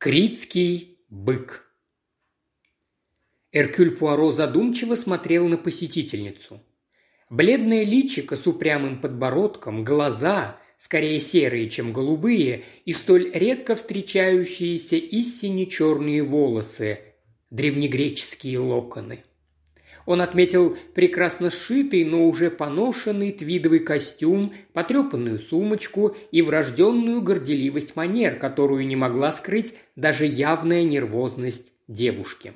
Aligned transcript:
Критский 0.00 1.00
бык. 1.08 1.66
Эркюль 3.50 3.96
Пуаро 3.96 4.30
задумчиво 4.30 4.94
смотрел 4.94 5.48
на 5.48 5.56
посетительницу. 5.56 6.62
Бледное 7.30 7.82
личико 7.82 8.36
с 8.36 8.46
упрямым 8.46 9.00
подбородком, 9.00 9.82
глаза, 9.82 10.60
скорее 10.76 11.18
серые, 11.18 11.68
чем 11.68 11.92
голубые, 11.92 12.62
и 12.84 12.92
столь 12.92 13.32
редко 13.32 13.74
встречающиеся 13.74 14.94
истине 14.94 15.66
черные 15.66 16.22
волосы, 16.22 17.00
древнегреческие 17.50 18.60
локоны. 18.60 19.24
Он 20.08 20.22
отметил 20.22 20.74
прекрасно 20.94 21.50
сшитый, 21.50 22.02
но 22.02 22.24
уже 22.24 22.50
поношенный 22.50 23.30
твидовый 23.30 23.80
костюм, 23.80 24.54
потрепанную 24.72 25.38
сумочку 25.38 26.16
и 26.30 26.40
врожденную 26.40 27.20
горделивость 27.20 27.94
манер, 27.94 28.36
которую 28.36 28.86
не 28.86 28.96
могла 28.96 29.30
скрыть 29.30 29.74
даже 29.96 30.24
явная 30.24 30.84
нервозность 30.84 31.74
девушки. 31.88 32.54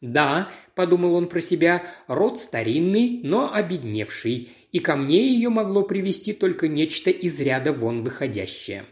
«Да»,– 0.00 0.50
подумал 0.74 1.14
он 1.14 1.28
про 1.28 1.42
себя,– 1.42 1.82
«род 2.06 2.38
старинный, 2.38 3.20
но 3.22 3.52
обедневший, 3.52 4.48
и 4.72 4.78
ко 4.78 4.96
мне 4.96 5.34
ее 5.34 5.50
могло 5.50 5.82
привести 5.82 6.32
только 6.32 6.68
нечто 6.68 7.10
из 7.10 7.38
ряда 7.38 7.74
вон 7.74 8.02
выходящее». 8.02 8.86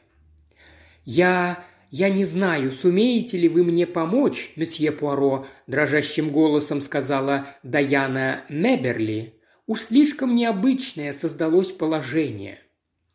«Я 1.06 1.64
«Я 1.90 2.08
не 2.10 2.24
знаю, 2.24 2.72
сумеете 2.72 3.38
ли 3.38 3.48
вы 3.48 3.62
мне 3.62 3.86
помочь, 3.86 4.52
месье 4.56 4.90
Пуаро»,– 4.90 5.46
дрожащим 5.66 6.30
голосом 6.30 6.80
сказала 6.80 7.46
Даяна 7.62 8.42
Меберли. 8.48 9.40
«Уж 9.66 9.82
слишком 9.82 10.34
необычное 10.34 11.12
создалось 11.12 11.70
положение». 11.70 12.60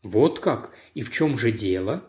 «Вот 0.04 0.40
как? 0.40 0.74
И 0.94 1.02
в 1.02 1.12
чем 1.12 1.38
же 1.38 1.52
дело?» 1.52 2.04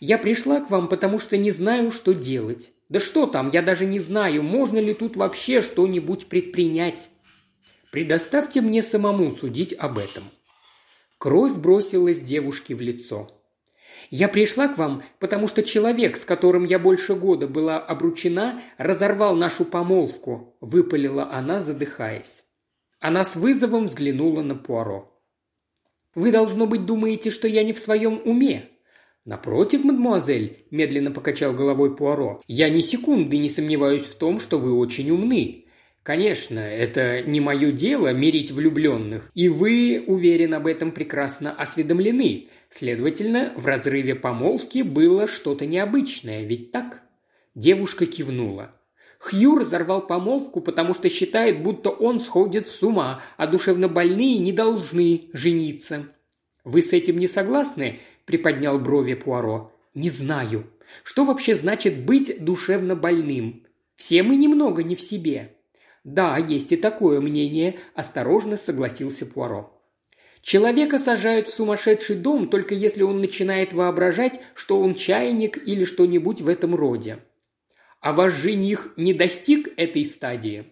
«Я 0.00 0.16
пришла 0.16 0.60
к 0.60 0.70
вам, 0.70 0.88
потому 0.88 1.18
что 1.18 1.36
не 1.36 1.50
знаю, 1.50 1.90
что 1.90 2.14
делать. 2.14 2.72
Да 2.88 2.98
что 2.98 3.26
там, 3.26 3.50
я 3.52 3.62
даже 3.62 3.84
не 3.84 4.00
знаю, 4.00 4.42
можно 4.42 4.78
ли 4.78 4.94
тут 4.94 5.16
вообще 5.16 5.60
что-нибудь 5.60 6.26
предпринять. 6.26 7.10
Предоставьте 7.92 8.62
мне 8.62 8.82
самому 8.82 9.30
судить 9.32 9.74
об 9.74 9.98
этом». 9.98 10.24
Кровь 11.18 11.58
бросилась 11.58 12.20
девушке 12.20 12.74
в 12.74 12.80
лицо. 12.80 13.39
Я 14.10 14.26
пришла 14.26 14.66
к 14.66 14.76
вам, 14.76 15.04
потому 15.20 15.46
что 15.46 15.62
человек, 15.62 16.16
с 16.16 16.24
которым 16.24 16.64
я 16.64 16.80
больше 16.80 17.14
года 17.14 17.46
была 17.46 17.78
обручена, 17.78 18.60
разорвал 18.76 19.36
нашу 19.36 19.64
помолвку»,– 19.64 20.56
выпалила 20.60 21.32
она, 21.32 21.60
задыхаясь. 21.60 22.44
Она 22.98 23.22
с 23.22 23.36
вызовом 23.36 23.86
взглянула 23.86 24.42
на 24.42 24.56
Пуаро. 24.56 25.16
«Вы, 26.16 26.32
должно 26.32 26.66
быть, 26.66 26.86
думаете, 26.86 27.30
что 27.30 27.46
я 27.46 27.62
не 27.62 27.72
в 27.72 27.78
своем 27.78 28.20
уме?» 28.24 28.64
«Напротив, 29.24 29.84
мадемуазель»,– 29.84 30.66
медленно 30.72 31.12
покачал 31.12 31.52
головой 31.52 31.94
Пуаро,– 31.94 32.42
«я 32.48 32.68
ни 32.68 32.80
секунды 32.80 33.36
не 33.36 33.48
сомневаюсь 33.48 34.06
в 34.06 34.18
том, 34.18 34.40
что 34.40 34.58
вы 34.58 34.74
очень 34.74 35.10
умны. 35.12 35.66
Конечно, 36.02 36.60
это 36.60 37.22
не 37.22 37.40
мое 37.40 37.72
дело 37.72 38.12
мирить 38.14 38.50
влюбленных, 38.50 39.30
и 39.34 39.50
вы, 39.50 40.02
уверен, 40.06 40.54
об 40.54 40.66
этом 40.66 40.92
прекрасно 40.92 41.52
осведомлены. 41.52 42.48
Следовательно, 42.70 43.52
в 43.56 43.66
разрыве 43.66 44.14
помолвки 44.14 44.80
было 44.80 45.26
что-то 45.26 45.66
необычное, 45.66 46.42
ведь 46.42 46.72
так? 46.72 47.02
Девушка 47.54 48.06
кивнула. 48.06 48.74
Хью 49.18 49.58
разорвал 49.58 50.06
помолвку, 50.06 50.62
потому 50.62 50.94
что 50.94 51.10
считает, 51.10 51.62
будто 51.62 51.90
он 51.90 52.18
сходит 52.18 52.68
с 52.68 52.82
ума, 52.82 53.22
а 53.36 53.46
душевнобольные 53.46 54.38
не 54.38 54.52
должны 54.52 55.28
жениться. 55.34 56.06
«Вы 56.64 56.80
с 56.80 56.94
этим 56.94 57.18
не 57.18 57.26
согласны?»– 57.26 58.00
приподнял 58.24 58.78
брови 58.78 59.14
Пуаро. 59.14 59.72
«Не 59.94 60.08
знаю. 60.08 60.70
Что 61.04 61.24
вообще 61.24 61.54
значит 61.54 62.04
быть 62.04 62.42
душевно 62.42 62.96
больным? 62.96 63.66
Все 63.96 64.22
мы 64.22 64.36
немного 64.36 64.82
не 64.82 64.94
в 64.94 65.00
себе. 65.02 65.56
«Да, 66.04 66.38
есть 66.38 66.72
и 66.72 66.76
такое 66.76 67.20
мнение»,– 67.20 67.78
осторожно 67.94 68.56
согласился 68.56 69.26
Пуаро. 69.26 69.76
Человека 70.42 70.98
сажают 70.98 71.48
в 71.48 71.54
сумасшедший 71.54 72.16
дом, 72.16 72.48
только 72.48 72.74
если 72.74 73.02
он 73.02 73.20
начинает 73.20 73.74
воображать, 73.74 74.40
что 74.54 74.80
он 74.80 74.94
чайник 74.94 75.58
или 75.66 75.84
что-нибудь 75.84 76.40
в 76.40 76.48
этом 76.48 76.74
роде. 76.74 77.18
А 78.00 78.12
ваш 78.12 78.32
жених 78.32 78.92
не 78.96 79.12
достиг 79.12 79.68
этой 79.76 80.04
стадии? 80.06 80.64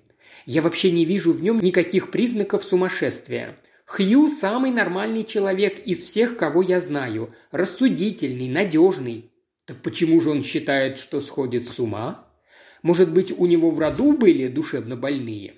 Я 0.47 0.63
вообще 0.63 0.91
не 0.91 1.05
вижу 1.05 1.33
в 1.33 1.43
нем 1.43 1.61
никаких 1.61 2.11
признаков 2.11 2.65
сумасшествия. 2.65 3.59
Хью– 3.85 4.29
самый 4.29 4.71
нормальный 4.71 5.25
человек 5.25 5.79
из 5.81 6.03
всех, 6.03 6.39
кого 6.39 6.63
я 6.63 6.81
знаю. 6.81 7.35
Рассудительный, 7.51 8.49
надежный. 8.49 9.31
Так 9.67 9.83
почему 9.83 10.21
же 10.21 10.31
он 10.31 10.43
считает, 10.43 10.99
что 10.99 11.21
сходит 11.21 11.69
с 11.69 11.79
ума? 11.79 12.28
Может 12.83 13.13
быть, 13.13 13.37
у 13.37 13.47
него 13.47 13.71
в 13.71 13.79
роду 13.79 14.13
были 14.13 14.49
душевно 14.49 14.97
больные?» 14.97 15.55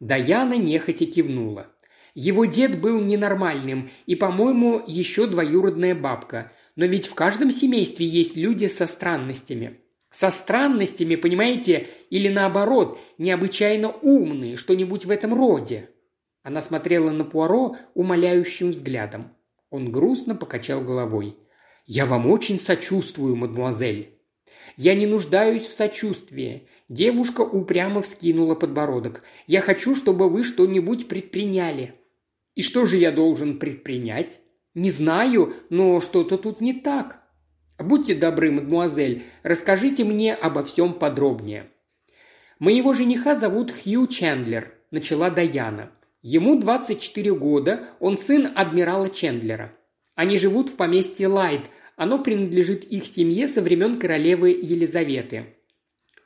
Даяна 0.00 0.54
нехотя 0.54 1.06
кивнула. 1.06 1.68
Его 2.14 2.44
дед 2.44 2.80
был 2.80 3.00
ненормальным 3.00 3.90
и, 4.06 4.14
по-моему, 4.14 4.82
еще 4.86 5.26
двоюродная 5.26 5.94
бабка. 5.94 6.52
Но 6.76 6.84
ведь 6.86 7.06
в 7.06 7.14
каждом 7.14 7.50
семействе 7.50 8.06
есть 8.06 8.36
люди 8.36 8.66
со 8.66 8.86
странностями. 8.86 9.80
Со 10.10 10.30
странностями, 10.30 11.16
понимаете, 11.16 11.88
или 12.10 12.28
наоборот, 12.28 13.00
необычайно 13.18 13.90
умные, 13.90 14.56
что-нибудь 14.56 15.06
в 15.06 15.10
этом 15.10 15.34
роде. 15.34 15.90
Она 16.44 16.62
смотрела 16.62 17.10
на 17.10 17.24
Пуаро 17.24 17.76
умоляющим 17.94 18.70
взглядом. 18.70 19.32
Он 19.70 19.90
грустно 19.90 20.36
покачал 20.36 20.82
головой. 20.82 21.36
«Я 21.84 22.06
вам 22.06 22.28
очень 22.30 22.60
сочувствую, 22.60 23.34
мадемуазель. 23.34 24.13
Я 24.76 24.94
не 24.94 25.06
нуждаюсь 25.06 25.66
в 25.66 25.72
сочувствии. 25.72 26.68
Девушка 26.88 27.42
упрямо 27.42 28.02
вскинула 28.02 28.54
подбородок. 28.54 29.22
Я 29.46 29.60
хочу, 29.60 29.94
чтобы 29.94 30.28
вы 30.28 30.44
что-нибудь 30.44 31.08
предприняли. 31.08 31.94
И 32.54 32.62
что 32.62 32.86
же 32.86 32.96
я 32.96 33.12
должен 33.12 33.58
предпринять? 33.58 34.40
Не 34.74 34.90
знаю, 34.90 35.54
но 35.70 36.00
что-то 36.00 36.36
тут 36.36 36.60
не 36.60 36.72
так. 36.72 37.22
Будьте 37.78 38.14
добры, 38.14 38.50
мадмуазель, 38.50 39.24
расскажите 39.42 40.04
мне 40.04 40.34
обо 40.34 40.62
всем 40.62 40.94
подробнее. 40.94 41.70
Моего 42.58 42.92
жениха 42.92 43.34
зовут 43.34 43.72
Хью 43.72 44.06
Чендлер, 44.06 44.74
начала 44.90 45.30
Даяна. 45.30 45.90
Ему 46.22 46.58
24 46.58 47.34
года, 47.34 47.88
он 48.00 48.16
сын 48.16 48.50
адмирала 48.54 49.10
Чендлера. 49.10 49.76
Они 50.14 50.38
живут 50.38 50.70
в 50.70 50.76
поместье 50.76 51.26
Лайт, 51.26 51.68
оно 51.96 52.18
принадлежит 52.18 52.84
их 52.84 53.06
семье 53.06 53.48
со 53.48 53.62
времен 53.62 53.98
королевы 53.98 54.50
Елизаветы. 54.50 55.46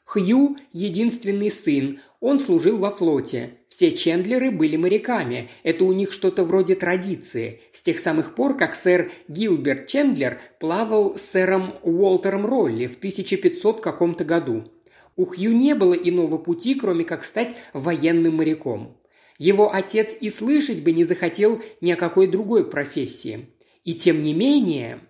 Хью– 0.05 0.57
единственный 0.73 1.51
сын, 1.51 2.01
он 2.21 2.39
служил 2.39 2.79
во 2.79 2.91
флоте. 2.91 3.59
Все 3.69 3.91
Чендлеры 3.91 4.51
были 4.51 4.77
моряками, 4.77 5.51
это 5.63 5.85
у 5.85 5.93
них 5.93 6.13
что-то 6.13 6.45
вроде 6.45 6.75
традиции. 6.75 7.61
С 7.73 7.83
тех 7.83 8.01
самых 8.01 8.35
пор, 8.35 8.57
как 8.57 8.75
сэр 8.75 9.11
Гилберт 9.29 9.87
Чендлер 9.87 10.41
плавал 10.59 11.17
с 11.17 11.23
сэром 11.23 11.75
Уолтером 11.83 12.47
Ролли 12.47 12.87
в 12.87 12.97
1500 12.97 13.83
каком-то 13.83 14.25
году. 14.25 14.73
У 15.15 15.27
Хью 15.27 15.53
не 15.53 15.75
было 15.75 15.93
иного 15.93 16.39
пути, 16.39 16.75
кроме 16.75 17.05
как 17.05 17.23
стать 17.23 17.55
военным 17.75 18.37
моряком. 18.37 18.97
Его 19.39 19.73
отец 19.75 20.17
и 20.19 20.31
слышать 20.31 20.83
бы 20.83 20.93
не 20.93 21.05
захотел 21.05 21.61
ни 21.81 21.91
о 21.91 21.97
какой 21.97 22.29
другой 22.29 22.69
профессии. 22.69 23.51
И 23.85 23.95
тем 23.95 24.23
не 24.23 24.33
менее, 24.33 25.01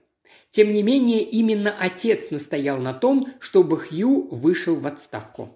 тем 0.51 0.71
не 0.71 0.83
менее, 0.83 1.23
именно 1.23 1.75
отец 1.79 2.31
настоял 2.31 2.79
на 2.79 2.95
том, 2.95 3.29
чтобы 3.39 3.79
Хью 3.79 4.29
вышел 4.31 4.77
в 4.77 4.87
отставку. 4.87 5.55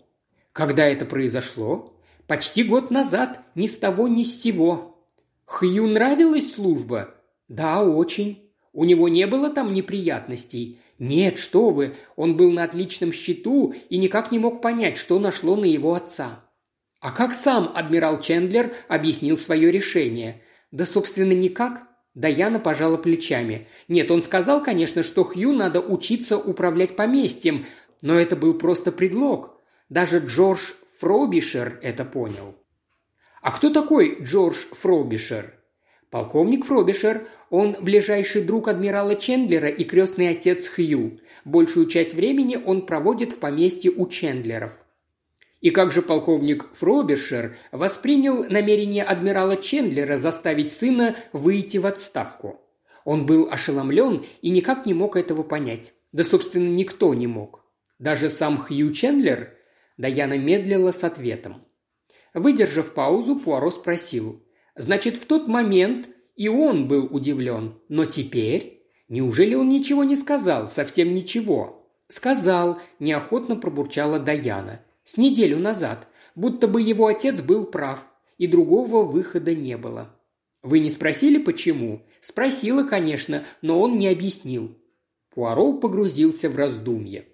Когда 0.52 0.86
это 0.86 1.06
произошло? 1.06 1.94
Почти 2.26 2.62
год 2.62 2.90
назад, 2.90 3.40
ни 3.54 3.66
с 3.66 3.76
того 3.76 4.08
ни 4.08 4.22
с 4.22 4.42
сего. 4.42 5.04
Хью 5.46 5.86
нравилась 5.86 6.54
служба? 6.54 7.14
Да, 7.48 7.84
очень. 7.84 8.50
У 8.72 8.84
него 8.84 9.08
не 9.08 9.26
было 9.26 9.50
там 9.50 9.72
неприятностей. 9.72 10.78
Нет, 10.98 11.38
что 11.38 11.70
вы, 11.70 11.96
он 12.16 12.36
был 12.36 12.52
на 12.52 12.64
отличном 12.64 13.12
счету 13.12 13.74
и 13.88 13.98
никак 13.98 14.30
не 14.30 14.38
мог 14.38 14.62
понять, 14.62 14.96
что 14.96 15.18
нашло 15.18 15.56
на 15.56 15.64
его 15.64 15.94
отца. 15.94 16.44
А 17.00 17.10
как 17.10 17.34
сам 17.34 17.72
адмирал 17.74 18.20
Чендлер 18.20 18.72
объяснил 18.88 19.36
свое 19.36 19.72
решение? 19.72 20.42
Да, 20.70 20.86
собственно, 20.86 21.32
никак. 21.32 21.88
Даяна 22.14 22.58
пожала 22.58 22.98
плечами. 22.98 23.68
Нет, 23.88 24.10
он 24.10 24.22
сказал, 24.22 24.62
конечно, 24.62 25.02
что 25.02 25.24
Хью 25.24 25.52
надо 25.52 25.80
учиться 25.80 26.36
управлять 26.36 26.94
поместьем, 26.94 27.64
но 28.02 28.14
это 28.14 28.36
был 28.36 28.54
просто 28.54 28.92
предлог. 28.92 29.58
Даже 29.88 30.18
Джордж 30.18 30.72
Фробишер 30.98 31.78
это 31.82 32.04
понял. 32.04 32.54
А 33.40 33.50
кто 33.50 33.70
такой 33.70 34.22
Джордж 34.22 34.66
Фробишер? 34.72 35.58
Полковник 36.10 36.66
Фробишер, 36.66 37.26
он 37.48 37.76
ближайший 37.80 38.42
друг 38.42 38.68
адмирала 38.68 39.14
Чендлера 39.14 39.68
и 39.68 39.82
крестный 39.84 40.28
отец 40.28 40.68
Хью. 40.68 41.18
Большую 41.46 41.86
часть 41.86 42.12
времени 42.12 42.60
он 42.62 42.84
проводит 42.84 43.32
в 43.32 43.38
поместье 43.38 43.90
у 43.90 44.06
Чендлеров. 44.06 44.82
И 45.62 45.70
как 45.70 45.92
же 45.92 46.02
полковник 46.02 46.68
Фробершер 46.74 47.56
воспринял 47.70 48.44
намерение 48.50 49.04
адмирала 49.04 49.56
Чендлера 49.56 50.18
заставить 50.18 50.72
сына 50.72 51.16
выйти 51.32 51.78
в 51.78 51.86
отставку? 51.86 52.60
Он 53.04 53.26
был 53.26 53.48
ошеломлен 53.50 54.24
и 54.42 54.50
никак 54.50 54.86
не 54.86 54.92
мог 54.92 55.16
этого 55.16 55.44
понять. 55.44 55.94
Да, 56.10 56.24
собственно, 56.24 56.68
никто 56.68 57.14
не 57.14 57.28
мог. 57.28 57.64
Даже 57.98 58.28
сам 58.28 58.58
Хью 58.58 58.92
Чендлер?» 58.92 59.56
Даяна 59.96 60.36
медлила 60.36 60.90
с 60.90 61.04
ответом. 61.04 61.64
Выдержав 62.34 62.92
паузу, 62.92 63.36
Пуаро 63.36 63.70
спросил. 63.70 64.42
«Значит, 64.74 65.16
в 65.16 65.26
тот 65.26 65.46
момент 65.46 66.08
и 66.34 66.48
он 66.48 66.88
был 66.88 67.06
удивлен. 67.10 67.78
Но 67.88 68.04
теперь...» 68.04 68.80
Неужели 69.08 69.54
он 69.54 69.68
ничего 69.68 70.04
не 70.04 70.16
сказал? 70.16 70.68
Совсем 70.68 71.14
ничего. 71.14 71.86
«Сказал»,– 72.08 72.80
неохотно 72.98 73.56
пробурчала 73.56 74.18
Даяна. 74.18 74.80
«С 75.04 75.16
неделю 75.16 75.58
назад. 75.58 76.08
Будто 76.34 76.68
бы 76.68 76.80
его 76.80 77.06
отец 77.06 77.40
был 77.40 77.64
прав. 77.64 78.10
И 78.38 78.46
другого 78.46 79.02
выхода 79.02 79.54
не 79.54 79.76
было». 79.76 80.14
«Вы 80.62 80.78
не 80.78 80.90
спросили, 80.90 81.38
почему?» 81.38 82.02
«Спросила, 82.20 82.84
конечно, 82.84 83.44
но 83.62 83.80
он 83.80 83.98
не 83.98 84.06
объяснил». 84.06 84.76
Пуаро 85.34 85.72
погрузился 85.72 86.48
в 86.48 86.56
раздумье. 86.56 87.24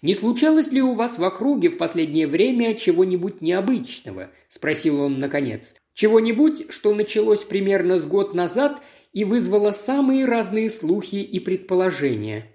«Не 0.00 0.14
случалось 0.14 0.70
ли 0.70 0.82
у 0.82 0.94
вас 0.94 1.18
в 1.18 1.24
округе 1.24 1.70
в 1.70 1.76
последнее 1.76 2.26
время 2.26 2.74
чего-нибудь 2.74 3.40
необычного?»– 3.40 4.30
спросил 4.48 5.00
он 5.00 5.18
наконец. 5.18 5.74
«Чего-нибудь, 5.94 6.72
что 6.72 6.94
началось 6.94 7.44
примерно 7.44 7.98
с 7.98 8.04
год 8.04 8.34
назад 8.34 8.82
и 9.12 9.24
вызвало 9.24 9.72
самые 9.72 10.24
разные 10.24 10.70
слухи 10.70 11.16
и 11.16 11.40
предположения?» 11.40 12.46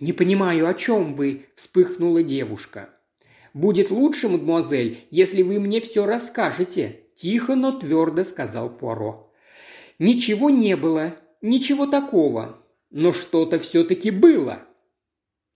«Не 0.00 0.12
понимаю, 0.12 0.66
о 0.66 0.74
чем 0.74 1.14
вы?»– 1.14 1.46
вспыхнула 1.54 2.22
девушка. 2.22 2.90
«Будет 3.54 3.90
лучше, 3.90 4.28
мадемуазель, 4.28 4.98
если 5.10 5.42
вы 5.42 5.60
мне 5.60 5.80
все 5.80 6.06
расскажете»,– 6.06 7.00
тихо, 7.14 7.54
но 7.54 7.72
твердо 7.72 8.24
сказал 8.24 8.70
Пуаро. 8.70 9.32
Ничего 9.98 10.50
не 10.50 10.76
было, 10.76 11.14
ничего 11.42 11.86
такого. 11.86 12.58
Но 12.90 13.12
что-то 13.12 13.60
все-таки 13.60 14.10
было. 14.10 14.58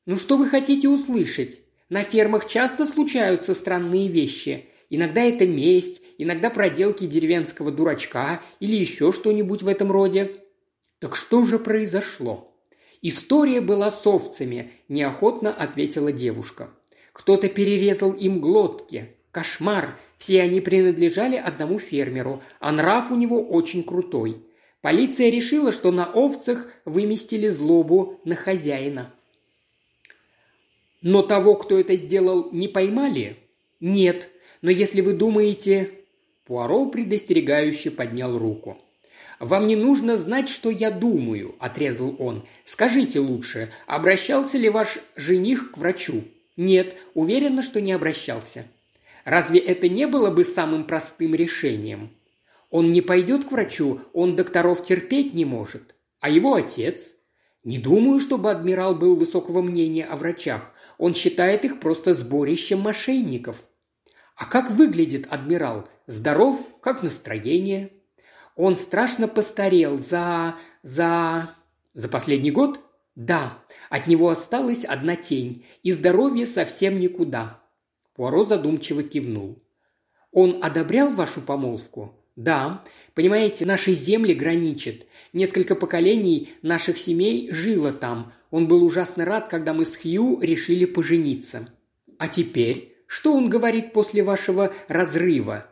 Ну 0.07 0.17
что 0.17 0.37
вы 0.37 0.47
хотите 0.49 0.89
услышать? 0.89 1.63
На 1.89 2.03
фермах 2.03 2.47
часто 2.47 2.87
случаются 2.87 3.55
странные 3.55 4.07
вещи. 4.07 4.67
Иногда 4.89 5.21
это 5.23 5.47
месть, 5.49 6.01
иногда 6.17 6.49
проделки 6.49 7.07
деревенского 7.07 7.73
дурачка 7.73 8.41
или 8.61 8.77
еще 8.77 9.11
что-нибудь 9.11 9.63
в 9.63 9.69
этом 9.69 9.91
роде. 9.91 10.45
Так 11.01 11.17
что 11.17 11.45
же 11.45 11.59
произошло? 11.59 12.57
История 13.03 13.61
была 13.61 13.91
с 13.91 14.07
овцами, 14.07 14.71
неохотно 14.89 15.53
ответила 15.53 16.13
девушка. 16.13 16.71
Кто-то 17.17 17.49
перерезал 17.49 18.13
им 18.13 18.43
глотки. 18.43 19.17
Кошмар, 19.31 19.99
все 20.19 20.43
они 20.43 20.61
принадлежали 20.61 21.37
одному 21.37 21.79
фермеру, 21.79 22.43
а 22.61 22.73
нрав 22.73 23.11
у 23.11 23.15
него 23.17 23.43
очень 23.43 23.85
крутой. 23.85 24.37
Полиция 24.83 25.31
решила, 25.31 25.73
что 25.73 25.93
на 25.93 26.05
овцах 26.05 26.69
выместили 26.85 27.49
злобу 27.49 28.21
на 28.27 28.35
хозяина. 28.35 29.15
Но 31.01 31.23
того, 31.23 31.55
кто 31.55 31.81
это 31.81 31.97
сделал, 31.97 32.51
не 32.53 32.69
поймали? 32.69 33.39
Нет. 33.81 34.29
Но 34.61 34.71
если 34.71 35.01
вы 35.01 35.15
думаете... 35.15 35.93
Пуаро 36.45 36.85
предостерегающе 36.85 37.93
поднял 37.93 38.39
руку. 38.39 38.77
«Вам 39.41 39.67
не 39.67 39.75
нужно 39.75 40.19
знать, 40.19 40.51
что 40.51 40.71
я 40.71 40.91
думаю»,– 40.91 41.57
отрезал 41.61 42.15
он. 42.19 42.45
«Скажите 42.65 43.21
лучше, 43.21 43.73
обращался 43.87 44.59
ли 44.59 44.69
ваш 44.69 44.99
жених 45.17 45.73
к 45.73 45.79
врачу?» 45.79 46.25
«Нет, 46.57 46.97
уверена, 47.15 47.63
что 47.63 47.81
не 47.81 47.93
обращался». 47.93 48.67
Разве 49.27 49.59
это 49.59 49.89
не 49.89 50.07
было 50.07 50.31
бы 50.31 50.45
самым 50.45 50.85
простым 50.85 51.35
решением? 51.35 52.17
Он 52.71 52.93
не 52.93 53.01
пойдет 53.01 53.45
к 53.45 53.51
врачу, 53.51 54.01
он 54.13 54.37
докторов 54.37 54.85
терпеть 54.85 55.35
не 55.35 55.45
может. 55.45 55.97
А 56.21 56.31
его 56.31 56.55
отец? 56.55 57.17
Не 57.65 57.79
думаю, 57.79 58.21
чтобы 58.21 58.53
адмирал 58.53 58.95
был 58.95 59.17
высокого 59.17 59.63
мнения 59.63 60.05
о 60.05 60.17
врачах. 60.17 60.71
Он 60.97 61.13
считает 61.13 61.65
их 61.65 61.81
просто 61.81 62.15
сборищем 62.15 62.79
мошенников. 62.79 63.67
А 64.37 64.45
как 64.45 64.71
выглядит 64.71 65.27
адмирал? 65.29 65.89
Здоров? 66.07 66.61
Как 66.81 67.03
настроение? 67.03 67.91
Он 68.55 68.77
страшно 68.77 69.27
постарел 69.27 69.99
за... 69.99 70.55
за... 70.83 71.57
За 71.95 72.09
последний 72.09 72.53
год? 72.53 72.79
Да, 73.17 73.65
от 73.89 74.07
него 74.07 74.29
осталась 74.29 74.85
одна 74.85 75.17
тень, 75.17 75.65
и 75.83 75.91
здоровье 75.91 76.47
совсем 76.47 77.01
никуда. 77.01 77.63
Пуаро 78.15 78.45
задумчиво 78.45 79.03
кивнул. 79.03 79.63
«Он 80.33 80.59
одобрял 80.63 81.11
вашу 81.11 81.41
помолвку?» 81.41 82.15
«Да. 82.37 82.85
Понимаете, 83.15 83.65
наши 83.65 83.95
земли 83.95 84.35
граничат. 84.35 85.07
Несколько 85.33 85.75
поколений 85.75 86.51
наших 86.61 86.99
семей 86.99 87.51
жило 87.51 87.93
там. 87.93 88.35
Он 88.51 88.69
был 88.69 88.85
ужасно 88.85 89.25
рад, 89.25 89.49
когда 89.49 89.73
мы 89.73 89.87
с 89.87 89.97
Хью 89.97 90.39
решили 90.41 90.85
пожениться. 90.85 91.69
А 92.19 92.29
теперь? 92.29 92.95
Что 93.07 93.33
он 93.33 93.49
говорит 93.49 93.95
после 93.95 94.23
вашего 94.23 94.75
разрыва?» 94.89 95.67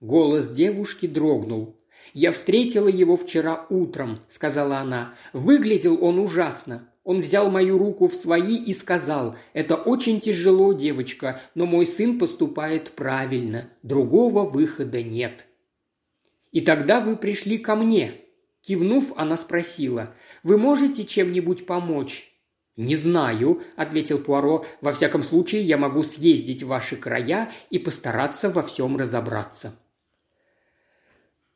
Голос 0.00 0.50
девушки 0.50 1.06
дрогнул. 1.06 1.80
«Я 2.12 2.32
встретила 2.32 2.88
его 2.88 3.16
вчера 3.16 3.66
утром»,— 3.70 4.20
сказала 4.28 4.78
она. 4.78 5.14
«Выглядел 5.32 6.02
он 6.02 6.18
ужасно. 6.18 6.89
Он 7.02 7.20
взял 7.20 7.50
мою 7.50 7.78
руку 7.78 8.08
в 8.08 8.14
свои 8.14 8.56
и 8.56 8.74
сказал, 8.74 9.36
«Это 9.52 9.76
очень 9.76 10.20
тяжело, 10.20 10.72
девочка, 10.72 11.40
но 11.54 11.66
мой 11.66 11.86
сын 11.86 12.18
поступает 12.18 12.92
правильно. 12.92 13.70
Другого 13.82 14.44
выхода 14.44 15.02
нет». 15.02 15.46
«И 16.52 16.60
тогда 16.60 17.00
вы 17.00 17.16
пришли 17.16 17.58
ко 17.58 17.74
мне». 17.74 18.14
Кивнув, 18.60 19.14
она 19.16 19.38
спросила, 19.38 20.14
«Вы 20.42 20.58
можете 20.58 21.04
чем-нибудь 21.04 21.64
помочь?» 21.64 22.30
«Не 22.76 22.96
знаю»,– 22.96 23.62
ответил 23.76 24.18
Пуаро. 24.18 24.64
«Во 24.80 24.92
всяком 24.92 25.22
случае, 25.22 25.62
я 25.62 25.78
могу 25.78 26.02
съездить 26.02 26.62
в 26.62 26.68
ваши 26.68 26.96
края 26.96 27.50
и 27.70 27.78
постараться 27.78 28.50
во 28.50 28.62
всем 28.62 28.96
разобраться». 28.96 29.74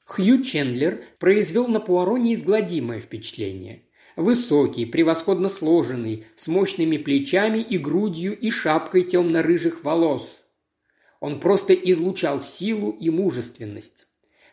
Хью 0.05 0.43
Чендлер 0.43 1.03
произвел 1.19 1.67
на 1.67 1.81
Пуаро 1.81 2.19
неизгладимое 2.19 3.01
впечатление. 3.01 3.84
Высокий, 4.17 4.87
превосходно 4.87 5.49
сложенный, 5.49 6.25
с 6.37 6.47
мощными 6.47 6.99
плечами 6.99 7.59
и 7.59 7.79
грудью 7.79 8.39
и 8.39 8.51
шапкой 8.51 9.03
темно-рыжих 9.03 9.83
волос. 9.83 10.41
Он 11.19 11.41
просто 11.41 11.75
излучал 11.75 12.41
силу 12.41 12.91
и 12.91 13.11
мужественность. 13.11 14.07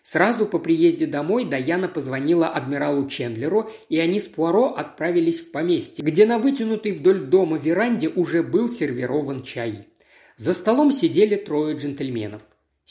Сразу 0.04 0.48
по 0.48 0.58
приезде 0.58 1.06
домой 1.06 1.46
Даяна 1.46 1.88
позвонила 1.88 2.48
адмиралу 2.48 3.08
Чендлеру, 3.08 3.70
и 3.88 4.00
они 4.00 4.20
с 4.20 4.28
Пуаро 4.28 4.74
отправились 4.74 5.42
в 5.42 5.52
поместье, 5.52 6.04
где 6.04 6.26
на 6.26 6.40
вытянутой 6.40 6.94
вдоль 6.94 7.20
дома 7.20 7.60
веранде 7.60 8.10
уже 8.10 8.42
был 8.42 8.68
сервирован 8.68 9.44
чай. 9.44 9.90
За 10.38 10.54
столом 10.54 10.92
сидели 10.92 11.36
трое 11.36 11.78
джентльменов. 11.78 12.42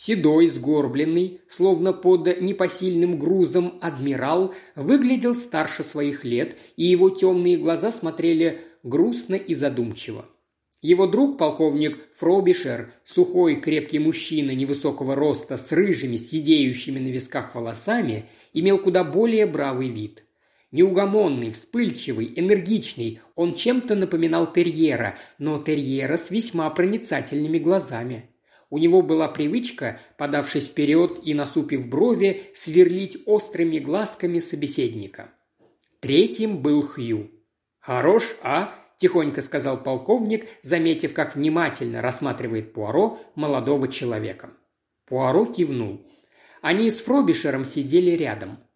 Седой, 0.02 0.48
сгорбленный, 0.48 1.42
словно 1.46 1.92
под 1.92 2.40
непосильным 2.40 3.18
грузом 3.18 3.78
адмирал, 3.82 4.54
выглядел 4.74 5.34
старше 5.34 5.84
своих 5.84 6.24
лет, 6.24 6.56
и 6.76 6.86
его 6.86 7.10
темные 7.10 7.58
глаза 7.58 7.90
смотрели 7.90 8.62
грустно 8.82 9.34
и 9.34 9.52
задумчиво. 9.52 10.24
Его 10.80 11.06
друг, 11.06 11.36
полковник 11.36 11.98
Фробишер, 12.14 12.94
сухой 13.04 13.56
крепкий 13.56 13.98
мужчина 13.98 14.52
невысокого 14.52 15.14
роста 15.14 15.58
с 15.58 15.70
рыжими, 15.70 16.16
сидеющими 16.16 16.98
на 16.98 17.08
висках 17.08 17.54
волосами, 17.54 18.24
имел 18.54 18.78
куда 18.78 19.04
более 19.04 19.44
бравый 19.44 19.90
вид. 19.90 20.24
Неугомонный, 20.72 21.50
вспыльчивый, 21.50 22.32
энергичный, 22.36 23.20
он 23.34 23.52
чем-то 23.52 23.96
напоминал 23.96 24.50
терьера, 24.50 25.18
но 25.36 25.62
терьера 25.62 26.16
с 26.16 26.30
весьма 26.30 26.70
проницательными 26.70 27.58
глазами. 27.58 28.30
У 28.70 28.78
него 28.78 29.02
была 29.02 29.28
привычка, 29.28 30.00
подавшись 30.16 30.68
вперед 30.68 31.20
и 31.24 31.34
насупив 31.34 31.88
брови, 31.88 32.44
сверлить 32.54 33.18
острыми 33.26 33.78
глазками 33.78 34.38
собеседника. 34.38 35.32
Третьим 35.98 36.62
был 36.62 36.82
Хью. 36.82 37.30
«Хорош, 37.80 38.36
а?»– 38.42 38.74
тихонько 38.98 39.42
сказал 39.42 39.82
полковник, 39.82 40.46
заметив, 40.62 41.12
как 41.12 41.34
внимательно 41.34 42.00
рассматривает 42.00 42.72
Пуаро 42.72 43.18
молодого 43.34 43.88
человека. 43.88 44.50
Пуаро 45.06 45.46
кивнул. 45.46 46.06
Они 46.62 46.90
с 46.90 47.02
Фробишером 47.02 47.64
сидели 47.64 48.12
рядом– 48.12 48.58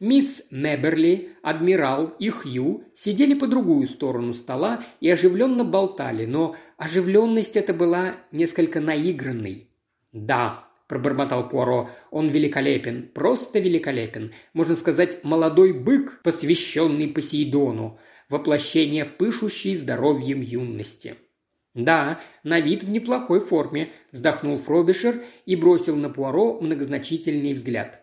Мисс 0.00 0.44
Меберли, 0.50 1.36
адмирал 1.42 2.14
и 2.18 2.30
Хью 2.30 2.84
сидели 2.94 3.34
по 3.34 3.46
другую 3.46 3.86
сторону 3.86 4.32
стола 4.32 4.82
и 4.98 5.10
оживленно 5.10 5.62
болтали, 5.62 6.24
но 6.24 6.56
оживленность 6.78 7.54
эта 7.54 7.74
была 7.74 8.14
несколько 8.32 8.80
наигранной. 8.80 9.68
«Да»,– 10.14 10.70
пробормотал 10.88 11.50
Пуаро,– 11.50 11.90
«он 12.10 12.30
великолепен, 12.30 13.10
просто 13.12 13.58
великолепен. 13.58 14.32
Можно 14.54 14.74
сказать, 14.74 15.22
молодой 15.22 15.74
бык, 15.74 16.22
посвященный 16.24 17.08
Посейдону, 17.08 17.98
воплощение 18.30 19.04
пышущей 19.04 19.76
здоровьем 19.76 20.40
юности». 20.40 21.16
«Да, 21.74 22.18
на 22.42 22.58
вид 22.60 22.84
в 22.84 22.90
неплохой 22.90 23.40
форме»,– 23.40 23.92
вздохнул 24.12 24.56
Фробишер 24.56 25.22
и 25.44 25.56
бросил 25.56 25.94
на 25.94 26.08
Пуаро 26.08 26.58
многозначительный 26.58 27.52
взгляд. 27.52 27.99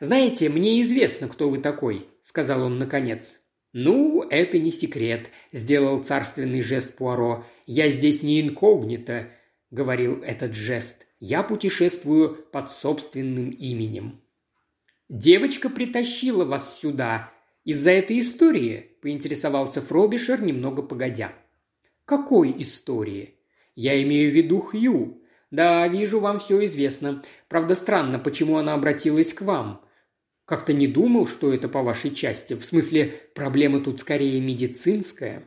«Знаете, 0.00 0.48
мне 0.48 0.80
известно, 0.80 1.28
кто 1.28 1.50
вы 1.50 1.58
такой»,– 1.58 2.06
сказал 2.22 2.62
он 2.62 2.78
наконец. 2.78 3.40
«Ну, 3.72 4.22
это 4.22 4.58
не 4.58 4.70
секрет»,– 4.70 5.30
сделал 5.52 5.98
царственный 5.98 6.60
жест 6.60 6.94
Пуаро. 6.94 7.44
«Я 7.66 7.90
здесь 7.90 8.22
не 8.22 8.40
инкогнито»,– 8.40 9.30
говорил 9.70 10.22
этот 10.22 10.54
жест. 10.54 11.06
«Я 11.18 11.42
путешествую 11.42 12.46
под 12.52 12.70
собственным 12.70 13.50
именем». 13.50 14.20
«Девочка 15.08 15.68
притащила 15.68 16.44
вас 16.44 16.78
сюда. 16.78 17.32
Из-за 17.64 17.90
этой 17.90 18.20
истории?»– 18.20 18.92
поинтересовался 19.02 19.80
Фробишер 19.80 20.42
немного 20.42 20.82
погодя. 20.82 21.32
«Какой 22.04 22.54
истории?» 22.62 23.34
«Я 23.74 24.00
имею 24.02 24.30
в 24.30 24.34
виду 24.34 24.60
Хью. 24.60 25.22
Да, 25.50 25.86
вижу, 25.88 26.20
вам 26.20 26.38
все 26.38 26.64
известно. 26.66 27.22
Правда, 27.48 27.74
странно, 27.74 28.18
почему 28.18 28.58
она 28.58 28.74
обратилась 28.74 29.34
к 29.34 29.42
вам. 29.42 29.84
Как-то 30.48 30.72
не 30.72 30.86
думал, 30.86 31.26
что 31.26 31.52
это 31.52 31.68
по 31.68 31.82
вашей 31.82 32.10
части. 32.10 32.54
В 32.54 32.64
смысле, 32.64 33.12
проблема 33.34 33.80
тут 33.80 34.00
скорее 34.00 34.40
медицинская. 34.40 35.46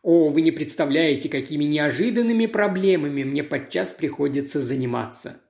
О, 0.00 0.28
вы 0.28 0.42
не 0.42 0.52
представляете, 0.52 1.28
какими 1.28 1.64
неожиданными 1.64 2.46
проблемами 2.46 3.24
мне 3.24 3.42
подчас 3.42 3.90
приходится 3.90 4.62
заниматься. 4.62 5.40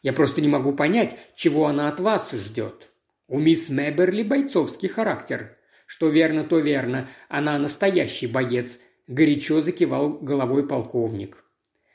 Я 0.00 0.14
просто 0.14 0.40
не 0.40 0.48
могу 0.48 0.72
понять, 0.72 1.18
чего 1.36 1.66
она 1.66 1.86
от 1.86 2.00
вас 2.00 2.32
ждет. 2.32 2.92
У 3.28 3.38
мисс 3.38 3.68
Меберли 3.68 4.22
бойцовский 4.22 4.88
характер. 4.88 5.58
Что 5.84 6.08
верно, 6.08 6.44
то 6.44 6.60
верно. 6.60 7.10
Она 7.28 7.58
настоящий 7.58 8.26
боец. 8.26 8.80
Горячо 9.06 9.60
закивал 9.60 10.18
головой 10.18 10.66
полковник. 10.66 11.44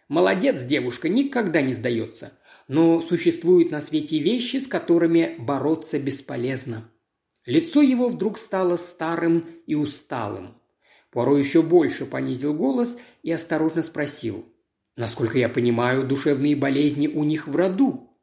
Молодец, 0.09 0.62
девушка, 0.62 1.09
никогда 1.09 1.63
не 1.63 1.74
сдается. 1.74 2.33
Но 2.69 3.01
существуют 3.01 3.71
на 3.71 3.81
свете 3.81 4.19
вещи, 4.19 4.57
с 4.57 4.67
которыми 4.67 5.35
бороться 5.39 5.97
бесполезно. 5.97 6.91
Лицо 7.47 7.81
его 7.81 8.09
вдруг 8.09 8.38
стало 8.38 8.77
старым 8.77 9.43
и 9.65 9.73
усталым. 9.73 10.53
Пуаро 11.09 11.35
еще 11.35 11.63
больше 11.63 12.05
понизил 12.05 12.53
голос 12.53 12.99
и 13.23 13.31
осторожно 13.31 13.81
спросил. 13.81 14.45
«Насколько 14.95 15.39
я 15.39 15.49
понимаю, 15.49 16.07
душевные 16.07 16.55
болезни 16.55 17.07
у 17.07 17.23
них 17.23 17.47
в 17.47 17.55
роду?» 17.55 18.15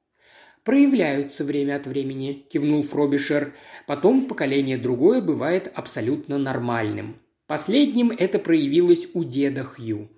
«Проявляются 0.62 1.42
время 1.42 1.74
от 1.74 1.88
времени»,– 1.88 2.46
кивнул 2.52 2.82
Фробишер. 2.82 3.52
«Потом 3.88 4.28
поколение 4.28 4.78
другое 4.78 5.20
бывает 5.20 5.72
абсолютно 5.74 6.38
нормальным. 6.38 7.20
Последним 7.48 8.12
это 8.12 8.38
проявилось 8.38 9.08
у 9.12 9.24
деда 9.24 9.64
Хью». 9.64 10.08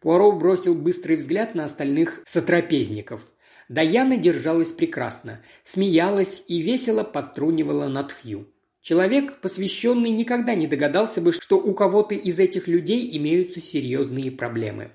Пуаро 0.00 0.30
бросил 0.30 0.76
быстрый 0.76 1.16
взгляд 1.16 1.56
на 1.56 1.64
остальных 1.64 2.22
сотрапезников. 2.24 3.26
Даяна 3.68 4.16
держалась 4.16 4.72
прекрасно, 4.72 5.42
смеялась 5.62 6.42
и 6.48 6.60
весело 6.60 7.04
подтрунивала 7.04 7.88
над 7.88 8.12
Хью. 8.12 8.46
Человек, 8.80 9.40
посвященный, 9.40 10.10
никогда 10.10 10.54
не 10.54 10.66
догадался 10.66 11.20
бы, 11.20 11.32
что 11.32 11.58
у 11.58 11.74
кого-то 11.74 12.14
из 12.14 12.38
этих 12.38 12.66
людей 12.66 13.14
имеются 13.18 13.60
серьезные 13.60 14.30
проблемы. 14.30 14.92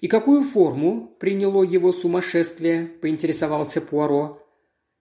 «И 0.00 0.08
какую 0.08 0.42
форму 0.42 1.14
приняло 1.20 1.62
его 1.62 1.92
сумасшествие?»– 1.92 2.86
поинтересовался 3.00 3.80
Пуаро. 3.80 4.44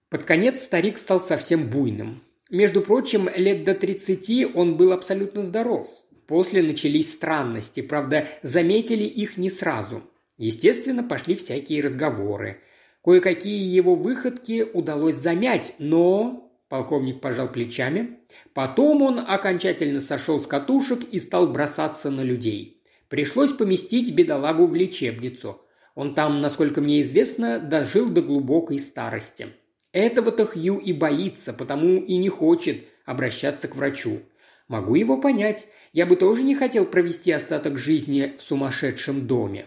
Под 0.10 0.24
конец 0.24 0.62
старик 0.62 0.98
стал 0.98 1.20
совсем 1.20 1.70
буйным. 1.70 2.22
Между 2.52 2.82
прочим, 2.82 3.30
лет 3.36 3.64
до 3.64 3.74
тридцати 3.74 4.46
он 4.46 4.76
был 4.76 4.92
абсолютно 4.92 5.42
здоров. 5.42 5.88
После 6.28 6.62
начались 6.62 7.14
странности, 7.14 7.82
правда, 7.82 8.28
заметили 8.44 9.06
их 9.06 9.38
не 9.38 9.50
сразу– 9.50 10.04
Естественно, 10.40 11.04
пошли 11.04 11.36
всякие 11.36 11.84
разговоры. 11.84 12.62
Кое-какие 13.04 13.62
его 13.62 13.94
выходки 13.94 14.66
удалось 14.74 15.16
замять, 15.16 15.76
но... 15.78 16.46
Полковник 16.70 17.20
пожал 17.20 17.52
плечами. 17.52 18.20
Потом 18.54 19.02
он 19.02 19.20
окончательно 19.20 20.00
сошел 20.02 20.40
с 20.40 20.48
катушек 20.48 21.00
и 21.12 21.20
стал 21.20 21.52
бросаться 21.52 22.10
на 22.10 22.22
людей. 22.22 22.82
Пришлось 23.10 23.52
поместить 23.52 24.14
бедолагу 24.14 24.68
в 24.68 24.76
лечебницу. 24.76 25.62
Он 25.96 26.14
там, 26.14 26.42
насколько 26.42 26.80
мне 26.80 27.02
известно, 27.02 27.60
дожил 27.60 28.08
до 28.08 28.22
глубокой 28.22 28.80
старости. 28.80 29.48
Этого-то 29.92 30.46
Хью 30.46 30.78
и 30.78 30.94
боится, 30.94 31.52
потому 31.52 31.98
и 31.98 32.16
не 32.18 32.30
хочет 32.30 32.86
обращаться 33.04 33.68
к 33.68 33.76
врачу. 33.76 34.20
Могу 34.68 34.94
его 34.94 35.20
понять. 35.20 35.68
Я 35.92 36.06
бы 36.06 36.16
тоже 36.16 36.44
не 36.44 36.54
хотел 36.54 36.86
провести 36.86 37.32
остаток 37.32 37.80
жизни 37.80 38.36
в 38.38 38.42
сумасшедшем 38.44 39.26
доме. 39.26 39.66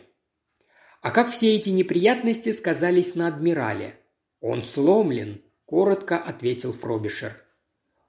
А 1.03 1.11
как 1.11 1.31
все 1.31 1.57
эти 1.57 1.71
неприятности 1.71 2.53
сказались 2.53 3.17
на 3.17 3.27
адмирале? 3.27 3.99
Он 4.41 4.63
сломлен, 4.63 5.43
коротко 5.65 6.17
ответил 6.17 6.73
Фробишер. 6.73 7.43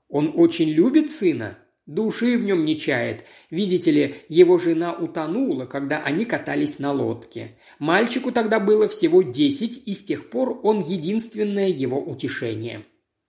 Он 0.09 0.31
очень 0.35 0.69
любит 0.69 1.09
сына? 1.09 1.57
Души 1.87 2.37
в 2.37 2.45
нем 2.45 2.65
не 2.65 2.77
чает. 2.77 3.25
Видите 3.49 3.89
ли, 3.89 4.15
его 4.29 4.59
жена 4.59 4.93
утонула, 4.93 5.65
когда 5.65 6.03
они 6.03 6.23
катались 6.23 6.77
на 6.77 6.91
лодке. 6.91 7.57
Мальчику 7.79 8.31
тогда 8.31 8.59
было 8.59 8.87
всего 8.87 9.23
десять, 9.23 9.87
и 9.87 9.95
с 9.95 10.03
тех 10.03 10.29
пор 10.29 10.59
он 10.63 10.83
единственное 10.83 11.69
его 11.69 11.99
утешение. 11.99 12.85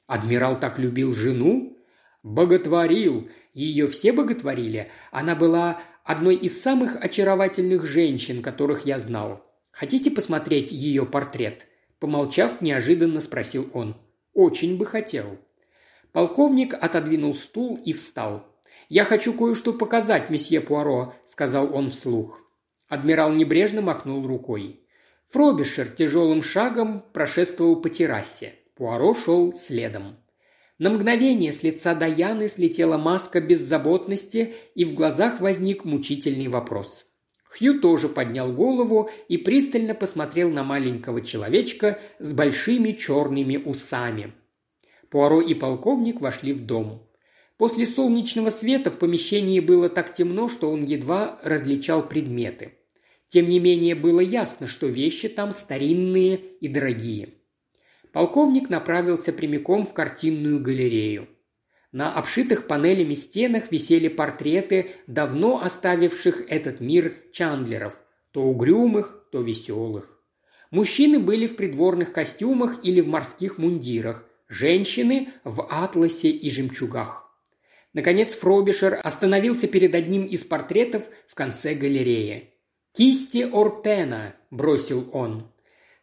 Адмирал 0.06 0.61
так 0.61 0.78
любил 0.78 1.14
жену? 1.14 1.78
Боготворил. 2.23 3.30
Ее 3.54 3.87
все 3.87 4.12
боготворили. 4.12 4.90
Она 5.11 5.35
была 5.35 5.80
одной 6.04 6.37
из 6.37 6.61
самых 6.61 7.02
очаровательных 7.02 7.87
женщин, 7.87 8.42
которых 8.42 8.85
я 8.85 8.99
знал. 8.99 9.42
Хотите 9.75 10.11
посмотреть 10.11 10.73
ее 10.73 11.04
портрет?» 11.04 11.66
Помолчав, 11.99 12.61
неожиданно 12.61 13.21
спросил 13.21 13.69
он. 13.73 13.97
«Очень 14.33 14.76
бы 14.76 14.87
хотел». 14.87 15.38
Полковник 16.12 16.75
отодвинул 16.75 17.35
стул 17.35 17.76
и 17.85 17.93
встал. 17.93 18.47
«Я 18.88 19.04
хочу 19.04 19.33
кое-что 19.33 19.73
показать, 19.73 20.31
месье 20.31 20.61
Пуаро»,– 20.61 21.14
сказал 21.25 21.75
он 21.75 21.90
вслух. 21.90 22.40
Адмирал 22.88 23.33
небрежно 23.33 23.83
махнул 23.83 24.26
рукой. 24.26 24.81
Фробишер 25.25 25.88
тяжелым 25.88 26.43
шагом 26.43 27.04
прошествовал 27.12 27.81
по 27.81 27.88
террасе. 27.88 28.54
Пуаро 28.76 29.14
шел 29.14 29.52
следом. 29.52 30.19
На 30.78 30.90
мгновение 30.90 31.52
с 31.52 31.62
лица 31.62 31.95
Даяны 31.95 32.49
слетела 32.49 32.99
маска 32.99 33.40
беззаботности, 33.40 34.54
и 34.75 34.85
в 34.85 34.95
глазах 34.95 35.40
возник 35.40 35.85
мучительный 35.85 36.49
вопрос. 36.49 37.07
Хью 37.56 37.80
тоже 37.80 38.08
поднял 38.08 38.52
голову 38.52 39.11
и 39.28 39.38
пристально 39.38 39.94
посмотрел 39.94 40.50
на 40.50 40.64
маленького 40.64 41.20
человечка 41.20 42.00
с 42.18 42.32
большими 42.32 42.92
черными 42.92 43.56
усами. 43.56 44.32
Пуаро 45.08 45.40
и 45.40 45.54
полковник 45.54 46.20
вошли 46.20 46.52
в 46.52 46.66
дом. 46.66 47.08
После 47.56 47.87
солнечного 47.87 48.50
света 48.50 48.90
в 48.90 48.99
помещении 48.99 49.61
было 49.61 49.88
так 49.88 50.12
темно, 50.12 50.49
что 50.49 50.70
он 50.70 50.84
едва 50.84 51.38
различал 51.44 52.08
предметы. 52.08 52.73
Тем 53.28 53.49
не 53.49 53.61
менее 53.61 53.94
было 53.94 54.20
ясно, 54.20 54.66
что 54.66 54.88
вещи 54.88 55.28
там 55.28 55.52
старинные 55.52 56.40
и 56.61 56.66
дорогие. 56.66 57.34
Полковник 58.12 58.68
направился 58.68 59.32
прямиком 59.32 59.84
в 59.84 59.94
картинную 59.94 60.61
галерею. 60.61 61.28
На 61.94 62.12
обшитых 62.12 62.66
панелями 62.66 63.14
стенах 63.14 63.70
висели 63.70 64.08
портреты 64.08 64.90
давно 65.06 65.62
оставивших 65.62 66.40
этот 66.48 66.80
мир 66.80 67.14
Чандлеров, 67.32 68.00
то 68.32 68.42
угрюмых, 68.42 69.28
то 69.30 69.42
веселых. 69.42 70.20
Мужчины 70.72 71.20
были 71.20 71.46
в 71.46 71.54
придворных 71.54 72.12
костюмах 72.12 72.84
или 72.84 73.00
в 73.00 73.06
морских 73.06 73.58
мундирах, 73.58 74.28
женщины 74.48 75.28
в 75.44 75.68
атласе 75.70 76.30
и 76.30 76.50
жемчугах. 76.50 77.32
Наконец 77.92 78.34
Фробишер 78.34 78.98
остановился 79.00 79.68
перед 79.68 79.94
одним 79.94 80.24
из 80.24 80.42
портретов 80.42 81.08
в 81.28 81.36
конце 81.36 81.74
галереи. 81.74 82.54
«Кисти 82.90 83.48
Орпена»,– 83.48 84.34
бросил 84.50 85.08
он. 85.12 85.48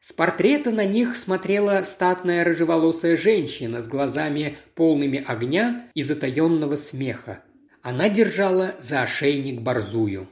С 0.01 0.13
портрета 0.13 0.72
на 0.72 0.84
них 0.84 1.15
смотрела 1.15 1.84
статная 1.84 2.43
рыжеволосая 2.43 3.15
женщина 3.15 3.81
с 3.81 3.88
глазами 3.88 4.58
полными 4.74 5.24
огня 5.24 5.91
и 5.93 6.01
затаенного 6.01 6.75
смеха. 6.75 7.43
Она 7.84 8.10
держала 8.10 8.74
за 8.79 9.03
ошейник 9.03 9.62
борзую. 9.62 10.27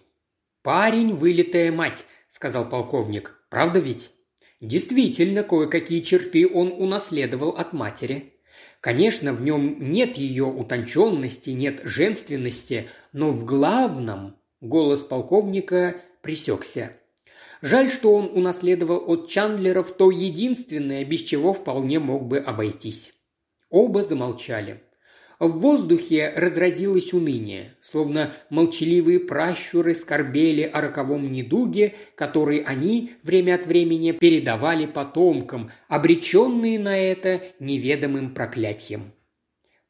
«Парень– 0.64 1.14
вылитая 1.16 1.72
мать»,– 1.72 2.06
сказал 2.28 2.68
полковник. 2.68 3.40
«Правда 3.52 3.78
ведь?» 3.80 4.12
Действительно, 4.60 5.44
кое-какие 5.44 6.02
черты 6.02 6.50
он 6.52 6.74
унаследовал 6.76 7.52
от 7.52 7.72
матери. 7.72 8.34
Конечно, 8.82 9.34
в 9.34 9.44
нем 9.44 9.92
нет 9.92 10.18
ее 10.18 10.46
утонченности, 10.46 11.52
нет 11.52 11.82
женственности, 11.84 12.90
но 13.14 13.30
в 13.30 13.46
главном 13.46 14.36
голос 14.62 15.04
полковника 15.04 15.96
присекся. 16.24 16.92
Жаль, 17.62 17.90
что 17.90 18.14
он 18.14 18.32
унаследовал 18.34 19.04
от 19.08 19.30
Чандлеров 19.30 19.92
то 19.92 20.12
единственное, 20.12 21.04
без 21.04 21.22
чего 21.22 21.54
вполне 21.54 22.00
мог 22.00 22.26
бы 22.26 22.38
обойтись. 22.38 23.14
Оба 23.70 24.02
замолчали. 24.02 24.82
В 25.40 25.60
воздухе 25.60 26.34
разразилось 26.36 27.14
уныние, 27.14 27.76
словно 27.82 28.34
молчаливые 28.50 29.22
пращуры 29.22 29.94
скорбели 29.94 30.64
о 30.64 30.82
роковом 30.82 31.32
недуге, 31.32 31.96
который 32.16 32.58
они 32.58 33.14
время 33.24 33.56
от 33.56 33.66
времени 33.66 34.12
передавали 34.12 34.86
потомкам, 34.86 35.72
обреченные 35.88 36.78
на 36.78 36.98
это 36.98 37.42
неведомым 37.60 38.34
проклятием. 38.34 39.14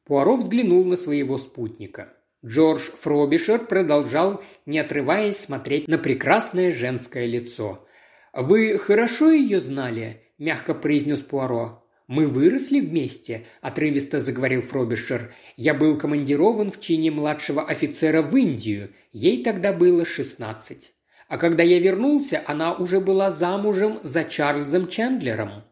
Пуаро 0.04 0.36
взглянул 0.36 0.84
на 0.84 0.96
своего 0.96 1.36
спутника. 1.36 2.14
Джордж 2.44 2.80
Фробишер 2.96 3.66
продолжал, 3.66 4.42
не 4.64 4.78
отрываясь, 4.78 5.36
смотреть 5.36 5.88
на 5.88 5.98
прекрасное 5.98 6.72
женское 6.72 7.26
лицо. 7.26 7.86
«Вы 8.32 8.78
хорошо 8.78 9.30
ее 9.30 9.60
знали?»– 9.60 10.22
мягко 10.38 10.72
произнес 10.72 11.20
Пуаро. 11.20 11.84
«Мы 12.06 12.26
выросли 12.26 12.80
вместе»,– 12.80 13.46
отрывисто 13.60 14.20
заговорил 14.20 14.62
Фробишер. 14.62 15.32
«Я 15.56 15.74
был 15.74 15.98
командирован 15.98 16.70
в 16.70 16.80
чине 16.80 17.10
младшего 17.10 17.62
офицера 17.62 18.22
в 18.22 18.34
Индию. 18.34 18.90
Ей 19.12 19.44
тогда 19.44 19.72
было 19.74 20.06
шестнадцать. 20.06 20.94
А 21.28 21.36
когда 21.36 21.62
я 21.62 21.78
вернулся, 21.78 22.42
она 22.46 22.74
уже 22.74 23.00
была 23.00 23.30
замужем 23.30 24.00
за 24.02 24.24
Чарльзом 24.24 24.88
Чендлером». 24.88 25.64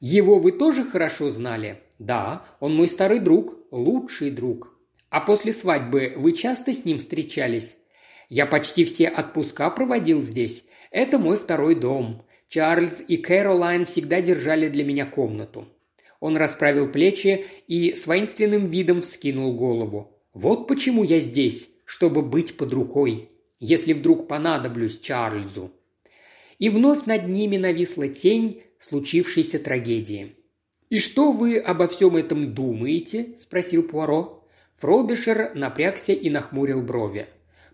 «Его 0.00 0.38
вы 0.38 0.52
тоже 0.52 0.84
хорошо 0.84 1.30
знали?» 1.30 1.80
«Да, 1.98 2.44
он 2.60 2.74
мой 2.74 2.88
старый 2.88 3.20
друг, 3.20 3.56
лучший 3.70 4.30
друг». 4.30 4.71
«А 5.12 5.20
после 5.20 5.52
свадьбы 5.52 6.14
вы 6.16 6.32
часто 6.32 6.72
с 6.72 6.86
ним 6.86 6.96
встречались?» 6.96 7.76
«Я 8.30 8.46
почти 8.46 8.86
все 8.86 9.08
отпуска 9.08 9.68
проводил 9.68 10.22
здесь. 10.22 10.64
Это 10.90 11.18
мой 11.18 11.36
второй 11.36 11.74
дом. 11.74 12.24
Чарльз 12.48 13.04
и 13.06 13.18
Кэролайн 13.18 13.84
всегда 13.84 14.22
держали 14.22 14.70
для 14.70 14.84
меня 14.84 15.04
комнату. 15.04 15.68
Он 16.18 16.38
расправил 16.38 16.90
плечи 16.90 17.44
и 17.68 17.92
с 17.92 18.06
воинственным 18.06 18.70
видом 18.70 19.02
вскинул 19.02 19.52
голову. 19.52 20.18
«Вот 20.32 20.66
почему 20.66 21.04
я 21.04 21.20
здесь, 21.20 21.68
чтобы 21.84 22.22
быть 22.22 22.56
под 22.56 22.72
рукой, 22.72 23.28
если 23.60 23.92
вдруг 23.92 24.26
понадоблюсь 24.28 24.98
Чарльзу». 24.98 25.72
И 26.58 26.70
вновь 26.70 27.04
над 27.04 27.28
ними 27.28 27.58
нависла 27.58 28.08
тень 28.08 28.62
случившейся 28.78 29.58
трагедии. 29.58 30.36
«И 30.88 30.98
что 30.98 31.32
вы 31.32 31.58
обо 31.58 31.86
всем 31.86 32.16
этом 32.16 32.54
думаете?»– 32.54 33.34
спросил 33.36 33.82
Пуаро. 33.82 34.41
Фробишер 34.82 35.52
напрягся 35.54 36.12
и 36.12 36.28
нахмурил 36.28 36.82
брови. 36.82 37.28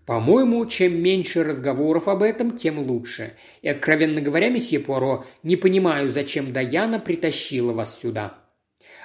По-моему, 0.05 0.67
чем 0.67 1.03
меньше 1.03 1.43
разговоров 1.43 2.07
об 2.07 2.23
этом, 2.23 2.55
тем 2.55 2.79
лучше. 2.79 3.33
И, 3.62 3.69
откровенно 3.69 4.21
говоря, 4.21 4.50
месье 4.50 4.79
Пуаро, 4.79 5.25
не 5.43 5.57
понимаю, 5.57 6.11
зачем 6.11 6.53
Даяна 6.53 7.00
притащила 7.00 7.73
вас 7.73 7.99
сюда. 7.99 8.35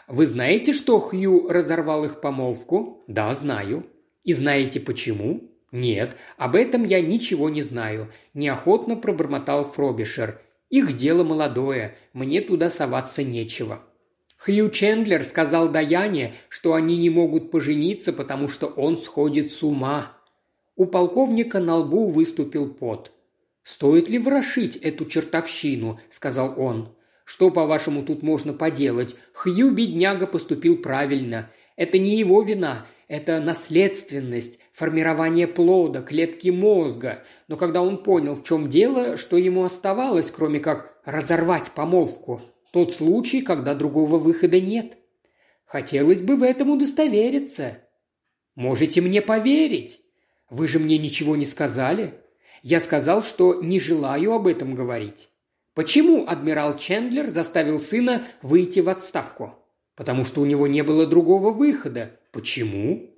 Вы 0.10 0.26
знаете, 0.26 0.74
что 0.74 1.00
Хью 1.00 1.48
разорвал 1.48 2.04
их 2.04 2.20
помолвку? 2.20 3.06
Да, 3.08 3.34
знаю. 3.34 3.86
И 4.26 4.34
знаете 4.34 4.82
почему? 4.82 5.50
Нет, 5.72 6.18
об 6.36 6.58
этом 6.58 6.84
я 6.84 7.00
ничего 7.00 7.50
не 7.50 7.62
знаю. 7.62 8.12
Неохотно 8.34 8.98
пробормотал 8.98 9.64
Фробишер. 9.64 10.42
Их 10.70 10.98
дело 10.98 11.24
молодое, 11.24 11.96
мне 12.12 12.42
туда 12.42 12.70
соваться 12.70 13.24
нечего. 13.24 13.82
Хью 14.46 14.70
Чендлер 14.70 15.24
сказал 15.24 15.70
Даяне, 15.70 16.34
что 16.50 16.74
они 16.74 16.98
не 16.98 17.10
могут 17.10 17.50
пожениться, 17.50 18.12
потому 18.12 18.50
что 18.50 18.68
он 18.68 18.98
сходит 18.98 19.54
с 19.54 19.64
ума. 19.64 20.18
У 20.76 20.86
полковника 20.86 21.62
на 21.62 21.78
лбу 21.78 22.10
выступил 22.10 22.68
пот. 22.68 23.14
«Стоит 23.62 24.10
ли 24.10 24.20
ворошить 24.20 24.76
эту 24.76 25.06
чертовщину?»– 25.06 25.98
сказал 26.10 26.56
он. 26.58 26.94
«Что, 27.24 27.52
по-вашему, 27.52 28.04
тут 28.04 28.22
можно 28.22 28.52
поделать? 28.52 29.16
Хью, 29.32 29.72
бедняга, 29.72 30.28
поступил 30.28 30.76
правильно. 30.76 31.50
Это 31.78 31.98
не 31.98 32.18
его 32.18 32.42
вина, 32.42 32.86
это 33.08 33.40
наследственность, 33.40 34.60
формирование 34.74 35.48
плода, 35.48 36.02
клетки 36.02 36.50
мозга. 36.50 37.24
Но 37.48 37.56
когда 37.56 37.82
он 37.82 38.04
понял, 38.04 38.36
в 38.36 38.44
чем 38.44 38.70
дело, 38.70 39.16
что 39.16 39.38
ему 39.38 39.64
оставалось, 39.64 40.30
кроме 40.30 40.60
как 40.60 40.98
разорвать 41.06 41.72
помолвку? 41.72 42.42
Тот 42.74 42.92
случай, 42.92 43.44
когда 43.44 43.75
другого 43.75 44.18
выхода 44.18 44.60
нет. 44.60 44.98
Хотелось 45.63 46.24
бы 46.24 46.36
в 46.36 46.42
этом 46.42 46.72
удостовериться. 46.72 47.77
Можете 48.56 49.00
мне 49.00 49.22
поверить. 49.22 50.01
Вы 50.50 50.68
же 50.68 50.80
мне 50.80 50.98
ничего 50.98 51.36
не 51.36 51.46
сказали. 51.46 52.15
Я 52.63 52.80
сказал, 52.80 53.22
что 53.22 53.62
не 53.62 53.80
желаю 53.80 54.34
об 54.34 54.48
этом 54.48 54.74
говорить. 54.74 55.30
Почему 55.75 56.25
адмирал 56.27 56.75
Чендлер 56.75 57.28
заставил 57.28 57.80
сына 57.80 58.26
выйти 58.41 58.80
в 58.80 58.89
отставку? 58.89 59.54
Потому 59.95 60.26
что 60.26 60.41
у 60.41 60.45
него 60.45 60.65
не 60.65 60.82
было 60.82 61.06
другого 61.06 61.52
выхода. 61.52 62.19
Почему? 62.32 63.12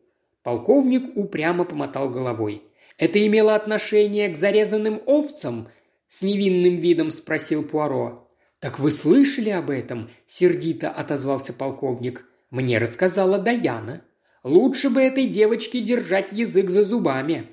Полковник 0.44 1.16
упрямо 1.16 1.64
помотал 1.64 2.10
головой. 2.10 2.62
Это 2.98 3.26
имело 3.26 3.56
отношение 3.56 4.28
к 4.28 4.36
зарезанным 4.36 5.02
овцам? 5.06 5.70
С 6.10 6.24
невинным 6.24 6.76
видом 6.76 7.10
спросил 7.10 7.64
Пуаро. 7.64 8.25
«Так 8.60 8.80
вы 8.80 8.92
слышали 8.92 9.50
об 9.50 9.70
этом?»– 9.70 10.10
сердито 10.26 10.90
отозвался 10.90 11.54
полковник. 11.54 12.26
«Мне 12.50 12.78
рассказала 12.78 13.38
Даяна. 13.38 14.02
Лучше 14.44 14.90
бы 14.90 15.02
этой 15.02 15.28
девочке 15.28 15.82
держать 15.82 16.32
язык 16.32 16.70
за 16.70 16.84
зубами. 16.84 17.50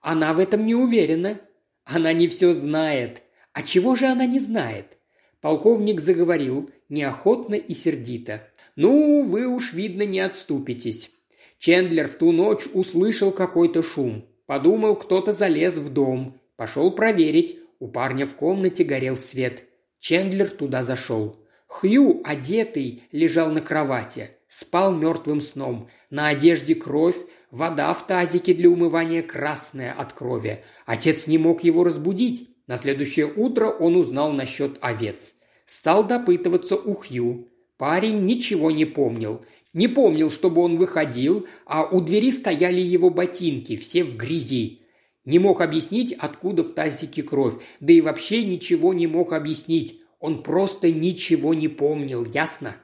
Она 0.00 0.34
в 0.34 0.40
этом 0.40 0.66
не 0.66 0.74
уверена. 0.74 1.40
Она 1.84 2.12
не 2.12 2.28
все 2.28 2.52
знает. 2.52 3.22
А 3.52 3.62
чего 3.62 3.94
же 3.94 4.06
она 4.06 4.26
не 4.26 4.40
знает? 4.40 4.98
Полковник 5.40 6.00
заговорил 6.00 6.70
неохотно 6.88 7.54
и 7.54 7.74
сердито. 7.74 8.48
«Ну, 8.76 9.22
вы 9.22 9.46
уж, 9.46 9.72
видно, 9.72 10.02
не 10.02 10.20
отступитесь. 10.20 11.10
Чендлер 11.58 12.08
в 12.08 12.14
ту 12.14 12.32
ночь 12.32 12.66
услышал 12.72 13.30
какой-то 13.32 13.82
шум. 13.82 14.24
Подумал, 14.46 14.96
кто-то 14.96 15.32
залез 15.32 15.78
в 15.78 15.92
дом. 15.92 16.40
Пошел 16.56 16.92
проверить. 16.92 17.58
У 17.78 17.88
парня 17.88 18.26
в 18.26 18.34
комнате 18.34 18.84
горел 18.84 19.16
свет. 19.16 19.64
Чендлер 20.02 20.50
туда 20.50 20.82
зашел. 20.82 21.36
Хью, 21.68 22.22
одетый, 22.24 23.04
лежал 23.12 23.52
на 23.52 23.60
кровати. 23.60 24.30
Спал 24.48 24.92
мертвым 24.92 25.40
сном. 25.40 25.88
На 26.10 26.26
одежде 26.26 26.74
кровь, 26.74 27.18
вода 27.52 27.92
в 27.92 28.04
тазике 28.04 28.52
для 28.52 28.68
умывания 28.68 29.22
красная 29.22 29.92
от 29.92 30.12
крови. 30.12 30.64
Отец 30.86 31.28
не 31.28 31.38
мог 31.38 31.62
его 31.62 31.84
разбудить. 31.84 32.50
На 32.66 32.78
следующее 32.78 33.26
утро 33.26 33.68
он 33.68 33.94
узнал 33.94 34.32
насчет 34.32 34.76
овец. 34.80 35.34
Стал 35.66 36.04
допытываться 36.04 36.74
у 36.74 36.94
Хью. 36.94 37.48
Парень 37.78 38.24
ничего 38.24 38.72
не 38.72 38.84
помнил. 38.84 39.44
Не 39.72 39.86
помнил, 39.86 40.32
чтобы 40.32 40.62
он 40.62 40.78
выходил, 40.78 41.46
а 41.64 41.84
у 41.84 42.00
двери 42.00 42.32
стояли 42.32 42.80
его 42.80 43.08
ботинки, 43.08 43.76
все 43.76 44.02
в 44.02 44.16
грязи. 44.16 44.81
Не 45.24 45.38
мог 45.38 45.60
объяснить, 45.60 46.12
откуда 46.12 46.64
в 46.64 46.74
тазике 46.74 47.22
кровь, 47.22 47.54
да 47.80 47.92
и 47.92 48.00
вообще 48.00 48.42
ничего 48.44 48.92
не 48.92 49.06
мог 49.06 49.32
объяснить. 49.32 50.00
Он 50.18 50.42
просто 50.42 50.90
ничего 50.90 51.54
не 51.54 51.68
помнил, 51.68 52.24
ясно? 52.24 52.76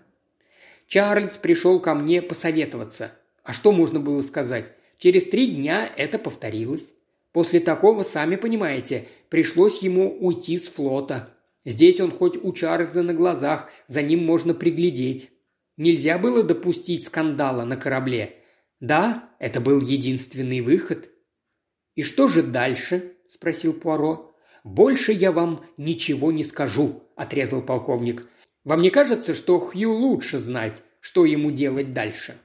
Чарльз 0.87 1.39
пришел 1.39 1.81
ко 1.81 1.95
мне 1.95 2.23
посоветоваться. 2.23 3.13
А 3.43 3.53
что 3.53 3.73
можно 3.73 4.01
было 4.01 4.21
сказать? 4.23 4.73
Через 4.99 5.25
три 5.27 5.47
дня 5.55 5.91
это 5.97 6.19
повторилось. 6.19 6.93
После 7.33 7.61
такого, 7.61 8.03
сами 8.03 8.37
понимаете, 8.37 9.07
пришлось 9.29 9.83
ему 9.83 10.17
уйти 10.19 10.59
с 10.59 10.69
флота. 10.69 11.35
Здесь 11.65 12.01
он 12.01 12.11
хоть 12.11 12.37
у 12.37 12.53
Чарльза 12.53 13.03
на 13.03 13.15
глазах, 13.15 13.71
за 13.87 14.03
ним 14.03 14.25
можно 14.25 14.55
приглядеть. 14.55 15.31
Нельзя 15.77 16.19
было 16.19 16.43
допустить 16.43 17.07
скандала 17.07 17.65
на 17.65 17.77
корабле. 17.77 18.37
Да, 18.81 19.31
это 19.39 19.61
был 19.61 19.81
единственный 19.81 20.61
выход. 20.61 21.11
«И 21.99 22.05
что 22.05 22.29
же 22.29 22.45
дальше?»– 22.45 23.15
спросил 23.27 23.73
Пуаро. 23.73 24.33
«Больше 24.63 25.11
я 25.11 25.33
вам 25.33 25.65
ничего 25.77 26.31
не 26.31 26.45
скажу»,– 26.45 27.03
отрезал 27.17 27.61
полковник. 27.61 28.29
Вам 28.63 28.83
не 28.83 28.91
кажется, 28.91 29.35
что 29.35 29.59
Хью 29.59 29.91
лучше 29.91 30.39
знать, 30.39 30.85
что 31.01 31.25
ему 31.25 31.51
делать 31.51 31.93
дальше?» 31.93 32.37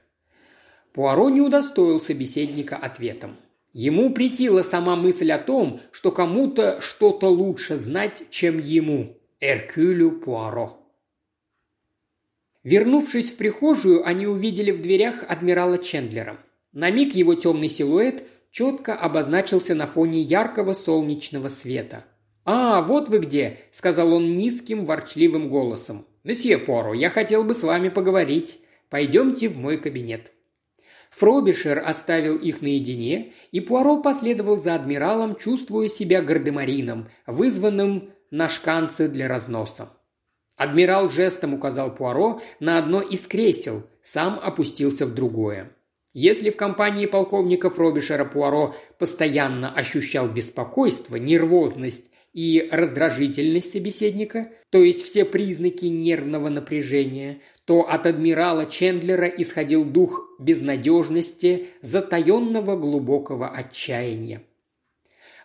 Пуаро 0.92 1.30
не 1.30 1.40
удостоил 1.40 2.00
собеседника 2.00 2.76
ответом. 2.76 3.36
Ему 3.72 4.12
притила 4.12 4.62
сама 4.62 4.96
мысль 4.96 5.30
о 5.30 5.38
том, 5.38 5.80
что 5.92 6.10
кому-то 6.10 6.80
что-то 6.80 7.28
лучше 7.28 7.76
знать, 7.76 8.24
чем 8.30 8.58
ему. 8.58 9.16
Эркюлю 9.38 10.18
Пуаро. 10.18 10.80
Вернувшись 12.64 13.30
в 13.30 13.36
прихожую, 13.36 14.04
они 14.04 14.26
увидели 14.26 14.72
в 14.72 14.82
дверях 14.82 15.22
адмирала 15.28 15.78
Чендлера. 15.78 16.40
На 16.72 16.90
миг 16.90 17.14
его 17.14 17.36
темный 17.36 17.68
силуэт 17.68 18.24
четко 18.54 18.94
обозначился 18.94 19.74
на 19.74 19.86
фоне 19.88 20.20
яркого 20.22 20.74
солнечного 20.74 21.48
света. 21.48 22.04
«А, 22.44 22.82
вот 22.82 23.08
вы 23.08 23.18
где!»– 23.18 23.58
сказал 23.72 24.12
он 24.12 24.36
низким, 24.36 24.84
ворчливым 24.84 25.50
голосом. 25.50 26.06
«Месье 26.22 26.58
Поро, 26.58 26.94
я 26.94 27.10
хотел 27.10 27.42
бы 27.42 27.52
с 27.52 27.64
вами 27.64 27.88
поговорить. 27.88 28.60
Пойдемте 28.90 29.48
в 29.48 29.58
мой 29.58 29.76
кабинет». 29.78 30.32
Фробишер 31.10 31.82
оставил 31.84 32.36
их 32.36 32.62
наедине, 32.62 33.32
и 33.50 33.58
Пуаро 33.58 34.00
последовал 34.00 34.56
за 34.56 34.76
адмиралом, 34.76 35.34
чувствуя 35.34 35.88
себя 35.88 36.22
гардемарином, 36.22 37.08
вызванным 37.26 38.10
на 38.30 38.48
шканцы 38.48 39.08
для 39.08 39.26
разноса. 39.26 39.90
Адмирал 40.56 41.10
жестом 41.10 41.54
указал 41.54 41.92
Пуаро 41.92 42.40
на 42.60 42.78
одно 42.78 43.00
из 43.00 43.26
кресел, 43.26 43.82
сам 44.02 44.38
опустился 44.40 45.06
в 45.06 45.14
другое. 45.14 45.72
Если 46.14 46.50
в 46.50 46.56
компании 46.56 47.06
полковника 47.06 47.70
Фробишера 47.70 48.24
Пуаро 48.24 48.72
постоянно 49.00 49.74
ощущал 49.74 50.28
беспокойство, 50.28 51.16
нервозность 51.16 52.08
и 52.32 52.68
раздражительность 52.70 53.72
собеседника, 53.72 54.52
то 54.70 54.78
есть 54.78 55.02
все 55.02 55.24
признаки 55.24 55.86
нервного 55.86 56.50
напряжения, 56.50 57.40
то 57.64 57.80
от 57.88 58.06
адмирала 58.06 58.66
Чендлера 58.66 59.26
исходил 59.26 59.84
дух 59.84 60.36
безнадежности, 60.38 61.66
затаенного 61.82 62.76
глубокого 62.76 63.48
отчаяния. 63.48 64.42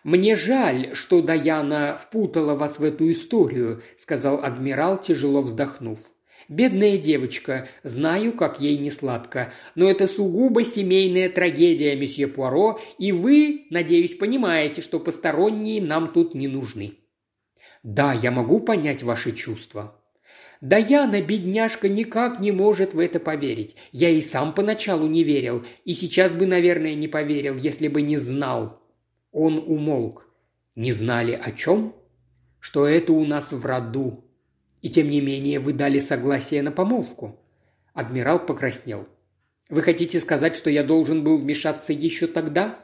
«Мне 0.04 0.36
жаль, 0.36 0.94
что 0.94 1.20
Даяна 1.20 1.96
впутала 1.96 2.54
вас 2.54 2.78
в 2.78 2.84
эту 2.84 3.10
историю»,– 3.10 3.82
сказал 3.98 4.42
адмирал, 4.42 5.00
тяжело 5.00 5.42
вздохнув. 5.42 5.98
«Бедная 6.50 6.98
девочка, 6.98 7.68
знаю, 7.84 8.32
как 8.32 8.60
ей 8.60 8.76
не 8.76 8.90
сладко, 8.90 9.52
но 9.76 9.88
это 9.88 10.08
сугубо 10.08 10.64
семейная 10.64 11.28
трагедия, 11.28 11.94
месье 11.94 12.26
Пуаро, 12.26 12.80
и 12.98 13.12
вы, 13.12 13.66
надеюсь, 13.70 14.16
понимаете, 14.16 14.82
что 14.82 14.98
посторонние 14.98 15.80
нам 15.80 16.12
тут 16.12 16.34
не 16.34 16.48
нужны». 16.48 16.94
«Да, 17.84 18.12
я 18.12 18.32
могу 18.32 18.58
понять 18.58 19.04
ваши 19.04 19.30
чувства», 19.30 19.96
Даяна, 20.60 21.22
бедняжка, 21.22 21.88
никак 21.88 22.40
не 22.40 22.52
может 22.52 22.94
в 22.94 22.98
это 22.98 23.20
поверить. 23.20 23.76
Я 23.92 24.10
и 24.10 24.20
сам 24.20 24.52
поначалу 24.52 25.06
не 25.06 25.22
верил, 25.22 25.64
и 25.86 25.94
сейчас 25.94 26.34
бы, 26.34 26.46
наверное, 26.46 26.94
не 26.94 27.08
поверил, 27.08 27.56
если 27.56 27.88
бы 27.88 28.02
не 28.02 28.18
знал. 28.18 28.82
Он 29.32 29.56
умолк. 29.56 30.28
Не 30.74 30.90
знали 30.90 31.32
о 31.32 31.52
чем? 31.52 31.94
Что 32.58 32.86
это 32.86 33.12
у 33.12 33.24
нас 33.24 33.52
в 33.52 33.64
роду. 33.64 34.29
И 34.82 34.88
тем 34.88 35.10
не 35.10 35.20
менее 35.20 35.60
вы 35.60 35.72
дали 35.72 35.98
согласие 35.98 36.62
на 36.62 36.72
помолвку. 36.72 37.38
Адмирал 37.92 38.44
покраснел. 38.44 39.06
Вы 39.68 39.82
хотите 39.82 40.18
сказать, 40.20 40.56
что 40.56 40.70
я 40.70 40.82
должен 40.82 41.22
был 41.22 41.38
вмешаться 41.38 41.92
еще 41.92 42.26
тогда? 42.26 42.78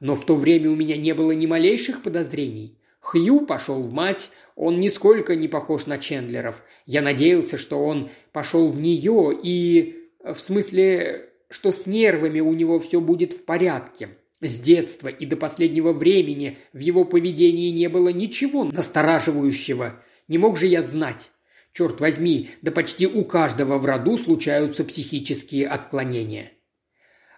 Но 0.00 0.14
в 0.14 0.24
то 0.24 0.34
время 0.34 0.70
у 0.70 0.74
меня 0.74 0.96
не 0.96 1.14
было 1.14 1.32
ни 1.32 1.46
малейших 1.46 2.02
подозрений. 2.02 2.78
Хью 3.00 3.46
пошел 3.46 3.82
в 3.82 3.92
мать, 3.92 4.30
он 4.56 4.80
нисколько 4.80 5.36
не 5.36 5.46
похож 5.46 5.86
на 5.86 5.98
Чендлеров. 5.98 6.62
Я 6.86 7.02
надеялся, 7.02 7.56
что 7.56 7.84
он 7.84 8.10
пошел 8.32 8.68
в 8.68 8.80
нее 8.80 9.38
и... 9.42 10.00
В 10.24 10.38
смысле, 10.38 11.28
что 11.50 11.70
с 11.70 11.86
нервами 11.86 12.40
у 12.40 12.54
него 12.54 12.78
все 12.78 13.00
будет 13.00 13.34
в 13.34 13.44
порядке. 13.44 14.08
С 14.40 14.58
детства 14.58 15.08
и 15.08 15.26
до 15.26 15.36
последнего 15.36 15.92
времени 15.92 16.56
в 16.72 16.78
его 16.78 17.04
поведении 17.04 17.70
не 17.70 17.88
было 17.88 18.08
ничего 18.08 18.64
настораживающего. 18.64 20.02
Не 20.28 20.38
мог 20.38 20.56
же 20.56 20.66
я 20.66 20.80
знать. 20.80 21.30
Черт 21.74 22.00
возьми, 22.00 22.50
да 22.62 22.70
почти 22.70 23.08
у 23.08 23.24
каждого 23.24 23.78
в 23.78 23.84
роду 23.84 24.16
случаются 24.16 24.84
психические 24.84 25.66
отклонения. 25.66 26.52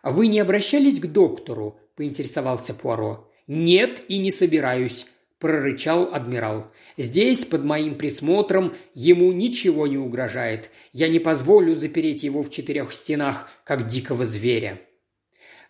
«А 0.02 0.12
«Вы 0.12 0.26
не 0.26 0.40
обращались 0.40 1.00
к 1.00 1.06
доктору?»– 1.06 1.80
поинтересовался 1.96 2.74
Пуаро. 2.74 3.32
«Нет 3.46 4.02
и 4.08 4.18
не 4.18 4.30
собираюсь»,– 4.30 5.06
прорычал 5.38 6.10
адмирал. 6.12 6.70
«Здесь, 6.98 7.46
под 7.46 7.64
моим 7.64 7.96
присмотром, 7.96 8.74
ему 8.92 9.32
ничего 9.32 9.86
не 9.86 9.96
угрожает. 9.96 10.70
Я 10.92 11.08
не 11.08 11.18
позволю 11.18 11.74
запереть 11.74 12.22
его 12.22 12.42
в 12.42 12.50
четырех 12.50 12.92
стенах, 12.92 13.48
как 13.64 13.88
дикого 13.88 14.26
зверя». 14.26 14.82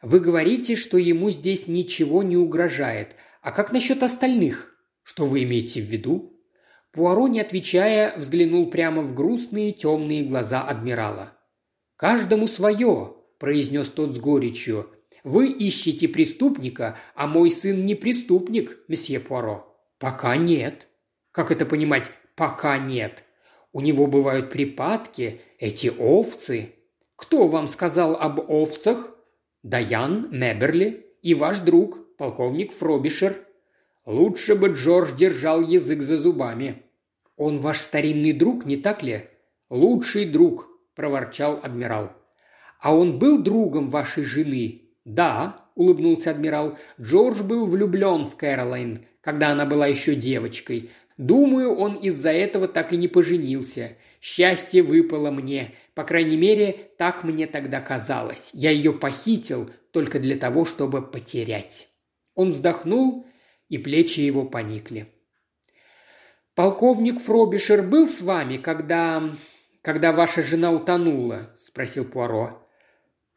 Вы 0.02 0.18
говорите, 0.18 0.74
что 0.74 0.98
ему 0.98 1.30
здесь 1.30 1.68
ничего 1.68 2.24
не 2.24 2.36
угрожает. 2.36 3.14
А 3.42 3.52
как 3.52 3.72
насчет 3.72 4.02
остальных? 4.02 4.76
Что 5.04 5.24
вы 5.24 5.44
имеете 5.44 5.80
в 5.80 5.84
виду?» 5.84 6.35
Пуаро, 6.96 7.28
не 7.28 7.40
отвечая, 7.40 8.16
взглянул 8.16 8.70
прямо 8.70 9.02
в 9.02 9.14
грустные 9.14 9.72
темные 9.72 10.24
глаза 10.24 10.62
адмирала. 10.62 11.34
«Каждому 11.96 12.48
свое»,– 12.48 13.16
произнес 13.38 13.90
тот 13.90 14.14
с 14.14 14.18
горечью. 14.18 14.88
«Вы 15.22 15.48
ищете 15.48 16.08
преступника, 16.08 16.96
а 17.14 17.26
мой 17.26 17.50
сын 17.50 17.82
не 17.82 17.94
преступник, 17.94 18.78
месье 18.88 19.20
Пуаро». 19.20 19.76
«Пока 19.98 20.36
нет». 20.36 20.88
«Как 21.32 21.50
это 21.50 21.66
понимать? 21.66 22.10
Пока 22.34 22.78
нет. 22.78 23.24
У 23.72 23.82
него 23.82 24.06
бывают 24.06 24.48
припадки, 24.48 25.42
эти 25.58 25.92
овцы». 25.98 26.76
«Кто 27.14 27.46
вам 27.46 27.66
сказал 27.66 28.16
об 28.16 28.40
овцах?» 28.50 29.14
Даян 29.62 30.28
Меберли 30.30 31.06
и 31.20 31.34
ваш 31.34 31.60
друг, 31.60 32.16
полковник 32.16 32.72
Фробишер. 32.72 33.46
Лучше 34.06 34.54
бы 34.54 34.68
Джордж 34.68 35.14
держал 35.14 35.60
язык 35.60 36.00
за 36.00 36.16
зубами. 36.16 36.85
Он 37.36 37.60
ваш 37.60 37.78
старинный 37.78 38.32
друг, 38.32 38.64
не 38.64 38.76
так 38.76 39.02
ли? 39.02 39.28
Лучший 39.68 40.24
друг, 40.24 40.68
проворчал 40.94 41.60
адмирал. 41.62 42.12
А 42.80 42.94
он 42.94 43.18
был 43.18 43.42
другом 43.42 43.88
вашей 43.88 44.24
жены? 44.24 44.82
Да, 45.04 45.68
улыбнулся 45.74 46.30
адмирал. 46.30 46.78
Джордж 47.00 47.42
был 47.42 47.66
влюблен 47.66 48.24
в 48.24 48.36
Кэролайн, 48.36 49.04
когда 49.20 49.50
она 49.50 49.66
была 49.66 49.86
еще 49.86 50.14
девочкой. 50.14 50.90
Думаю, 51.18 51.74
он 51.74 51.94
из-за 51.94 52.32
этого 52.32 52.68
так 52.68 52.92
и 52.92 52.96
не 52.96 53.08
поженился. 53.08 53.96
Счастье 54.20 54.82
выпало 54.82 55.30
мне. 55.30 55.74
По 55.94 56.04
крайней 56.04 56.36
мере, 56.36 56.90
так 56.98 57.24
мне 57.24 57.46
тогда 57.46 57.80
казалось. 57.80 58.50
Я 58.52 58.70
ее 58.70 58.92
похитил 58.92 59.70
только 59.92 60.18
для 60.18 60.36
того, 60.36 60.64
чтобы 60.64 61.02
потерять. 61.02 61.88
Он 62.34 62.50
вздохнул, 62.50 63.26
и 63.68 63.78
плечи 63.78 64.20
его 64.20 64.44
поникли. 64.44 65.08
«Полковник 66.56 67.20
Фробишер 67.20 67.82
был 67.82 68.08
с 68.08 68.22
вами, 68.22 68.56
когда... 68.56 69.30
когда 69.82 70.12
ваша 70.12 70.40
жена 70.40 70.72
утонула?»– 70.72 71.50
спросил 71.58 72.06
Пуаро. 72.06 72.66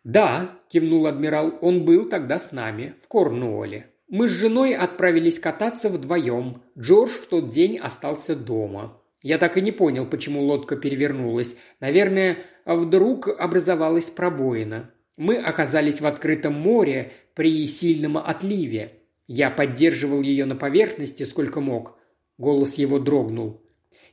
«Да»,– 0.05 0.57
кивнул 0.69 1.05
адмирал,– 1.05 1.59
«он 1.61 1.83
был 1.83 2.05
тогда 2.05 2.39
с 2.39 2.53
нами, 2.53 2.95
в 3.03 3.09
Корнуолле. 3.09 3.87
Мы 4.07 4.29
с 4.29 4.31
женой 4.31 4.73
отправились 4.73 5.37
кататься 5.37 5.89
вдвоем. 5.89 6.63
Джордж 6.77 7.11
в 7.11 7.27
тот 7.27 7.49
день 7.49 7.77
остался 7.77 8.37
дома. 8.37 8.97
Я 9.21 9.37
так 9.37 9.57
и 9.57 9.61
не 9.61 9.73
понял, 9.73 10.05
почему 10.05 10.41
лодка 10.41 10.77
перевернулась. 10.77 11.57
Наверное, 11.81 12.37
вдруг 12.65 13.27
образовалась 13.27 14.09
пробоина. 14.09 14.91
Мы 15.17 15.35
оказались 15.35 15.99
в 15.99 16.07
открытом 16.07 16.53
море 16.53 17.11
при 17.33 17.67
сильном 17.67 18.17
отливе. 18.17 18.93
Я 19.27 19.51
поддерживал 19.51 20.21
ее 20.21 20.45
на 20.45 20.55
поверхности 20.55 21.23
сколько 21.23 21.59
мог. 21.59 21.98
Голос 22.39 22.75
его 22.75 22.97
дрогнул. 22.97 23.61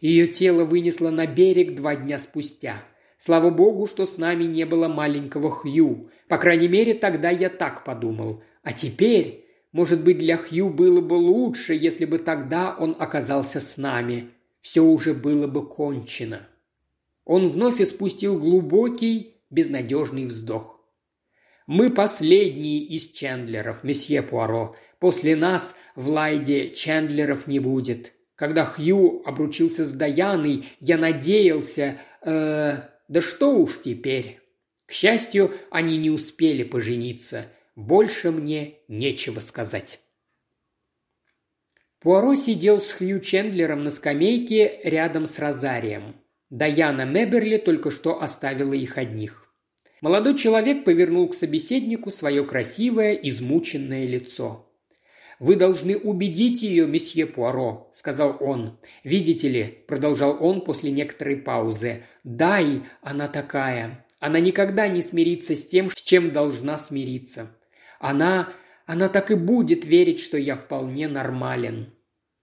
Ее 0.00 0.26
тело 0.26 0.64
вынесло 0.64 1.10
на 1.10 1.26
берег 1.26 1.76
два 1.76 1.94
дня 1.94 2.18
спустя. 2.18 2.82
Слава 3.16 3.50
богу, 3.50 3.86
что 3.86 4.04
с 4.04 4.18
нами 4.18 4.44
не 4.44 4.66
было 4.66 4.88
маленького 4.88 5.50
Хью. 5.50 6.10
По 6.28 6.36
крайней 6.36 6.68
мере, 6.68 6.92
тогда 6.92 7.30
я 7.30 7.48
так 7.48 7.84
подумал. 7.84 8.42
А 8.64 8.72
теперь, 8.72 9.46
может 9.70 10.02
быть, 10.04 10.18
для 10.18 10.36
Хью 10.36 10.70
было 10.70 11.00
бы 11.00 11.14
лучше, 11.14 11.72
если 11.72 12.04
бы 12.04 12.18
тогда 12.18 12.76
он 12.78 12.96
оказался 12.98 13.60
с 13.60 13.76
нами 13.76 14.32
все 14.60 14.82
уже 14.82 15.14
было 15.14 15.46
бы 15.46 15.64
кончено. 15.64 16.48
Он 17.24 17.46
вновь 17.46 17.80
испустил 17.80 18.40
глубокий, 18.40 19.36
безнадежный 19.48 20.26
вздох. 20.26 20.84
«Мы 21.68 21.92
последние 21.92 22.80
из 22.80 23.08
Чендлеров, 23.12 23.84
месье 23.84 24.24
Пуаро. 24.24 24.74
После 24.98 25.36
нас 25.36 25.76
в 25.94 26.08
Лайде 26.08 26.70
Чендлеров 26.70 27.46
не 27.46 27.60
будет. 27.60 28.15
Когда 28.37 28.64
Хью 28.64 29.22
обручился 29.25 29.85
с 29.85 29.92
Даяной, 29.92 30.64
я 30.81 30.99
надеялся... 30.99 31.99
Э, 32.22 32.77
да 33.09 33.20
что 33.20 33.57
уж 33.57 33.81
теперь. 33.83 34.40
К 34.85 34.92
счастью, 34.92 35.55
они 35.70 35.96
не 35.96 36.11
успели 36.11 36.62
пожениться. 36.62 37.46
Больше 37.75 38.31
мне 38.31 38.75
нечего 38.88 39.40
сказать». 39.40 40.01
Пуаро 42.01 42.35
сидел 42.35 42.81
с 42.81 42.92
Хью 42.92 43.20
Чендлером 43.20 43.83
на 43.83 43.90
скамейке 43.90 44.81
рядом 44.85 45.27
с 45.27 45.38
Розарием. 45.38 46.14
Даяна 46.51 47.05
Меберли 47.05 47.57
только 47.57 47.90
что 47.90 48.22
оставила 48.22 48.75
их 48.75 48.99
одних. 48.99 49.46
Молодой 50.03 50.37
человек 50.37 50.85
повернул 50.85 51.29
к 51.29 51.35
собеседнику 51.35 52.11
свое 52.11 52.44
красивое, 52.44 53.14
измученное 53.14 54.07
лицо. 54.07 54.65
«Вы 55.38 55.57
должны 55.57 55.96
убедить 55.99 56.62
ее, 56.62 56.87
месье 56.87 57.27
Пуаро»,– 57.27 57.90
сказал 57.92 58.37
он. 58.40 58.79
«Видите 59.05 59.49
ли»,– 59.49 59.64
продолжал 59.87 60.37
он 60.40 60.62
после 60.62 60.90
некоторой 60.90 61.37
паузы,– 61.37 62.05
«дай, 62.25 62.83
она 63.03 63.29
такая. 63.29 64.07
Она 64.18 64.40
никогда 64.40 64.88
не 64.88 65.03
смирится 65.03 65.55
с 65.55 65.66
тем, 65.66 65.90
с 65.90 65.94
чем 65.94 66.33
должна 66.33 66.79
смириться. 66.79 67.51
Она, 68.01 68.49
она 68.87 69.09
так 69.09 69.31
и 69.31 69.35
будет 69.35 69.85
верить, 69.85 70.20
что 70.20 70.38
я 70.38 70.57
вполне 70.57 71.07
нормален. 71.07 71.92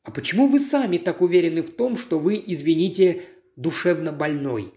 «А 0.04 0.12
почему 0.12 0.48
вы 0.48 0.60
сами 0.60 0.98
так 0.98 1.22
уверены 1.22 1.62
в 1.62 1.74
том, 1.74 1.96
что 1.96 2.20
вы, 2.20 2.42
извините, 2.46 3.22
душевно 3.56 4.12
больной?» 4.12 4.74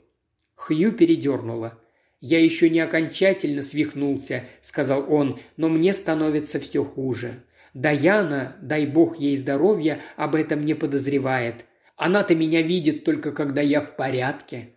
Хью 0.54 0.92
передернула. 0.92 1.78
«Я 2.20 2.40
еще 2.40 2.70
не 2.70 2.80
окончательно 2.80 3.62
свихнулся»,— 3.62 4.46
сказал 4.62 5.12
он,— 5.12 5.38
«но 5.56 5.68
мне 5.68 5.92
становится 5.92 6.60
все 6.60 6.84
хуже. 6.84 7.42
Даяна, 7.76 8.56
дай 8.62 8.86
бог 8.86 9.18
ей 9.18 9.36
здоровья, 9.36 10.00
об 10.16 10.34
этом 10.34 10.64
не 10.64 10.72
подозревает. 10.72 11.66
Она-то 11.96 12.34
меня 12.34 12.62
видит 12.62 13.04
только 13.04 13.32
когда 13.32 13.60
я 13.60 13.82
в 13.82 13.96
порядке». 13.96 14.70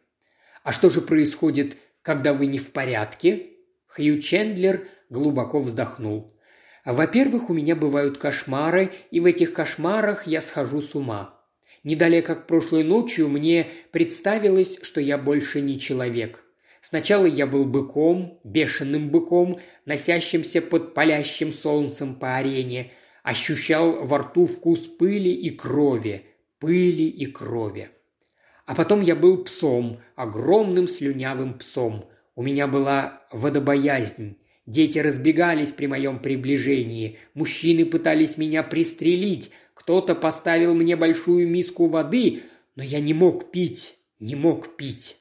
«А 0.63 0.73
что 0.73 0.89
же 0.89 0.99
происходит, 0.99 1.77
когда 2.01 2.33
вы 2.33 2.47
не 2.47 2.57
в 2.57 2.73
порядке?» 2.73 3.51
Хью 3.87 4.19
Чендлер 4.19 4.85
глубоко 5.09 5.61
вздохнул. 5.61 6.35
Во-первых, 6.83 7.49
у 7.49 7.53
меня 7.53 7.75
бывают 7.75 8.17
кошмары, 8.17 8.91
и 9.11 9.21
в 9.21 9.25
этих 9.25 9.53
кошмарах 9.53 10.27
я 10.27 10.41
схожу 10.41 10.81
с 10.81 10.93
ума. 10.93 11.39
Не 11.83 11.95
далее, 11.95 12.21
как 12.21 12.47
прошлой 12.47 12.83
ночью, 12.83 13.29
мне 13.29 13.69
представилось, 13.91 14.77
что 14.81 14.99
я 14.99 15.17
больше 15.17 15.61
не 15.61 15.79
человек. 15.79 16.43
Сначала 16.89 17.27
я 17.27 17.45
был 17.45 17.65
быком, 17.65 18.39
бешеным 18.43 19.11
быком, 19.11 19.59
носящимся 19.85 20.59
под 20.59 20.95
палящим 20.95 21.51
солнцем 21.51 22.15
по 22.15 22.37
арене, 22.37 22.93
ощущал 23.21 24.03
во 24.07 24.17
рту 24.17 24.47
вкус 24.47 24.79
пыли 24.97 25.31
и 25.31 25.51
крови, 25.51 26.25
пыли 26.57 27.07
и 27.07 27.27
крови. 27.27 27.89
А 28.65 28.73
потом 28.73 29.01
я 29.01 29.15
был 29.15 29.43
псом, 29.43 30.01
огромным 30.15 30.87
слюнявым 30.87 31.59
псом. 31.59 32.09
У 32.35 32.41
меня 32.41 32.65
была 32.65 33.21
водобоязнь. 33.31 34.39
Дети 34.65 34.97
разбегались 34.97 35.73
при 35.73 35.85
моем 35.85 36.17
приближении, 36.17 37.19
мужчины 37.35 37.85
пытались 37.85 38.35
меня 38.35 38.63
пристрелить, 38.63 39.51
кто-то 39.75 40.15
поставил 40.15 40.73
мне 40.73 40.95
большую 40.95 41.47
миску 41.47 41.85
воды, 41.85 42.41
но 42.75 42.81
я 42.81 42.99
не 42.99 43.13
мог 43.13 43.51
пить, 43.51 43.99
не 44.19 44.33
мог 44.33 44.75
пить. 44.75 45.18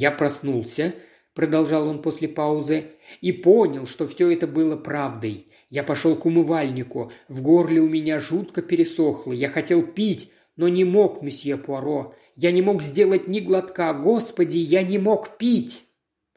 Я 0.00 0.12
проснулся, 0.12 0.94
продолжал 1.34 1.88
он 1.88 2.00
после 2.02 2.28
паузы, 2.28 2.92
и 3.20 3.32
понял, 3.32 3.88
что 3.88 4.06
все 4.06 4.30
это 4.30 4.46
было 4.46 4.76
правдой. 4.76 5.48
Я 5.70 5.82
пошел 5.82 6.14
к 6.14 6.24
умывальнику, 6.24 7.10
в 7.26 7.42
горле 7.42 7.80
у 7.80 7.88
меня 7.88 8.20
жутко 8.20 8.62
пересохло, 8.62 9.32
я 9.32 9.48
хотел 9.48 9.82
пить, 9.82 10.30
но 10.54 10.68
не 10.68 10.84
мог, 10.84 11.20
месье 11.20 11.56
Пуаро. 11.56 12.14
Я 12.36 12.52
не 12.52 12.62
мог 12.62 12.80
сделать 12.80 13.26
ни 13.26 13.40
глотка, 13.40 13.92
господи, 13.92 14.58
я 14.58 14.84
не 14.84 14.98
мог 14.98 15.36
пить. 15.36 15.82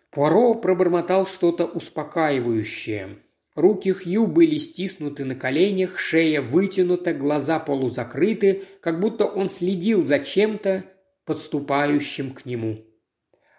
Пуаро 0.09 0.55
пробормотал 0.55 1.27
что-то 1.27 1.65
успокаивающее. 1.65 3.19
Руки 3.53 3.91
Хью 3.91 4.25
были 4.25 4.57
стиснуты 4.57 5.23
на 5.23 5.35
коленях, 5.35 5.99
шея 5.99 6.41
вытянута, 6.41 7.13
глаза 7.13 7.59
полузакрыты, 7.59 8.63
как 8.79 8.99
будто 8.99 9.25
он 9.25 9.51
следил 9.51 10.01
за 10.01 10.17
чем-то, 10.17 10.83
подступающим 11.25 12.31
к 12.31 12.47
нему. 12.47 12.87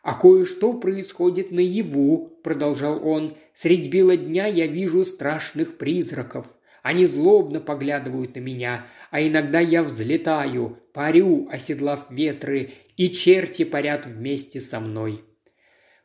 «А 0.03 0.15
кое-что 0.15 0.75
происходит 0.75 1.53
наяву»,– 1.53 2.39
продолжал 2.43 3.07
он. 3.07 3.37
«Средь 3.53 3.91
бела 3.91 4.17
дня 4.17 4.47
я 4.47 4.67
вижу 4.67 5.05
страшных 5.05 5.79
призраков. 5.79 6.49
Они 6.83 7.07
злобно 7.07 7.61
поглядывают 7.61 8.35
на 8.35 8.41
меня, 8.41 8.87
а 9.13 9.23
иногда 9.23 9.61
я 9.61 9.85
взлетаю, 9.85 10.79
парю, 10.93 11.49
оседлав 11.51 12.11
ветры, 12.11 12.71
и 12.97 13.09
черти 13.09 13.65
парят 13.65 14.07
вместе 14.07 14.59
со 14.59 14.81
мной. 14.81 15.23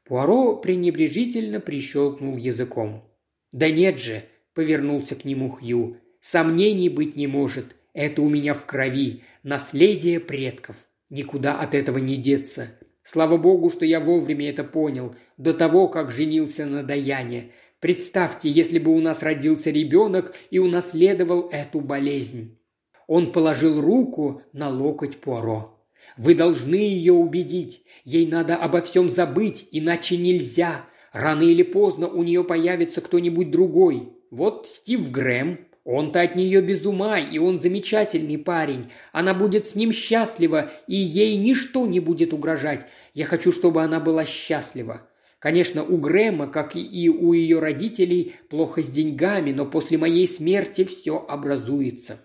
Пуаро 0.05 0.55
пренебрежительно 0.55 1.59
прищелкнул 1.59 2.37
языком. 2.37 3.11
«Да 3.51 3.71
нет 3.71 3.99
же!»– 3.99 4.23
повернулся 4.53 5.15
к 5.15 5.25
нему 5.25 5.49
Хью. 5.49 5.97
«Сомнений 6.21 6.89
быть 6.89 7.15
не 7.15 7.27
может. 7.27 7.75
Это 7.93 8.21
у 8.21 8.29
меня 8.29 8.53
в 8.53 8.65
крови. 8.65 9.23
Наследие 9.41 10.19
предков. 10.19 10.87
Никуда 11.09 11.59
от 11.59 11.73
этого 11.73 11.97
не 11.97 12.15
деться. 12.15 12.69
Слава 13.07 13.37
богу, 13.37 13.69
что 13.69 13.85
я 13.85 14.01
вовремя 14.01 14.49
это 14.49 14.65
понял, 14.65 15.15
до 15.37 15.53
того, 15.53 15.87
как 15.87 16.11
женился 16.11 16.65
на 16.65 16.83
Даяне. 16.83 17.51
Представьте, 17.79 18.49
если 18.49 18.79
бы 18.79 18.93
у 18.93 18.99
нас 18.99 19.23
родился 19.23 19.71
ребенок 19.71 20.35
и 20.51 20.59
унаследовал 20.59 21.47
эту 21.49 21.79
болезнь». 21.79 22.59
Он 23.07 23.31
положил 23.31 23.79
руку 23.79 24.41
на 24.51 24.67
локоть 24.67 25.21
Пуаро. 25.21 25.81
Вы 26.17 26.35
должны 26.35 26.75
ее 26.75 27.13
убедить. 27.13 27.83
Ей 28.03 28.27
надо 28.27 28.57
обо 28.57 28.81
всем 28.81 29.09
забыть, 29.09 29.69
иначе 29.71 30.17
нельзя. 30.17 30.85
Рано 31.13 31.43
или 31.43 31.63
поздно 31.63 32.09
у 32.09 32.23
нее 32.23 32.43
появится 32.43 32.99
кто-нибудь 32.99 33.51
другой. 33.51 34.17
Вот 34.31 34.67
Стив 34.67 35.09
Грэм. 35.09 35.66
Он-то 35.89 36.19
от 36.19 36.35
нее 36.35 36.61
без 36.61 36.85
ума, 36.85 37.17
и 37.17 37.37
он 37.39 37.61
замечательный 37.61 38.37
парень. 38.37 38.91
Она 39.13 39.33
будет 39.33 39.69
с 39.69 39.73
ним 39.73 39.93
счастлива, 39.93 40.69
и 40.85 40.97
ей 40.97 41.37
ничто 41.37 41.87
не 41.87 42.01
будет 42.01 42.33
угрожать. 42.33 42.85
Я 43.13 43.23
хочу, 43.23 43.53
чтобы 43.53 43.81
она 43.81 44.01
была 44.01 44.25
счастлива. 44.25 45.09
Конечно, 45.39 45.85
у 45.85 45.95
Грэма, 45.95 46.47
как 46.47 46.75
и 46.75 47.09
у 47.09 47.31
ее 47.31 47.59
родителей, 47.59 48.33
плохо 48.49 48.83
с 48.83 48.89
деньгами, 48.89 49.53
но 49.53 49.65
после 49.65 49.97
моей 49.97 50.27
смерти 50.27 50.83
все 50.83 51.25
образуется. 51.25 52.19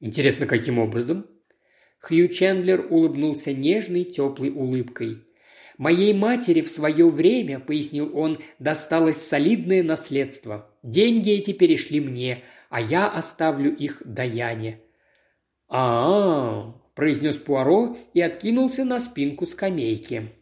Интересно, 0.00 0.46
каким 0.46 0.78
образом? 0.78 1.26
Хью 2.00 2.28
Чендлер 2.28 2.86
улыбнулся 2.88 3.52
нежной, 3.52 4.04
теплой 4.04 4.48
улыбкой. 4.48 5.24
«Моей 5.76 6.14
матери 6.14 6.60
в 6.60 6.68
свое 6.68 7.10
время,— 7.10 7.58
пояснил 7.66 8.16
он,— 8.16 8.38
досталось 8.60 9.16
солидное 9.16 9.82
наследство. 9.82 10.70
Деньги 10.84 11.32
эти 11.32 11.52
перешли 11.52 12.00
мне, 12.00 12.44
а 12.74 12.80
я 12.80 13.06
оставлю 13.06 13.72
их 13.72 14.02
Даяне». 14.04 14.80
«А-а-а!»– 15.68 16.74
произнес 16.96 17.36
Пуаро 17.36 17.96
и 18.14 18.20
откинулся 18.20 18.84
на 18.84 18.98
спинку 18.98 19.46
скамейки. 19.46 20.32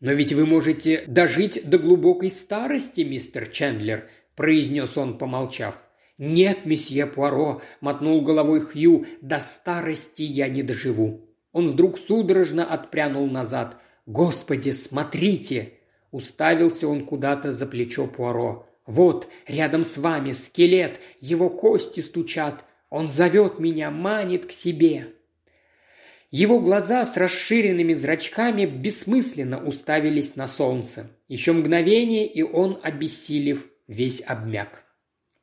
«Но 0.00 0.10
ведь 0.10 0.32
вы 0.32 0.44
можете 0.44 1.04
дожить 1.06 1.62
до 1.64 1.78
глубокой 1.78 2.30
старости, 2.30 3.02
мистер 3.02 3.46
Чендлер»,– 3.46 4.10
произнес 4.34 4.98
он, 4.98 5.18
помолчав. 5.18 5.86
«Нет, 6.18 6.66
месье 6.66 7.06
Пуаро»,– 7.06 7.62
мотнул 7.80 8.22
головой 8.22 8.58
Хью,– 8.58 9.06
«до 9.20 9.38
старости 9.38 10.22
я 10.24 10.48
не 10.48 10.64
доживу». 10.64 11.28
Он 11.52 11.68
вдруг 11.68 11.96
судорожно 11.96 12.66
отпрянул 12.66 13.28
назад. 13.28 13.76
«Господи, 14.06 14.70
смотрите!» 14.70 15.74
Уставился 16.10 16.88
он 16.88 17.06
куда-то 17.06 17.52
за 17.52 17.66
плечо 17.66 18.08
Пуаро. 18.08 18.66
«Вот, 18.86 19.28
рядом 19.46 19.84
с 19.84 19.98
вами 19.98 20.32
скелет, 20.32 21.00
его 21.20 21.50
кости 21.50 22.00
стучат. 22.00 22.64
Он 22.90 23.08
зовет 23.08 23.58
меня, 23.58 23.90
манит 23.90 24.46
к 24.46 24.52
себе». 24.52 25.14
Его 26.30 26.60
глаза 26.60 27.04
с 27.04 27.18
расширенными 27.18 27.92
зрачками 27.92 28.64
бессмысленно 28.64 29.62
уставились 29.62 30.34
на 30.34 30.46
солнце. 30.46 31.10
Еще 31.28 31.52
мгновение, 31.52 32.26
и 32.26 32.42
он, 32.42 32.78
обессилев, 32.82 33.68
весь 33.86 34.22
обмяк. 34.26 34.82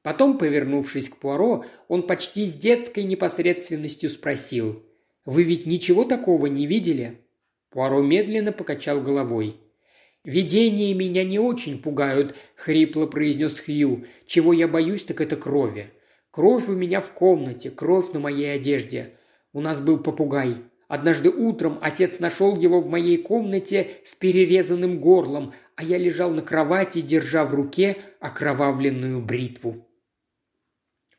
Потом, 0.02 0.40
повернувшись 0.40 1.10
к 1.10 1.18
Пуаро, 1.18 1.64
он 1.88 2.08
почти 2.08 2.46
с 2.46 2.56
детской 2.56 3.04
непосредственностью 3.04 4.10
спросил. 4.10 4.84
«Вы 5.26 5.44
ведь 5.44 5.68
ничего 5.68 6.06
такого 6.06 6.48
не 6.48 6.66
видели?» 6.66 7.20
Пуаро 7.70 8.02
медленно 8.02 8.52
покачал 8.52 9.00
головой. 9.00 9.58
«Видения 10.30 10.94
меня 10.94 11.24
не 11.24 11.40
очень 11.40 11.82
пугают»,— 11.82 12.36
хрипло 12.56 13.08
произнес 13.08 13.60
Хью. 13.60 14.06
«Чего 14.28 14.54
я 14.54 14.68
боюсь, 14.68 15.04
так 15.04 15.22
это 15.22 15.36
крови. 15.36 15.92
Кровь 16.30 16.68
у 16.68 16.74
меня 16.74 17.00
в 17.00 17.14
комнате, 17.14 17.72
кровь 17.72 18.14
на 18.14 18.20
моей 18.20 18.54
одежде. 18.54 19.16
У 19.54 19.60
нас 19.60 19.82
был 19.82 19.98
попугай. 19.98 20.58
Однажды 20.88 21.32
утром 21.32 21.80
отец 21.82 22.20
нашел 22.20 22.56
его 22.56 22.80
в 22.80 22.86
моей 22.86 23.18
комнате 23.18 23.90
с 24.04 24.14
перерезанным 24.14 25.00
горлом, 25.00 25.52
а 25.76 25.84
я 25.84 25.98
лежал 25.98 26.30
на 26.30 26.44
кровати, 26.44 27.02
держа 27.02 27.44
в 27.44 27.56
руке 27.56 27.98
окровавленную 28.20 29.22
бритву. 29.22 29.88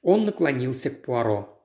Он 0.03 0.25
наклонился 0.25 0.89
к 0.89 1.03
Пуаро. 1.03 1.61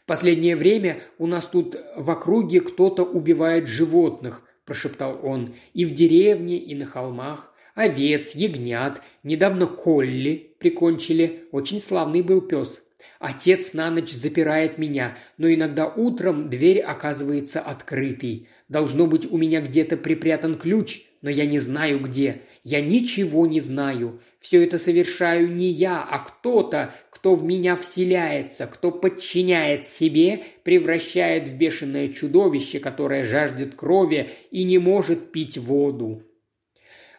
«В 0.00 0.06
последнее 0.06 0.54
время 0.54 1.00
у 1.18 1.26
нас 1.26 1.46
тут 1.46 1.76
в 1.96 2.08
округе 2.08 2.60
кто-то 2.60 3.02
убивает 3.02 3.66
животных»,– 3.66 4.44
прошептал 4.66 5.18
он,– 5.22 5.54
«и 5.72 5.86
в 5.86 5.94
деревне, 5.94 6.58
и 6.58 6.74
на 6.74 6.84
холмах. 6.84 7.54
Овец, 7.74 8.34
ягнят, 8.34 9.02
недавно 9.22 9.66
Колли 9.66 10.54
прикончили, 10.58 11.44
очень 11.52 11.80
славный 11.80 12.22
был 12.22 12.40
пес. 12.40 12.82
Отец 13.18 13.72
на 13.72 13.90
ночь 13.90 14.12
запирает 14.12 14.78
меня, 14.78 15.16
но 15.36 15.52
иногда 15.52 15.86
утром 15.86 16.48
дверь 16.48 16.80
оказывается 16.80 17.60
открытой. 17.60 18.48
Должно 18.68 19.06
быть, 19.06 19.30
у 19.30 19.36
меня 19.36 19.60
где-то 19.60 19.96
припрятан 19.96 20.56
ключ, 20.56 21.02
но 21.22 21.30
я 21.30 21.46
не 21.46 21.58
знаю 21.58 22.00
где. 22.00 22.42
Я 22.68 22.80
ничего 22.80 23.46
не 23.46 23.60
знаю. 23.60 24.20
Все 24.40 24.64
это 24.64 24.76
совершаю 24.76 25.54
не 25.54 25.68
я, 25.68 26.02
а 26.02 26.18
кто-то, 26.18 26.92
кто 27.10 27.36
в 27.36 27.44
меня 27.44 27.76
вселяется, 27.76 28.66
кто 28.66 28.90
подчиняет 28.90 29.86
себе, 29.86 30.42
превращает 30.64 31.46
в 31.46 31.56
бешеное 31.56 32.08
чудовище, 32.08 32.80
которое 32.80 33.22
жаждет 33.22 33.76
крови 33.76 34.30
и 34.50 34.64
не 34.64 34.78
может 34.78 35.30
пить 35.30 35.56
воду. 35.58 36.24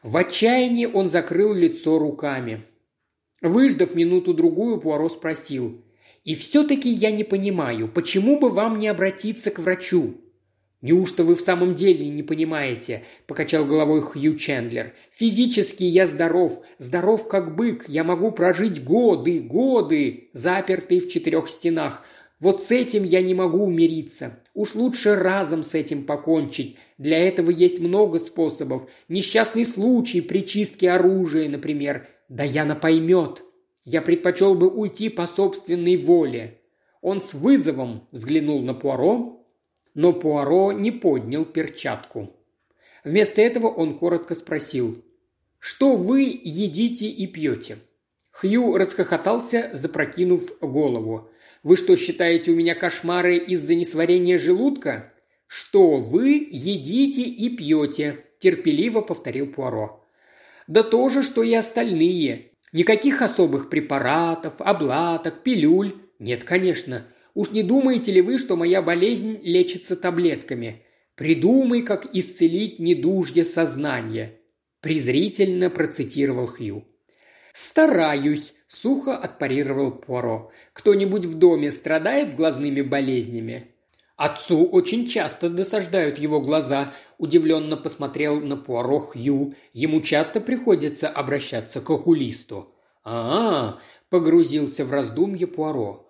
В 0.04 0.18
отчаянии 0.18 0.86
он 0.86 1.08
закрыл 1.08 1.54
лицо 1.54 1.98
руками. 1.98 2.66
Выждав 3.42 3.96
минуту-другую, 3.96 4.82
Пуаро 4.82 5.08
спросил. 5.08 5.82
«И 6.26 6.36
все-таки 6.36 6.90
я 6.90 7.12
не 7.12 7.24
понимаю, 7.24 7.88
почему 7.88 8.38
бы 8.38 8.50
вам 8.50 8.80
не 8.80 8.90
обратиться 8.90 9.50
к 9.50 9.60
врачу? 9.60 10.27
«Неужто 10.88 11.26
вы 11.26 11.36
в 11.36 11.42
самом 11.42 11.76
деле 11.76 12.08
не 12.08 12.24
понимаете?»– 12.24 13.04
покачал 13.28 13.66
головой 13.66 14.00
Хью 14.00 14.38
Чендлер. 14.38 14.94
«Физически 15.12 15.84
я 15.84 16.08
здоров, 16.08 16.62
здоров 16.78 17.28
как 17.28 17.58
бык, 17.58 17.90
я 17.90 18.06
могу 18.06 18.32
прожить 18.32 18.86
годы, 18.86 19.42
годы, 19.42 20.30
запертый 20.32 21.02
в 21.02 21.10
четырех 21.10 21.50
стенах. 21.50 22.04
Вот 22.40 22.64
с 22.64 22.72
этим 22.72 23.04
я 23.04 23.22
не 23.22 23.34
могу 23.34 23.66
умириться. 23.66 24.40
Уж 24.54 24.76
лучше 24.76 25.16
разом 25.16 25.62
с 25.62 25.74
этим 25.74 26.06
покончить. 26.06 26.78
Для 26.98 27.20
этого 27.20 27.52
есть 27.52 27.82
много 27.82 28.18
способов. 28.18 28.90
Несчастный 29.10 29.66
случай 29.66 30.22
при 30.22 30.40
чистке 30.46 30.92
оружия, 30.92 31.50
например. 31.50 32.08
Да 32.30 32.46
Яна 32.46 32.76
поймет. 32.76 33.44
Я 33.84 34.02
предпочел 34.02 34.56
бы 34.56 34.70
уйти 34.70 35.10
по 35.10 35.28
собственной 35.28 35.98
воле». 35.98 36.62
Он 37.02 37.20
с 37.20 37.34
вызовом 37.34 38.08
взглянул 38.12 38.62
на 38.62 38.74
Пуаро, 38.74 39.37
но 39.98 40.14
Пуаро 40.14 40.72
не 40.74 40.92
поднял 40.92 41.44
перчатку. 41.44 42.32
Вместо 43.04 43.42
этого 43.42 43.68
он 43.68 43.98
коротко 43.98 44.36
спросил, 44.36 45.04
«Что 45.58 45.96
вы 45.96 46.22
едите 46.22 47.08
и 47.08 47.26
пьете?» 47.26 47.80
Хью 48.32 48.78
расхохотался, 48.78 49.72
запрокинув 49.74 50.60
голову. 50.62 51.32
«Вы 51.64 51.76
что, 51.78 51.96
считаете 51.96 52.52
у 52.52 52.56
меня 52.56 52.76
кошмары 52.76 53.38
из-за 53.38 53.74
несварения 53.74 54.38
желудка?» 54.38 55.12
«Что 55.48 55.98
вы 55.98 56.48
едите 56.52 57.24
и 57.24 57.58
пьете?»– 57.58 58.24
терпеливо 58.40 59.02
повторил 59.02 59.48
Пуаро. 59.48 60.06
«Да 60.68 60.84
то 60.84 61.10
же, 61.10 61.24
что 61.24 61.42
и 61.42 61.56
остальные. 61.56 62.52
Никаких 62.72 63.24
особых 63.24 63.70
препаратов, 63.72 64.56
облаток, 64.60 65.42
пилюль. 65.42 65.96
Нет, 66.20 66.44
конечно. 66.44 67.08
Уж 67.38 67.52
не 67.52 67.62
думаете 67.62 68.12
ли 68.12 68.22
вы, 68.22 68.40
что 68.40 68.56
моя 68.56 68.82
болезнь 68.82 69.40
лечится 69.44 69.96
таблетками? 69.96 70.82
Придумай, 71.14 71.84
как 71.84 72.08
исцелить 72.16 72.80
недужье 72.80 73.46
сознания»,– 73.46 74.40
презрительно 74.82 75.70
процитировал 75.70 76.48
Хью. 76.48 76.86
«Стараюсь»,– 77.54 78.56
сухо 78.68 79.16
отпарировал 79.16 79.92
Пуаро. 79.92 80.50
«Кто-нибудь 80.74 81.26
в 81.26 81.36
доме 81.36 81.70
страдает 81.70 82.36
глазными 82.36 82.82
болезнями?» 82.82 83.68
Отцу 84.16 84.66
очень 84.66 85.08
часто 85.08 85.52
досаждают 85.52 86.18
его 86.18 86.42
глаза. 86.42 86.92
Удивленно 87.20 87.78
посмотрел 87.78 88.42
на 88.42 88.58
Пуаро 88.58 88.98
Хью. 88.98 89.54
Ему 89.74 90.02
часто 90.02 90.42
приходится 90.42 91.08
обращаться 91.08 91.82
к 91.82 91.90
окулисту. 91.92 92.74
а, 93.04 93.12
-а, 93.14 93.74
-а 93.76 93.80
погрузился 94.10 94.86
в 94.86 94.92
раздумье 94.92 95.46
Пуаро. 95.46 96.07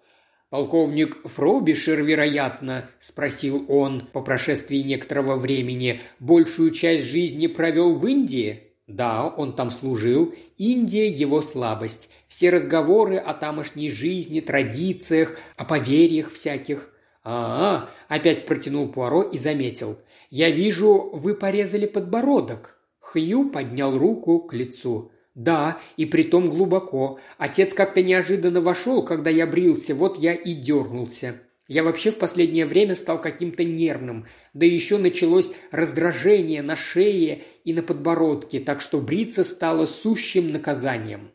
«Полковник 0.50 1.18
Фробишер, 1.26 2.04
вероятно»,– 2.04 2.90
спросил 3.00 3.66
он 3.68 4.08
по 4.14 4.22
прошествии 4.22 4.78
некоторого 4.78 5.36
времени,– 5.36 6.00
«большую 6.20 6.72
часть 6.72 7.04
жизни 7.04 7.48
провел 7.48 7.94
в 7.94 8.08
Индии?» 8.08 8.64
«Да, 8.88 9.28
он 9.28 9.54
там 9.54 9.72
служил. 9.72 10.34
Индия– 10.58 11.08
его 11.10 11.42
слабость. 11.42 12.10
Все 12.30 12.50
разговоры 12.50 13.18
о 13.18 13.34
тамошней 13.34 13.90
жизни, 13.90 14.40
традициях, 14.40 15.38
о 15.58 15.66
поверьях 15.66 16.32
всяких. 16.32 16.94
«А, 17.30 17.90
-а 18.10 18.16
опять 18.16 18.46
протянул 18.46 18.88
Пуаро 18.88 19.24
и 19.24 19.38
заметил. 19.38 20.00
«Я 20.30 20.50
вижу, 20.50 21.10
вы 21.12 21.36
порезали 21.36 21.86
подбородок». 21.86 22.80
Хью 23.00 23.50
поднял 23.50 23.98
руку 23.98 24.40
к 24.40 24.54
лицу. 24.54 25.12
«Да, 25.38 25.78
и 25.98 26.08
притом 26.08 26.50
глубоко. 26.50 27.20
Отец 27.38 27.76
как-то 27.76 28.02
неожиданно 28.02 28.60
вошел, 28.60 29.06
когда 29.06 29.30
я 29.30 29.46
брился, 29.46 29.94
вот 29.94 30.18
я 30.18 30.34
и 30.34 30.56
дернулся. 30.56 31.40
Я 31.68 31.84
вообще 31.84 32.10
в 32.10 32.18
последнее 32.18 32.66
время 32.66 32.96
стал 32.96 33.22
каким-то 33.22 33.64
нервным, 33.64 34.26
да 34.56 34.66
еще 34.66 34.98
началось 34.98 35.52
раздражение 35.70 36.64
на 36.64 36.76
шее 36.76 37.44
и 37.64 37.74
на 37.74 37.84
подбородке, 37.84 38.60
так 38.60 38.82
что 38.82 39.00
бриться 39.00 39.44
стало 39.44 39.86
сущим 39.86 40.48
наказанием». 40.48 41.30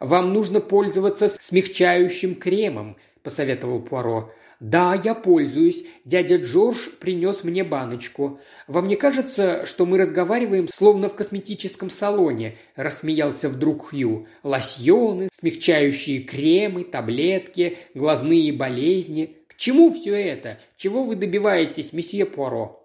«Вам 0.00 0.34
нужно 0.34 0.60
пользоваться 0.60 1.28
смягчающим 1.28 2.34
кремом»,– 2.34 2.98
посоветовал 3.22 3.80
Пуаро. 3.80 4.34
«Да, 4.60 5.00
я 5.04 5.14
пользуюсь. 5.14 5.84
Дядя 6.04 6.36
Джордж 6.36 6.88
принес 6.98 7.44
мне 7.44 7.62
баночку. 7.62 8.40
Вам 8.66 8.88
не 8.88 8.96
кажется, 8.96 9.64
что 9.66 9.86
мы 9.86 9.98
разговариваем 9.98 10.66
словно 10.66 11.08
в 11.08 11.14
косметическом 11.14 11.90
салоне?»– 11.90 12.56
рассмеялся 12.74 13.48
вдруг 13.48 13.90
Хью. 13.90 14.26
«Лосьоны, 14.42 15.28
смягчающие 15.30 16.22
кремы, 16.22 16.82
таблетки, 16.82 17.78
глазные 17.94 18.52
болезни. 18.52 19.36
К 19.46 19.54
чему 19.54 19.92
все 19.92 20.14
это? 20.14 20.58
Чего 20.76 21.04
вы 21.04 21.14
добиваетесь, 21.14 21.92
месье 21.92 22.26
Пуаро?» 22.26 22.84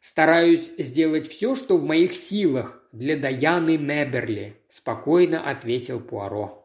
«Стараюсь 0.00 0.72
сделать 0.78 1.28
все, 1.28 1.54
что 1.54 1.76
в 1.76 1.84
моих 1.84 2.14
силах 2.14 2.82
для 2.92 3.18
Даяны 3.18 3.76
Меберли»,– 3.76 4.56
спокойно 4.68 5.50
ответил 5.50 6.00
Пуаро. 6.00 6.59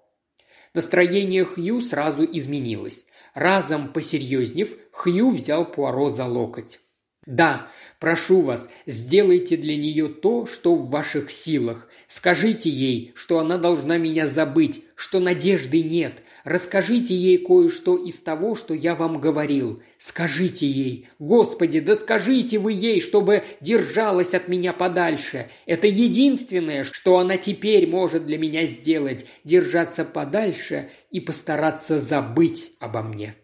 Настроение 0.75 1.45
Хью 1.45 1.79
сразу 1.79 2.25
изменилось. 2.25 3.05
Разом 3.33 3.93
посерьезнев, 3.93 4.75
Хью 4.91 5.31
взял 5.31 5.65
Пуаро 5.65 6.09
за 6.09 6.25
локоть. 6.25 6.81
«Да, 7.25 7.69
прошу 7.99 8.41
вас, 8.41 8.69
сделайте 8.85 9.57
для 9.57 9.77
нее 9.77 10.09
то, 10.09 10.45
что 10.45 10.75
в 10.75 10.91
ваших 10.91 11.31
силах. 11.31 11.89
Скажите 12.07 12.69
ей, 12.69 13.13
что 13.15 13.39
она 13.39 13.57
должна 13.57 13.97
меня 13.97 14.27
забыть, 14.27 14.83
что 14.95 15.19
надежды 15.19 15.81
нет. 15.81 16.21
Расскажите 16.45 17.15
ей 17.15 17.39
кое-что 17.39 17.97
из 17.97 18.21
того, 18.21 18.53
что 18.53 18.75
я 18.75 18.93
вам 18.93 19.19
говорил. 19.19 19.81
Скажите 19.97 20.67
ей, 20.67 21.09
Господи, 21.17 21.79
да 21.79 21.95
скажите 21.95 22.59
вы 22.59 22.71
ей, 22.71 23.01
чтобы 23.01 23.41
держалась 23.61 24.35
от 24.35 24.47
меня 24.47 24.71
подальше. 24.71 25.49
Это 25.65 25.87
единственное, 25.87 26.83
что 26.83 27.17
она 27.17 27.37
теперь 27.37 27.87
может 27.87 28.27
для 28.27 28.37
меня 28.37 28.65
сделать– 28.65 29.25
держаться 29.43 30.05
подальше 30.05 30.91
и 31.09 31.19
постараться 31.19 31.99
забыть 31.99 32.73
обо 32.79 33.01
мне». 33.01 33.35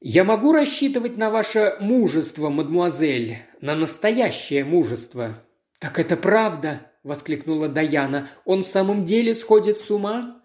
«Я 0.00 0.24
могу 0.24 0.52
рассчитывать 0.52 1.16
на 1.16 1.30
ваше 1.30 1.76
мужество, 1.80 2.48
мадмуазель, 2.50 3.38
на 3.60 3.76
настоящее 3.76 4.64
мужество». 4.64 5.44
«Так 5.78 6.00
это 6.00 6.16
правда!»– 6.16 6.90
воскликнула 7.04 7.68
Даяна. 7.68 8.28
«Он 8.44 8.64
в 8.64 8.66
самом 8.66 9.04
деле 9.04 9.32
сходит 9.32 9.80
с 9.80 9.92
ума?» 9.92 10.37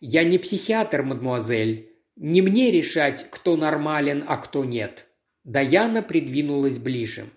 «Я 0.00 0.24
не 0.24 0.38
психиатр, 0.38 1.02
мадмуазель. 1.02 1.90
Не 2.16 2.42
мне 2.42 2.70
решать, 2.70 3.26
кто 3.30 3.56
нормален, 3.56 4.24
а 4.26 4.36
кто 4.36 4.64
нет». 4.64 5.06
Даяна 5.44 6.02
придвинулась 6.02 6.78
ближе. 6.78 7.30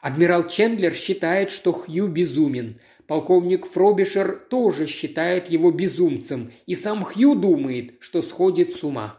Адмирал 0.00 0.46
Чендлер 0.48 0.94
считает, 0.94 1.50
что 1.50 1.72
Хью 1.72 2.08
безумен. 2.08 2.78
Полковник 3.06 3.66
Фробишер 3.66 4.36
тоже 4.36 4.86
считает 4.86 5.48
его 5.48 5.70
безумцем, 5.70 6.52
и 6.66 6.74
сам 6.74 7.04
Хью 7.04 7.34
думает, 7.34 7.96
что 8.00 8.22
сходит 8.22 8.72
с 8.72 8.84
ума. 8.84 9.18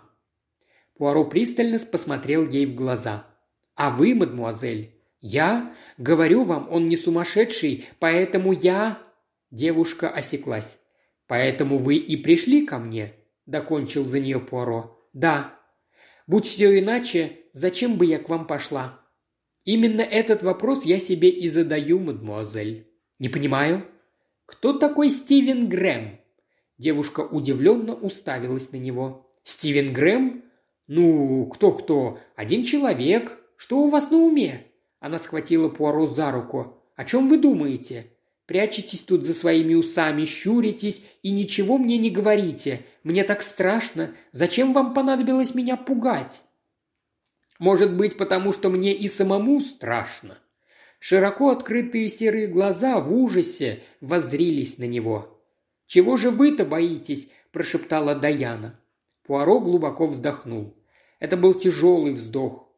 Пуаро 0.98 1.26
пристально 1.26 1.78
посмотрел 1.80 2.48
ей 2.48 2.66
в 2.66 2.76
глаза. 2.76 3.28
«А 3.76 3.90
вы, 3.90 4.16
мадмуазель?» 4.16 4.96
«Я? 5.20 5.74
Говорю 5.98 6.44
вам, 6.44 6.68
он 6.72 6.88
не 6.88 6.96
сумасшедший, 6.96 7.86
поэтому 8.00 8.54
я...» 8.54 9.02
Девушка 9.52 10.10
осеклась. 10.10 10.78
«Поэтому 11.28 11.78
вы 11.78 11.96
и 11.96 12.16
пришли 12.16 12.66
ко 12.66 12.78
мне?»– 12.78 13.14
докончил 13.46 14.04
за 14.04 14.20
нее 14.20 14.40
Пуаро. 14.40 15.00
«Да». 15.14 15.60
«Будь 16.28 16.46
все 16.46 16.80
иначе, 16.80 17.40
зачем 17.54 17.98
бы 17.98 18.06
я 18.06 18.20
к 18.20 18.30
вам 18.30 18.48
пошла?» 18.48 19.02
«Именно 19.64 20.02
этот 20.02 20.44
вопрос 20.44 20.86
я 20.86 21.00
себе 21.00 21.30
и 21.30 21.48
задаю, 21.48 22.00
мадмуазель». 22.00 22.88
«Не 23.20 23.30
понимаю». 23.30 23.86
«Кто 24.46 24.74
такой 24.74 25.10
Стивен 25.10 25.70
Грэм?» 25.70 26.20
Девушка 26.78 27.22
удивленно 27.22 27.96
уставилась 27.96 28.72
на 28.72 28.78
него. 28.78 29.32
«Стивен 29.44 29.94
Грэм? 29.94 30.44
«Ну, 30.88 31.48
кто-кто? 31.48 32.20
Один 32.36 32.64
человек. 32.64 33.40
Что 33.58 33.80
у 33.80 33.88
вас 33.88 34.12
на 34.12 34.18
уме?» 34.18 34.68
Она 35.00 35.18
схватила 35.18 35.70
Пуаро 35.70 36.06
за 36.06 36.32
руку. 36.32 36.84
«О 36.96 37.06
чем 37.06 37.28
вы 37.28 37.38
думаете? 37.38 38.12
Прячетесь 38.46 39.02
тут 39.02 39.26
за 39.26 39.34
своими 39.34 39.74
усами, 39.74 40.26
щуритесь 40.26 41.02
и 41.24 41.32
ничего 41.32 41.78
мне 41.78 41.98
не 41.98 42.12
говорите. 42.12 42.86
Мне 43.04 43.24
так 43.24 43.42
страшно. 43.42 44.14
Зачем 44.32 44.74
вам 44.74 44.94
понадобилось 44.94 45.56
меня 45.56 45.78
пугать?» 45.78 46.44
«Может 47.58 47.96
быть, 47.96 48.18
потому 48.18 48.52
что 48.52 48.70
мне 48.70 48.94
и 48.94 49.08
самому 49.08 49.62
страшно?» 49.62 50.38
Широко 51.00 51.50
открытые 51.50 52.10
серые 52.10 52.48
глаза 52.48 53.00
в 53.00 53.14
ужасе 53.14 53.84
воззрились 54.02 54.78
на 54.78 54.86
него. 54.86 55.42
«Чего 55.88 56.18
же 56.18 56.32
вы-то 56.32 56.66
боитесь?»– 56.66 57.30
прошептала 57.52 58.16
Даяна. 58.16 58.80
Пуаро 59.24 59.60
глубоко 59.60 60.08
вздохнул. 60.08 60.76
Это 61.20 61.38
был 61.38 61.54
тяжелый 61.54 62.14
вздох. 62.14 62.70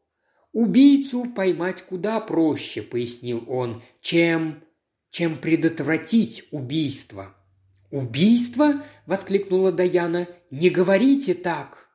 «Убийцу 0.52 1.26
поймать 1.26 1.84
куда 1.84 2.20
проще»,— 2.20 2.82
пояснил 2.84 3.44
он,— 3.48 3.82
«чем... 4.02 4.64
чем 5.12 5.38
предотвратить 5.38 6.46
убийство». 6.52 7.36
«Убийство?»— 7.92 8.84
воскликнула 9.06 9.72
Даяна. 9.72 10.28
«Не 10.52 10.70
говорите 10.70 11.34
так!» 11.34 11.88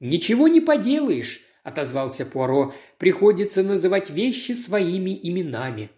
«Ничего 0.00 0.48
не 0.48 0.60
поделаешь»,— 0.60 1.40
отозвался 1.62 2.26
Пуаро. 2.26 2.74
«Приходится 2.98 3.62
называть 3.62 4.10
вещи 4.10 4.52
своими 4.52 5.18
именами». 5.22 5.90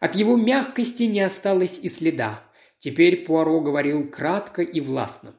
От 0.00 0.16
его 0.16 0.36
мягкости 0.36 1.04
не 1.04 1.20
осталось 1.20 1.78
и 1.80 1.88
следа. 1.88 2.42
Теперь 2.78 3.24
Пуаро 3.24 3.60
говорил 3.60 4.08
кратко 4.08 4.62
и 4.62 4.80
властно. 4.80 5.34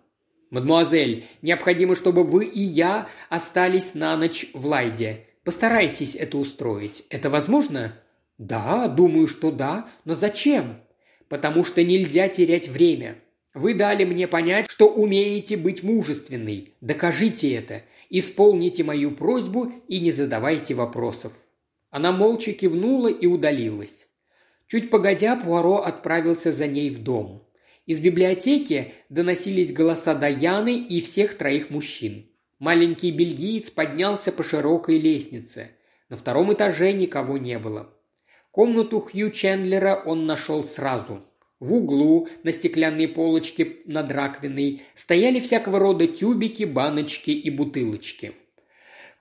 «Мадемуазель, 0.52 1.26
необходимо, 1.42 1.96
чтобы 1.96 2.24
вы 2.24 2.46
и 2.46 2.62
я 2.62 3.10
остались 3.30 3.96
на 3.96 4.16
ночь 4.16 4.46
в 4.54 4.68
Лайде. 4.68 5.28
Постарайтесь 5.44 6.16
это 6.16 6.38
устроить. 6.38 7.04
Это 7.10 7.30
возможно?» 7.30 8.00
«Да, 8.44 8.90
думаю, 8.90 9.28
что 9.28 9.52
да. 9.52 9.88
Но 10.04 10.16
зачем?» 10.16 10.82
«Потому 11.30 11.64
что 11.64 11.82
нельзя 11.82 12.28
терять 12.28 12.68
время. 12.68 13.16
Вы 13.54 13.74
дали 13.74 14.04
мне 14.04 14.28
понять, 14.28 14.70
что 14.70 14.90
умеете 14.90 15.56
быть 15.56 15.82
мужественной. 15.82 16.74
Докажите 16.82 17.54
это. 17.54 17.84
Исполните 18.10 18.84
мою 18.84 19.12
просьбу 19.12 19.72
и 19.88 20.02
не 20.02 20.12
задавайте 20.12 20.74
вопросов». 20.74 21.34
Она 21.90 22.12
молча 22.12 22.52
кивнула 22.52 23.08
и 23.08 23.28
удалилась. 23.28 24.10
Чуть 24.68 24.90
погодя, 24.90 25.38
Пуаро 25.38 25.78
отправился 25.78 26.52
за 26.52 26.68
ней 26.68 26.90
в 26.90 27.02
дом. 27.02 27.48
Из 27.86 28.00
библиотеки 28.00 28.92
доносились 29.08 29.72
голоса 29.72 30.16
Даяны 30.16 30.78
и 30.78 31.00
всех 31.00 31.36
троих 31.36 31.70
мужчин. 31.70 32.30
Маленький 32.60 33.12
бельгиец 33.12 33.70
поднялся 33.70 34.34
по 34.34 34.44
широкой 34.44 34.98
лестнице. 35.00 35.72
На 36.10 36.18
втором 36.18 36.52
этаже 36.52 36.92
никого 36.92 37.38
не 37.38 37.58
было. 37.58 37.94
Комнату 38.54 39.02
Хью 39.02 39.32
Чендлера 39.32 40.02
он 40.06 40.26
нашел 40.26 40.64
сразу– 40.64 41.22
в 41.64 41.76
углу 41.76 42.28
на 42.44 42.52
стеклянной 42.52 43.08
полочке 43.08 43.78
над 43.86 44.12
раковиной 44.12 44.82
стояли 44.96 45.40
всякого 45.40 45.80
рода 45.80 46.08
тюбики, 46.08 46.66
баночки 46.66 47.32
и 47.32 47.50
бутылочки. 47.50 48.34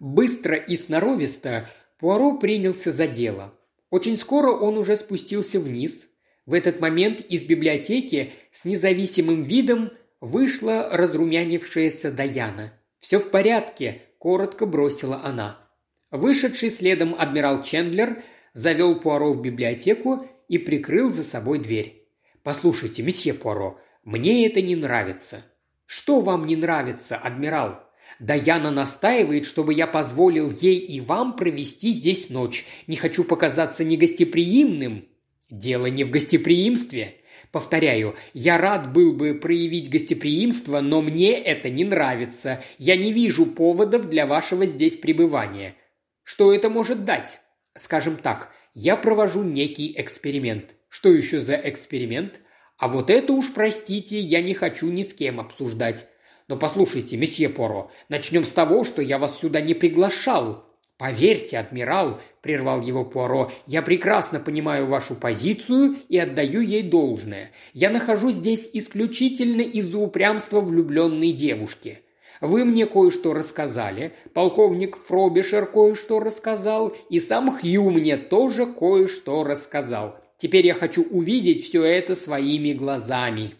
Быстро 0.00 0.56
и 0.56 0.74
сноровисто 0.74 1.68
Пуаро 2.00 2.36
принялся 2.38 2.90
за 2.90 3.06
дело. 3.06 3.54
Очень 3.90 4.16
скоро 4.16 4.50
он 4.50 4.76
уже 4.76 4.96
спустился 4.96 5.60
вниз. 5.60 6.08
В 6.46 6.52
этот 6.52 6.80
момент 6.80 7.20
из 7.20 7.42
библиотеки 7.42 8.32
с 8.50 8.64
независимым 8.64 9.44
видом 9.44 9.92
вышла 10.20 10.88
разрумянившаяся 10.90 12.10
Даяна. 12.10 12.72
«Все 12.98 13.20
в 13.20 13.30
порядке»,– 13.30 14.02
коротко 14.18 14.66
бросила 14.66 15.20
она. 15.22 15.70
Вышедший 16.10 16.72
следом 16.72 17.14
адмирал 17.16 17.62
Чендлер 17.62 18.20
завел 18.53 19.00
Пуаро 19.00 19.32
в 19.32 19.40
библиотеку 19.40 20.26
и 20.48 20.59
прикрыл 20.59 21.11
за 21.11 21.24
собой 21.24 21.59
дверь. 21.59 22.09
«Послушайте, 22.42 23.03
месье 23.03 23.34
Пуаро, 23.34 23.78
мне 24.05 24.46
это 24.46 24.61
не 24.61 24.76
нравится». 24.76 25.44
«Что 25.86 26.20
вам 26.20 26.46
не 26.46 26.57
нравится, 26.57 27.16
адмирал?» 27.16 27.92
Даяна 28.18 28.70
настаивает, 28.70 29.46
чтобы 29.46 29.74
я 29.74 29.86
позволил 29.86 30.50
ей 30.50 30.78
и 30.78 31.00
вам 31.00 31.36
провести 31.36 31.92
здесь 31.92 32.30
ночь. 32.30 32.64
Не 32.86 32.96
хочу 32.96 33.24
показаться 33.24 33.84
негостеприимным. 33.84 35.07
Дело 35.50 35.86
не 35.86 36.05
в 36.05 36.11
гостеприимстве. 36.11 37.16
Повторяю, 37.50 38.16
я 38.32 38.57
рад 38.57 38.92
был 38.92 39.12
бы 39.12 39.34
проявить 39.34 39.90
гостеприимство, 39.90 40.80
но 40.80 41.03
мне 41.03 41.32
это 41.32 41.68
не 41.68 41.84
нравится. 41.84 42.62
Я 42.78 42.96
не 42.96 43.12
вижу 43.12 43.44
поводов 43.44 44.09
для 44.09 44.26
вашего 44.26 44.64
здесь 44.64 44.96
пребывания. 44.96 45.76
Что 46.22 46.55
это 46.55 46.70
может 46.70 47.05
дать? 47.05 47.41
Скажем 47.74 48.16
так, 48.16 48.52
я 48.74 48.96
провожу 48.96 49.42
некий 49.42 49.94
эксперимент. 49.96 50.76
Что 50.88 51.10
еще 51.10 51.40
за 51.40 51.54
эксперимент? 51.54 52.40
А 52.78 52.88
вот 52.88 53.10
это 53.10 53.32
уж, 53.32 53.52
простите, 53.54 54.18
я 54.18 54.42
не 54.42 54.54
хочу 54.54 54.90
ни 54.90 55.02
с 55.02 55.14
кем 55.14 55.40
обсуждать. 55.40 56.06
Но 56.48 56.56
послушайте, 56.56 57.16
месье 57.16 57.48
Поро, 57.48 57.90
начнем 58.08 58.44
с 58.44 58.52
того, 58.52 58.84
что 58.84 59.00
я 59.00 59.18
вас 59.18 59.38
сюда 59.38 59.60
не 59.60 59.74
приглашал. 59.74 60.68
Поверьте, 60.98 61.58
адмирал, 61.58 62.20
прервал 62.42 62.80
его 62.80 63.04
Пуаро, 63.04 63.50
я 63.66 63.82
прекрасно 63.82 64.38
понимаю 64.38 64.86
вашу 64.86 65.16
позицию 65.16 65.96
и 66.08 66.16
отдаю 66.16 66.60
ей 66.60 66.82
должное. 66.82 67.50
Я 67.72 67.90
нахожусь 67.90 68.36
здесь 68.36 68.70
исключительно 68.72 69.62
из-за 69.62 69.98
упрямства 69.98 70.60
влюбленной 70.60 71.32
девушки. 71.32 72.01
Вы 72.43 72.64
мне 72.64 72.86
кое-что 72.86 73.34
рассказали, 73.34 74.14
полковник 74.34 74.97
Фробишер 74.97 75.64
кое-что 75.64 76.18
рассказал, 76.18 76.93
и 77.09 77.20
сам 77.20 77.57
Хью 77.57 77.90
мне 77.90 78.16
тоже 78.16 78.66
кое-что 78.66 79.45
рассказал. 79.45 80.18
Теперь 80.38 80.66
я 80.66 80.74
хочу 80.74 81.05
увидеть 81.05 81.62
все 81.62 81.84
это 81.84 82.16
своими 82.16 82.72
глазами». 82.72 83.55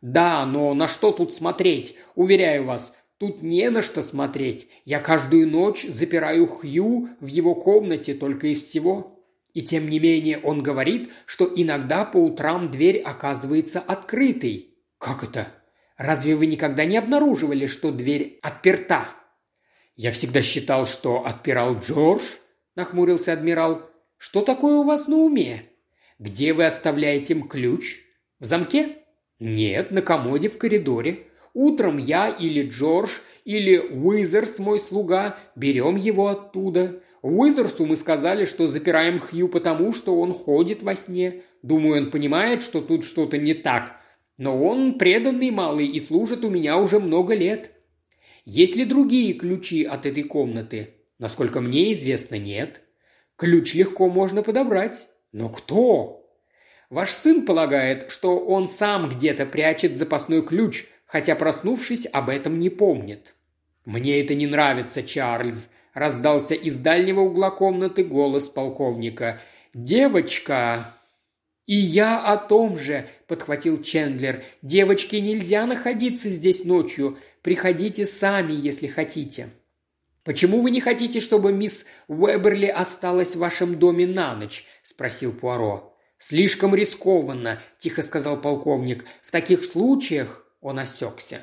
«Да, 0.00 0.46
но 0.46 0.72
на 0.72 0.88
что 0.88 1.12
тут 1.12 1.34
смотреть? 1.34 1.94
Уверяю 2.14 2.64
вас, 2.64 2.94
тут 3.18 3.42
не 3.42 3.68
на 3.68 3.82
что 3.82 4.00
смотреть. 4.00 4.68
Я 4.86 4.98
каждую 4.98 5.46
ночь 5.46 5.86
запираю 5.86 6.46
Хью 6.46 7.10
в 7.20 7.26
его 7.26 7.54
комнате 7.54 8.14
только 8.14 8.46
из 8.46 8.62
всего». 8.62 9.18
И 9.52 9.60
тем 9.60 9.90
не 9.90 9.98
менее 9.98 10.38
он 10.38 10.62
говорит, 10.62 11.10
что 11.26 11.52
иногда 11.54 12.04
по 12.06 12.16
утрам 12.16 12.70
дверь 12.70 12.98
оказывается 12.98 13.80
открытой. 13.80 14.78
Как 14.96 15.24
это? 15.24 15.48
Разве 16.00 16.34
вы 16.34 16.46
никогда 16.46 16.86
не 16.86 16.96
обнаруживали, 16.96 17.66
что 17.66 17.92
дверь 17.92 18.38
отперта? 18.40 19.08
Я 19.96 20.12
всегда 20.12 20.40
считал, 20.40 20.86
что 20.86 21.26
отпирал 21.26 21.78
Джордж, 21.78 22.22
нахмурился 22.74 23.34
адмирал. 23.34 23.82
Что 24.16 24.40
такое 24.40 24.76
у 24.76 24.82
вас 24.82 25.08
на 25.08 25.18
уме? 25.18 25.68
Где 26.18 26.54
вы 26.54 26.64
оставляете 26.64 27.34
ключ? 27.34 27.98
В 28.38 28.46
замке? 28.46 28.96
Нет, 29.40 29.90
на 29.90 30.00
комоде 30.00 30.48
в 30.48 30.56
коридоре. 30.56 31.26
Утром 31.52 31.98
я 31.98 32.30
или 32.30 32.66
Джордж, 32.66 33.10
или 33.44 33.76
Уизерс, 33.76 34.58
мой 34.58 34.80
слуга, 34.80 35.36
берем 35.54 35.96
его 35.96 36.28
оттуда. 36.28 37.02
Уизерсу 37.20 37.84
мы 37.84 37.96
сказали, 37.96 38.46
что 38.46 38.68
запираем 38.68 39.18
Хью 39.18 39.48
потому, 39.48 39.92
что 39.92 40.18
он 40.18 40.32
ходит 40.32 40.82
во 40.82 40.94
сне. 40.94 41.42
Думаю, 41.62 42.04
он 42.04 42.10
понимает, 42.10 42.62
что 42.62 42.80
тут 42.80 43.04
что-то 43.04 43.36
не 43.36 43.52
так. 43.52 43.99
Но 44.40 44.58
он 44.58 44.96
преданный 44.96 45.50
малый 45.50 45.86
и 45.86 46.00
служит 46.00 46.46
у 46.46 46.48
меня 46.48 46.78
уже 46.78 46.98
много 46.98 47.34
лет. 47.34 47.72
Есть 48.46 48.74
ли 48.74 48.86
другие 48.86 49.34
ключи 49.34 49.84
от 49.84 50.06
этой 50.06 50.22
комнаты? 50.22 50.94
Насколько 51.18 51.60
мне 51.60 51.92
известно, 51.92 52.36
нет. 52.36 52.80
Ключ 53.36 53.74
легко 53.74 54.08
можно 54.08 54.42
подобрать. 54.42 55.08
Но 55.32 55.50
кто? 55.50 56.26
Ваш 56.88 57.10
сын 57.10 57.44
полагает, 57.44 58.10
что 58.10 58.38
он 58.38 58.66
сам 58.66 59.10
где-то 59.10 59.44
прячет 59.44 59.98
запасной 59.98 60.42
ключ, 60.42 60.86
хотя, 61.04 61.36
проснувшись, 61.36 62.06
об 62.10 62.30
этом 62.30 62.58
не 62.58 62.70
помнит. 62.70 63.34
«Мне 63.84 64.22
это 64.22 64.34
не 64.34 64.46
нравится, 64.46 65.02
Чарльз»,– 65.02 65.68
раздался 65.92 66.54
из 66.54 66.78
дальнего 66.78 67.20
угла 67.20 67.50
комнаты 67.50 68.04
голос 68.04 68.48
полковника. 68.48 69.38
«Девочка!» 69.74 70.96
«И 71.66 71.74
я 71.74 72.24
о 72.24 72.36
том 72.36 72.76
же»,– 72.76 73.08
подхватил 73.26 73.82
Чендлер. 73.82 74.42
«Девочке 74.62 75.20
нельзя 75.20 75.66
находиться 75.66 76.28
здесь 76.28 76.64
ночью. 76.64 77.18
Приходите 77.42 78.04
сами, 78.06 78.52
если 78.52 78.86
хотите». 78.86 79.50
«Почему 80.24 80.60
вы 80.60 80.70
не 80.70 80.80
хотите, 80.80 81.20
чтобы 81.20 81.52
мисс 81.52 81.86
Уэберли 82.08 82.66
осталась 82.66 83.34
в 83.34 83.38
вашем 83.38 83.78
доме 83.78 84.06
на 84.06 84.34
ночь?»– 84.34 84.64
спросил 84.82 85.32
Пуаро. 85.32 85.96
«Слишком 86.18 86.74
рискованно»,– 86.74 87.60
тихо 87.78 88.02
сказал 88.02 88.40
полковник. 88.40 89.06
«В 89.24 89.30
таких 89.30 89.64
случаях...»– 89.64 90.46
он 90.60 90.78
осекся. 90.78 91.40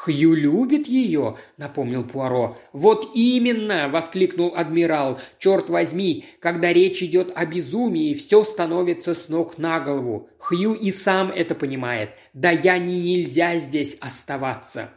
«Хью 0.00 0.34
любит 0.34 0.86
ее»,– 0.86 1.36
напомнил 1.56 2.04
Пуаро. 2.04 2.56
«Вот 2.72 3.10
именно!»– 3.16 3.88
воскликнул 3.92 4.52
адмирал. 4.54 5.18
«Черт 5.40 5.68
возьми, 5.68 6.24
когда 6.38 6.72
речь 6.72 7.02
идет 7.02 7.32
о 7.34 7.44
безумии, 7.44 8.14
все 8.14 8.44
становится 8.44 9.14
с 9.14 9.28
ног 9.28 9.58
на 9.58 9.80
голову. 9.80 10.30
Хью 10.38 10.74
и 10.74 10.92
сам 10.92 11.32
это 11.32 11.56
понимает. 11.56 12.10
Да 12.32 12.52
я 12.52 12.78
не 12.78 13.00
нельзя 13.00 13.58
здесь 13.58 13.96
оставаться». 14.00 14.90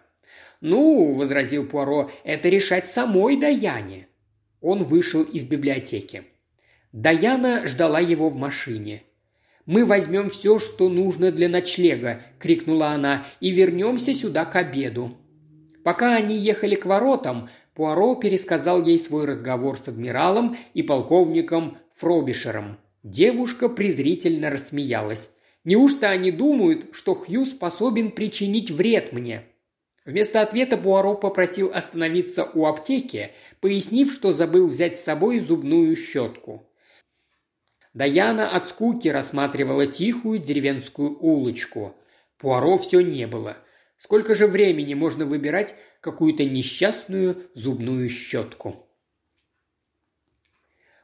«Ну»,– 0.62 1.14
возразил 1.16 1.66
Пуаро,– 1.66 2.12
«это 2.24 2.50
решать 2.50 2.86
самой 2.86 3.38
Даяне». 3.38 4.08
Он 4.62 4.84
вышел 4.84 5.24
из 5.24 5.46
библиотеки. 5.46 6.26
Даяна 6.92 7.66
ждала 7.66 8.00
его 8.00 8.30
в 8.30 8.36
машине. 8.36 9.02
«Мы 9.66 9.86
возьмем 9.86 10.30
все, 10.30 10.60
что 10.60 10.90
нужно 10.90 11.32
для 11.32 11.48
ночлега»,– 11.48 12.22
крикнула 12.40 12.90
она,– 12.90 13.26
«и 13.40 13.52
вернемся 13.52 14.14
сюда 14.14 14.46
к 14.46 14.56
обеду». 14.56 15.18
Пока 15.84 16.16
они 16.16 16.38
ехали 16.38 16.76
к 16.76 16.86
воротам, 16.86 17.50
Пуаро 17.74 18.16
пересказал 18.16 18.84
ей 18.84 19.00
свой 19.00 19.26
разговор 19.26 19.78
с 19.78 19.88
адмиралом 19.88 20.58
и 20.74 20.84
полковником 20.84 21.78
Фробишером. 21.94 22.78
Девушка 23.04 23.70
презрительно 23.70 24.50
рассмеялась. 24.50 25.30
«Неужто 25.64 26.10
они 26.10 26.32
думают, 26.32 26.88
что 26.92 27.14
Хью 27.14 27.46
способен 27.46 28.12
причинить 28.12 28.72
вред 28.72 29.14
мне?» 29.14 29.46
Вместо 30.06 30.42
ответа 30.42 30.78
Буаро 30.78 31.14
попросил 31.14 31.72
остановиться 31.74 32.50
у 32.54 32.66
аптеки, 32.66 33.32
пояснив, 33.60 34.12
что 34.12 34.32
забыл 34.32 34.68
взять 34.68 34.96
с 34.96 35.04
собой 35.04 35.40
зубную 35.40 35.96
щетку. 35.96 36.68
Даяна 37.94 38.50
от 38.50 38.70
скуки 38.70 39.10
рассматривала 39.10 39.86
тихую 39.86 40.40
деревенскую 40.40 41.18
улочку. 41.20 41.96
Пуаро 42.38 42.78
все 42.78 43.02
не 43.02 43.28
было. 43.28 43.58
Сколько 43.98 44.34
же 44.34 44.48
времени 44.48 44.94
можно 44.94 45.26
выбирать 45.26 45.76
какую-то 46.00 46.46
несчастную 46.46 47.50
зубную 47.54 48.10
щетку? 48.10 48.88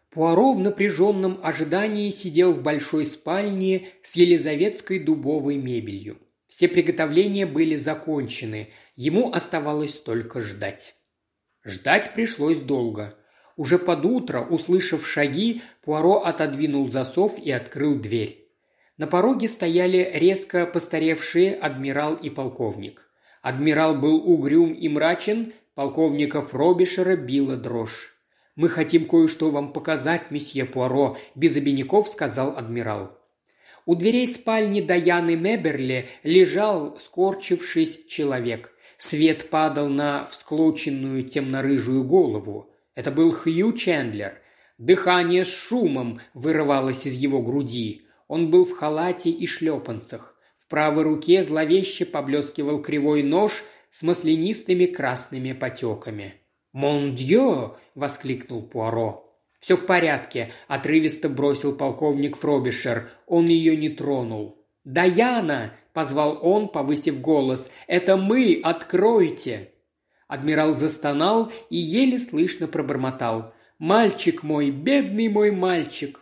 Пуаро 0.10 0.54
в 0.54 0.60
напряженном 0.60 1.40
ожидании 1.44 2.10
сидел 2.10 2.54
в 2.54 2.64
большой 2.64 3.06
спальне 3.06 3.90
с 4.02 4.16
елизаветской 4.16 5.00
дубовой 5.00 5.58
мебелью. 5.58 6.18
Все 6.48 6.70
приготовления 6.70 7.46
были 7.46 7.76
закончены, 7.76 8.70
ему 8.96 9.32
оставалось 9.32 10.00
только 10.00 10.40
ждать. 10.40 10.96
Ждать 11.64 12.14
пришлось 12.14 12.62
долго. 12.62 13.16
Уже 13.58 13.80
под 13.80 14.06
утро, 14.06 14.42
услышав 14.42 15.06
шаги, 15.06 15.62
Пуаро 15.84 16.22
отодвинул 16.24 16.90
засов 16.90 17.40
и 17.40 17.52
открыл 17.52 18.00
дверь. 18.00 18.48
На 18.98 19.08
пороге 19.08 19.48
стояли 19.48 20.10
резко 20.14 20.68
постаревшие 20.68 21.56
адмирал 21.56 22.16
и 22.16 22.30
полковник. 22.30 23.10
Адмирал 23.42 23.96
был 23.96 24.18
угрюм 24.18 24.74
и 24.74 24.88
мрачен, 24.88 25.54
полковников 25.74 26.54
Робишера 26.54 27.16
била 27.16 27.58
дрожь. 27.58 28.14
«Мы 28.56 28.70
хотим 28.70 29.06
кое-что 29.06 29.50
вам 29.50 29.74
показать, 29.74 30.32
месье 30.32 30.66
Пуаро»,– 30.66 31.18
без 31.36 31.58
обиняков 31.58 32.08
сказал 32.08 32.58
адмирал. 32.58 33.18
У 33.86 33.96
дверей 33.96 34.28
спальни 34.28 34.82
Даяны 34.82 35.36
Меберли 35.36 36.10
лежал, 36.24 37.00
скорчившись, 37.00 38.06
человек. 38.08 38.74
Свет 38.98 39.50
падал 39.50 39.88
на 39.88 40.26
всклоченную 40.26 41.24
темно-рыжую 41.24 42.04
голову. 42.04 42.72
Это 42.98 43.12
был 43.12 43.32
Хью 43.32 43.74
Чендлер. 43.74 44.42
Дыхание 44.80 45.46
с 45.46 45.54
шумом 45.54 46.20
вырывалось 46.34 47.06
из 47.06 47.14
его 47.14 47.44
груди. 47.44 48.08
Он 48.28 48.50
был 48.50 48.66
в 48.66 48.72
халате 48.72 49.30
и 49.30 49.46
шлепанцах. 49.46 50.36
В 50.56 50.68
правой 50.68 51.04
руке 51.04 51.44
зловеще 51.44 52.06
поблескивал 52.06 52.82
кривой 52.82 53.22
нож 53.22 53.64
с 53.92 54.02
маслянистыми 54.02 54.88
красными 54.88 55.54
потеками. 55.54 56.42
«Мон 56.74 57.14
дьё!»– 57.14 57.78
воскликнул 57.94 58.64
Пуаро. 58.64 59.32
«Все 59.60 59.76
в 59.76 59.86
порядке»,– 59.86 60.52
отрывисто 60.68 61.30
бросил 61.30 61.76
полковник 61.76 62.36
Фробишер. 62.36 63.12
Он 63.28 63.46
ее 63.46 63.78
не 63.78 63.90
тронул. 63.90 64.66
«Даяна!»– 64.84 65.74
позвал 65.94 66.40
он, 66.42 66.68
повысив 66.68 67.22
голос. 67.22 67.70
«Это 67.86 68.18
мы! 68.18 68.60
Откройте!» 68.64 69.70
Адмирал 70.28 70.74
застонал 70.74 71.52
и 71.70 71.78
еле 71.78 72.20
слышно 72.20 72.68
пробормотал. 72.68 73.54
«Мальчик 73.80 74.44
мой, 74.44 74.72
бедный 74.72 75.30
мой 75.30 75.52
мальчик!» 75.52 76.20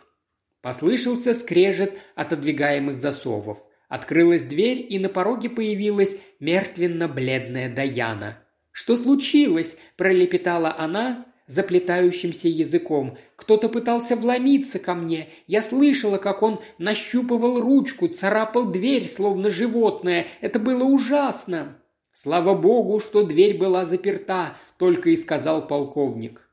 Послышался 0.62 1.32
скрежет 1.32 1.98
отодвигаемых 2.14 2.98
засовов. 2.98 3.58
Открылась 3.88 4.44
дверь, 4.44 4.84
и 4.88 4.98
на 4.98 5.08
пороге 5.08 5.48
появилась 5.48 6.16
мертвенно-бледная 6.40 7.72
Даяна. 7.74 8.38
«Что 8.72 8.96
случилось?»– 8.96 9.76
пролепетала 9.96 10.74
она 10.76 11.26
заплетающимся 11.46 12.48
языком. 12.48 13.16
«Кто-то 13.36 13.68
пытался 13.68 14.16
вломиться 14.16 14.78
ко 14.78 14.94
мне. 14.94 15.28
Я 15.46 15.62
слышала, 15.62 16.18
как 16.18 16.42
он 16.42 16.60
нащупывал 16.78 17.60
ручку, 17.60 18.08
царапал 18.08 18.70
дверь, 18.70 19.06
словно 19.06 19.50
животное. 19.50 20.26
Это 20.40 20.58
было 20.58 20.84
ужасно!» 20.84 21.80
«Слава 22.18 22.54
богу, 22.54 22.98
что 22.98 23.24
дверь 23.24 23.58
была 23.58 23.84
заперта»,– 23.84 24.56
только 24.78 25.10
и 25.10 25.16
сказал 25.16 25.66
полковник. 25.66 26.48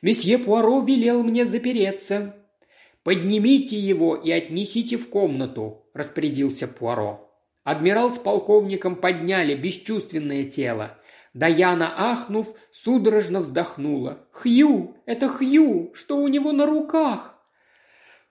«Месье 0.00 0.38
Пуаро 0.38 0.80
велел 0.80 1.24
мне 1.24 1.44
запереться. 1.44 2.36
«Поднимите 3.02 3.76
его 3.76 4.14
и 4.14 4.30
отнесите 4.30 4.96
в 4.96 5.10
комнату»,– 5.10 5.88
распорядился 5.92 6.68
Пуаро. 6.68 7.28
Адмирал 7.64 8.12
с 8.12 8.18
полковником 8.18 8.94
подняли 8.94 9.56
бесчувственное 9.56 10.44
тело. 10.44 10.96
Даяна, 11.34 12.12
ахнув, 12.12 12.46
судорожно 12.70 13.40
вздохнула. 13.40 14.24
«Хью! 14.30 14.98
Это 15.04 15.28
Хью! 15.28 15.90
Что 15.94 16.18
у 16.18 16.28
него 16.28 16.52
на 16.52 16.64
руках?» 16.64 17.34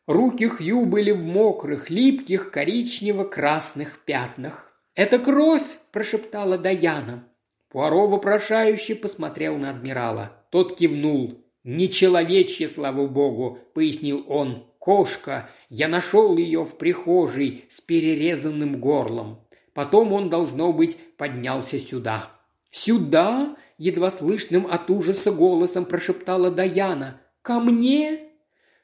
Руки 0.08 0.48
Хью 0.48 0.86
были 0.86 1.12
в 1.12 1.26
мокрых, 1.26 1.90
липких, 1.90 2.50
коричнево-красных 2.50 4.06
пятнах. 4.06 4.67
«Это 4.98 5.20
кровь!»– 5.20 5.78
прошептала 5.92 6.58
Даяна. 6.58 7.30
Пуаро 7.70 8.08
вопрошающе 8.08 8.96
посмотрел 8.96 9.56
на 9.58 9.70
адмирала. 9.70 10.32
Тот 10.50 10.76
кивнул. 10.76 11.46
«Нечеловечье, 11.64 12.68
слава 12.68 13.06
богу»,– 13.06 13.60
пояснил 13.76 14.26
он. 14.28 14.66
«Кошка. 14.80 15.52
Я 15.70 15.88
нашел 15.88 16.36
ее 16.36 16.66
в 16.66 16.80
прихожей 16.80 17.66
с 17.70 17.80
перерезанным 17.80 18.82
горлом. 18.82 19.46
Потом 19.74 20.14
он, 20.14 20.32
должно 20.32 20.74
быть, 20.74 20.98
поднялся 21.16 21.78
сюда». 21.80 22.32
«Сюда?»– 22.72 23.56
едва 23.78 24.10
слышным 24.10 24.66
от 24.66 24.90
ужаса 24.90 25.32
голосом 25.32 25.86
прошептала 25.86 26.50
Даяна. 26.50 27.22
«Ко 27.44 27.60
мне?» 27.60 28.32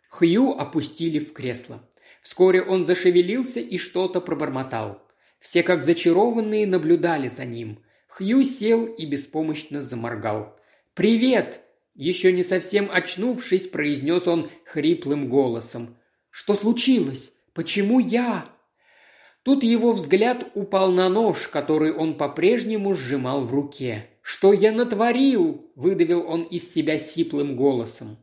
Хью 0.09 0.51
опустили 0.51 1.17
в 1.17 1.33
кресло. 1.33 1.81
Вскоре 2.21 2.61
он 2.61 2.85
зашевелился 2.85 3.61
и 3.61 3.79
что-то 3.79 4.21
пробормотал. 4.21 5.02
Все, 5.43 5.61
как 5.61 5.83
зачарованные, 5.83 6.65
наблюдали 6.65 7.27
за 7.27 7.43
ним. 7.43 7.79
Хью 8.07 8.45
сел 8.45 8.85
и 8.85 9.05
беспомощно 9.05 9.81
заморгал. 9.81 10.55
«Привет!» 10.93 11.59
Еще 11.95 12.31
не 12.31 12.43
совсем 12.43 12.89
очнувшись, 12.89 13.67
произнес 13.67 14.25
он 14.25 14.49
хриплым 14.65 15.27
голосом. 15.27 15.97
«Что 16.29 16.55
случилось? 16.55 17.33
Почему 17.53 17.99
я?» 17.99 18.49
Тут 19.43 19.63
его 19.63 19.91
взгляд 19.91 20.49
упал 20.55 20.93
на 20.93 21.09
нож, 21.09 21.49
который 21.49 21.91
он 21.91 22.17
по-прежнему 22.17 22.93
сжимал 22.93 23.43
в 23.43 23.53
руке. 23.53 24.07
«Что 24.21 24.53
я 24.53 24.71
натворил?»– 24.71 25.69
выдавил 25.75 26.25
он 26.25 26.43
из 26.43 26.73
себя 26.73 26.97
сиплым 26.97 27.57
голосом. 27.57 28.17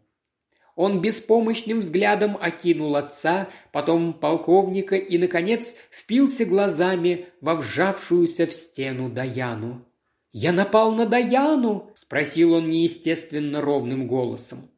Он 0.82 1.02
беспомощным 1.02 1.80
взглядом 1.80 2.38
окинул 2.40 2.96
отца, 2.96 3.50
потом 3.70 4.14
полковника 4.14 4.96
и, 4.96 5.18
наконец, 5.18 5.74
впился 5.90 6.46
глазами 6.46 7.26
во 7.42 7.54
вжавшуюся 7.54 8.46
в 8.46 8.52
стену 8.54 9.10
Даяну. 9.10 9.84
«Я 10.32 10.52
напал 10.52 10.92
на 10.92 11.04
Даяну?»– 11.04 11.90
спросил 11.94 12.54
он 12.54 12.70
неестественно 12.70 13.60
ровным 13.60 14.06
голосом. 14.06 14.70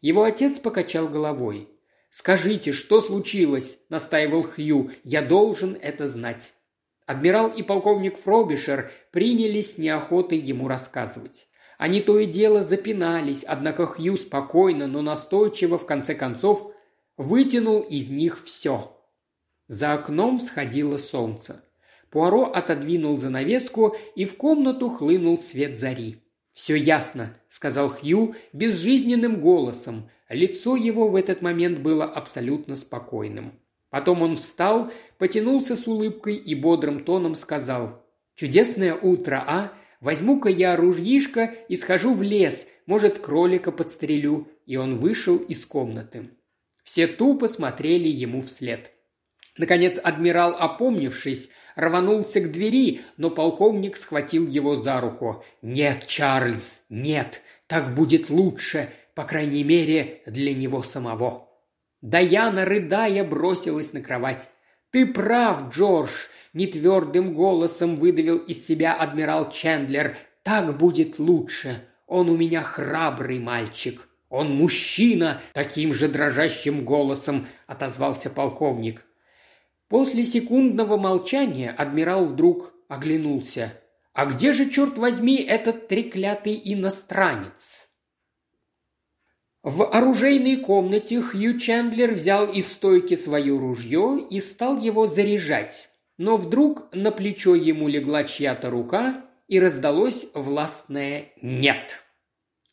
Его 0.00 0.22
отец 0.22 0.60
покачал 0.60 1.08
головой. 1.08 1.68
«Скажите, 2.10 2.70
что 2.70 3.00
случилось?»– 3.00 3.78
настаивал 3.88 4.44
Хью. 4.44 4.92
«Я 5.02 5.20
должен 5.20 5.76
это 5.82 6.06
знать». 6.06 6.52
Адмирал 7.06 7.48
и 7.48 7.64
полковник 7.64 8.18
Фробишер 8.18 8.92
принялись 9.10 9.78
неохотой 9.78 10.38
ему 10.38 10.68
рассказывать. 10.68 11.48
Они 11.80 12.02
то 12.02 12.18
и 12.18 12.26
дело 12.26 12.62
запинались, 12.62 13.42
однако 13.42 13.86
Хью 13.86 14.18
спокойно, 14.18 14.86
но 14.86 15.00
настойчиво, 15.00 15.78
в 15.78 15.86
конце 15.86 16.14
концов, 16.14 16.74
вытянул 17.16 17.80
из 17.80 18.10
них 18.10 18.38
все. 18.44 19.02
За 19.66 19.94
окном 19.94 20.36
сходило 20.36 20.98
солнце. 20.98 21.64
Пуаро 22.10 22.44
отодвинул 22.44 23.16
занавеску, 23.16 23.96
и 24.14 24.26
в 24.26 24.36
комнату 24.36 24.90
хлынул 24.90 25.40
свет 25.40 25.74
зари. 25.74 26.22
«Все 26.52 26.74
ясно»,— 26.74 27.34
сказал 27.48 27.88
Хью 27.88 28.34
безжизненным 28.52 29.40
голосом. 29.40 30.10
Лицо 30.28 30.76
его 30.76 31.08
в 31.08 31.16
этот 31.16 31.40
момент 31.40 31.78
было 31.78 32.04
абсолютно 32.04 32.76
спокойным. 32.76 33.58
Потом 33.88 34.20
он 34.20 34.36
встал, 34.36 34.92
потянулся 35.16 35.76
с 35.76 35.86
улыбкой 35.86 36.36
и 36.36 36.54
бодрым 36.54 37.04
тоном 37.04 37.36
сказал. 37.36 38.04
«Чудесное 38.34 38.94
утро, 38.94 39.42
а? 39.46 39.72
Возьму-ка 40.00 40.48
я 40.48 40.76
ружьишко 40.76 41.54
и 41.68 41.76
схожу 41.76 42.14
в 42.14 42.22
лес, 42.22 42.66
может, 42.86 43.18
кролика 43.18 43.70
подстрелю». 43.70 44.48
И 44.66 44.76
он 44.76 44.96
вышел 44.96 45.36
из 45.36 45.66
комнаты. 45.66 46.30
Все 46.84 47.06
тупо 47.06 47.48
смотрели 47.48 48.08
ему 48.08 48.40
вслед. 48.40 48.92
Наконец 49.56 50.00
адмирал, 50.02 50.56
опомнившись, 50.58 51.50
рванулся 51.76 52.40
к 52.40 52.50
двери, 52.50 53.00
но 53.16 53.30
полковник 53.30 53.96
схватил 53.96 54.46
его 54.46 54.76
за 54.76 55.00
руку. 55.00 55.44
«Нет, 55.60 56.06
Чарльз, 56.06 56.82
нет, 56.88 57.42
так 57.66 57.94
будет 57.94 58.30
лучше, 58.30 58.88
по 59.14 59.24
крайней 59.24 59.64
мере, 59.64 60.22
для 60.26 60.54
него 60.54 60.82
самого». 60.82 61.48
Даяна, 62.00 62.64
рыдая, 62.64 63.22
бросилась 63.24 63.92
на 63.92 64.00
кровать. 64.00 64.48
«Ты 64.90 65.06
прав, 65.06 65.72
Джордж!»– 65.72 66.10
нетвердым 66.52 67.32
голосом 67.34 67.96
выдавил 67.96 68.38
из 68.38 68.66
себя 68.66 68.94
адмирал 68.94 69.50
Чендлер. 69.50 70.16
«Так 70.42 70.76
будет 70.76 71.18
лучше. 71.18 71.84
Он 72.06 72.28
у 72.28 72.36
меня 72.36 72.62
храбрый 72.62 73.38
мальчик. 73.38 74.08
Он 74.28 74.50
мужчина!»– 74.50 75.40
таким 75.52 75.94
же 75.94 76.08
дрожащим 76.08 76.84
голосом 76.84 77.46
отозвался 77.66 78.30
полковник. 78.30 79.06
После 79.88 80.24
секундного 80.24 80.96
молчания 80.96 81.70
адмирал 81.70 82.24
вдруг 82.24 82.72
оглянулся. 82.88 83.74
«А 84.12 84.26
где 84.26 84.50
же, 84.50 84.68
черт 84.68 84.98
возьми, 84.98 85.36
этот 85.36 85.86
треклятый 85.86 86.60
иностранец?» 86.64 87.79
В 89.62 89.84
оружейной 89.84 90.56
комнате 90.56 91.20
Хью 91.20 91.58
Чендлер 91.58 92.12
взял 92.12 92.50
из 92.50 92.72
стойки 92.72 93.14
свое 93.14 93.58
ружье 93.58 94.18
и 94.30 94.40
стал 94.40 94.80
его 94.80 95.06
заряжать. 95.06 95.90
Но 96.16 96.38
вдруг 96.38 96.88
на 96.94 97.10
плечо 97.10 97.54
ему 97.54 97.86
легла 97.86 98.24
чья-то 98.24 98.70
рука 98.70 99.26
и 99.48 99.60
раздалось 99.60 100.26
властное 100.32 101.32
«нет». 101.42 102.04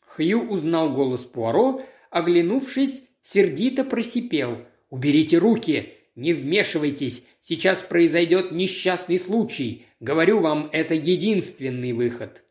Хью 0.00 0.48
узнал 0.48 0.94
голос 0.94 1.24
Пуаро, 1.24 1.82
оглянувшись, 2.10 3.02
сердито 3.20 3.84
просипел 3.84 4.58
«Уберите 4.88 5.36
руки! 5.36 5.92
Не 6.14 6.32
вмешивайтесь, 6.32 7.22
сейчас 7.40 7.82
произойдет 7.82 8.50
несчастный 8.50 9.18
случай. 9.18 9.84
Говорю 10.00 10.40
вам, 10.40 10.70
это 10.72 10.94
единственный 10.94 11.92
выход». 11.92 12.42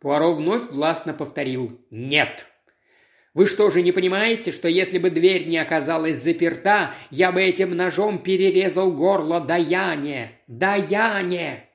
Пуаро 0.00 0.32
вновь 0.32 0.70
властно 0.70 1.12
повторил 1.12 1.78
«нет». 1.90 2.46
Вы 3.34 3.46
что 3.46 3.68
же 3.68 3.82
не 3.82 3.90
понимаете, 3.90 4.52
что 4.52 4.68
если 4.68 4.98
бы 4.98 5.10
дверь 5.10 5.48
не 5.48 5.58
оказалась 5.58 6.22
заперта, 6.22 6.94
я 7.10 7.32
бы 7.32 7.42
этим 7.42 7.76
ножом 7.76 8.22
перерезал 8.22 8.92
горло 8.92 9.40
Даяне? 9.40 10.38
Даяне!» 10.46 11.68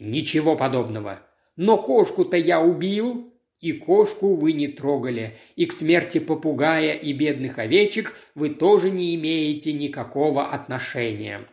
«Ничего 0.00 0.56
подобного. 0.56 1.20
Но 1.54 1.76
кошку-то 1.78 2.36
я 2.36 2.60
убил, 2.60 3.32
и 3.60 3.72
кошку 3.72 4.34
вы 4.34 4.52
не 4.52 4.68
трогали, 4.68 5.36
и 5.54 5.66
к 5.66 5.72
смерти 5.72 6.18
попугая 6.18 6.94
и 6.94 7.12
бедных 7.12 7.58
овечек 7.58 8.14
вы 8.34 8.50
тоже 8.50 8.90
не 8.90 9.14
имеете 9.14 9.72
никакого 9.72 10.48
отношения». 10.48 11.46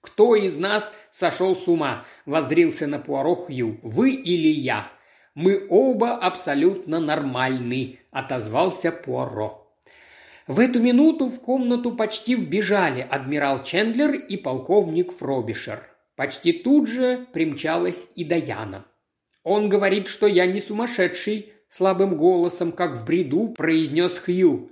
«Кто 0.00 0.36
из 0.36 0.56
нас 0.56 0.92
сошел 1.10 1.56
с 1.56 1.66
ума?»– 1.68 2.04
воздрился 2.26 2.86
на 2.86 2.98
Пуаро 2.98 3.34
Хью. 3.34 3.78
«Вы 3.82 4.12
или 4.12 4.48
я?» 4.48 4.90
«Мы 5.36 5.66
оба 5.68 6.14
абсолютно 6.14 6.98
нормальны»,– 6.98 7.98
отозвался 8.10 8.90
Пуаро. 8.90 9.70
В 10.46 10.58
эту 10.58 10.80
минуту 10.80 11.26
в 11.26 11.42
комнату 11.42 11.92
почти 11.92 12.34
вбежали 12.34 13.06
адмирал 13.10 13.62
Чендлер 13.62 14.14
и 14.14 14.38
полковник 14.38 15.12
Фробишер. 15.12 15.82
Почти 16.16 16.54
тут 16.54 16.88
же 16.88 17.26
примчалась 17.34 18.08
и 18.14 18.24
Даяна. 18.24 18.86
«Он 19.42 19.68
говорит, 19.68 20.08
что 20.08 20.26
я 20.26 20.46
не 20.46 20.58
сумасшедший»,– 20.58 21.52
слабым 21.68 22.16
голосом, 22.16 22.72
как 22.72 22.96
в 22.96 23.04
бреду, 23.04 23.48
произнес 23.48 24.18
Хью. 24.18 24.70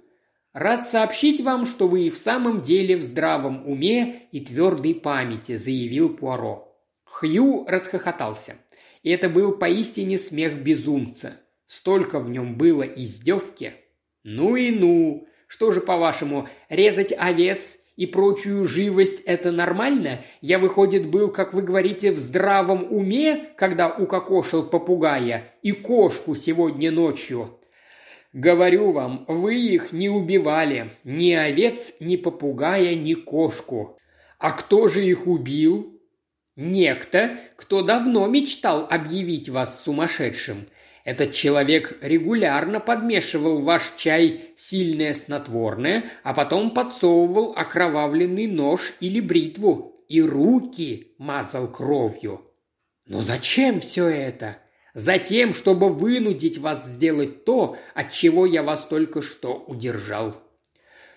«Рад 0.55 0.89
сообщить 0.89 1.43
вам, 1.43 1.67
что 1.67 1.89
вы 1.89 2.07
и 2.07 2.11
в 2.11 2.17
самом 2.17 2.63
деле 2.63 2.97
в 2.97 3.03
здравом 3.03 3.69
уме 3.69 4.29
и 4.33 4.41
твердой 4.41 4.95
памяти»,– 4.95 5.57
заявил 5.59 6.09
Пуаро. 6.17 6.75
Хью 7.05 7.65
расхохотался. 7.69 8.57
И 9.05 9.11
это 9.11 9.29
был 9.29 9.53
поистине 9.53 10.19
смех 10.19 10.63
безумца. 10.63 11.35
Столько 11.67 12.19
в 12.19 12.31
нем 12.31 12.57
было 12.57 12.83
издевки. 12.83 13.75
«Ну 14.25 14.57
и 14.57 14.71
ну! 14.71 15.29
Что 15.47 15.71
же, 15.71 15.83
по-вашему, 15.83 16.49
резать 16.71 17.15
овец 17.17 17.79
и 17.97 18.07
прочую 18.07 18.65
живость– 18.65 19.21
это 19.27 19.53
нормально? 19.53 20.23
Я, 20.41 20.59
выходит, 20.59 21.07
был, 21.07 21.31
как 21.31 21.53
вы 21.53 21.61
говорите, 21.61 22.13
в 22.13 22.17
здравом 22.17 22.87
уме, 22.91 23.51
когда 23.57 23.95
укокошил 23.95 24.65
попугая, 24.65 25.55
и 25.63 25.73
кошку 25.73 26.35
сегодня 26.35 26.91
ночью. 26.91 27.61
Говорю 28.33 28.91
вам, 28.91 29.27
вы 29.29 29.61
их 29.61 29.93
не 29.93 30.09
убивали. 30.09 30.91
Ни 31.05 31.33
овец, 31.33 31.93
ни 32.01 32.17
попугая, 32.17 32.95
ни 32.95 33.13
кошку. 33.13 33.99
А 34.39 34.53
кто 34.53 34.89
же 34.89 35.05
их 35.05 35.27
убил? 35.27 35.94
Некто, 36.57 37.37
кто 37.57 37.83
давно 37.83 38.27
мечтал 38.29 38.87
объявить 38.89 39.49
вас 39.49 39.83
сумасшедшим. 39.83 40.67
Этот 41.05 41.33
человек 41.33 41.99
регулярно 42.01 42.81
подмешивал 42.81 43.61
ваш 43.61 43.93
чай 43.97 44.53
сильное 44.57 45.13
снотворное, 45.13 46.05
а 46.23 46.33
потом 46.33 46.73
подсовывал 46.73 47.53
окровавленный 47.57 48.47
нож 48.47 48.95
или 49.01 49.21
бритву 49.21 49.97
и 50.09 50.23
руки 50.23 51.15
мазал 51.19 51.71
кровью. 51.71 52.51
Но 53.07 53.21
зачем 53.21 53.81
все 53.81 54.07
это? 54.07 54.59
Затем, 54.95 55.53
чтобы 55.53 55.93
вынудить 55.93 56.59
вас 56.59 56.87
сделать 56.87 57.45
то, 57.45 57.77
от 57.95 58.13
чего 58.13 58.47
я 58.47 58.63
вас 58.63 58.87
только 58.87 59.23
что 59.23 59.57
удержал. 59.67 60.37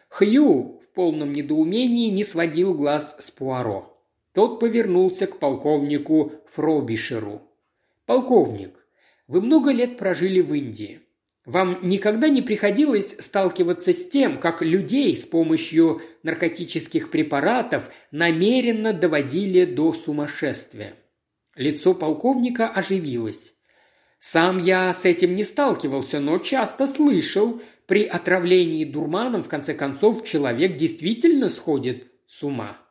Хью 0.09 0.81
в 0.83 0.93
полном 0.95 1.31
недоумении 1.31 2.09
не 2.09 2.23
сводил 2.23 2.73
глаз 2.73 3.15
с 3.19 3.29
Пуаро. 3.29 3.96
Тот 4.37 4.59
повернулся 4.59 5.25
к 5.25 5.39
полковнику 5.39 6.31
Фробишеру. 6.45 7.41
«Полковник, 8.05 8.85
вы 9.27 9.41
много 9.41 9.71
лет 9.71 9.97
прожили 9.97 10.41
в 10.41 10.53
Индии. 10.53 11.01
Вам 11.43 11.79
никогда 11.81 12.29
не 12.29 12.43
приходилось 12.43 13.15
сталкиваться 13.17 13.93
с 13.93 14.07
тем, 14.07 14.39
как 14.39 14.61
людей 14.61 15.15
с 15.15 15.25
помощью 15.25 16.01
наркотических 16.21 17.09
препаратов 17.09 17.89
намеренно 18.11 18.93
доводили 18.93 19.65
до 19.65 19.91
сумасшествия?» 19.91 20.93
Лицо 21.55 21.95
полковника 21.95 22.67
оживилось. 22.67 23.55
«Сам 24.19 24.59
я 24.59 24.93
с 24.93 25.05
этим 25.05 25.33
не 25.33 25.41
сталкивался, 25.41 26.19
но 26.19 26.37
часто 26.37 26.85
слышал, 26.85 27.59
при 27.87 28.05
отравлении 28.05 28.85
дурманом, 28.85 29.41
в 29.41 29.49
конце 29.49 29.73
концов, 29.73 30.23
человек 30.25 30.77
действительно 30.77 31.49
сходит 31.49 32.11
с 32.27 32.43
ума». 32.43 32.86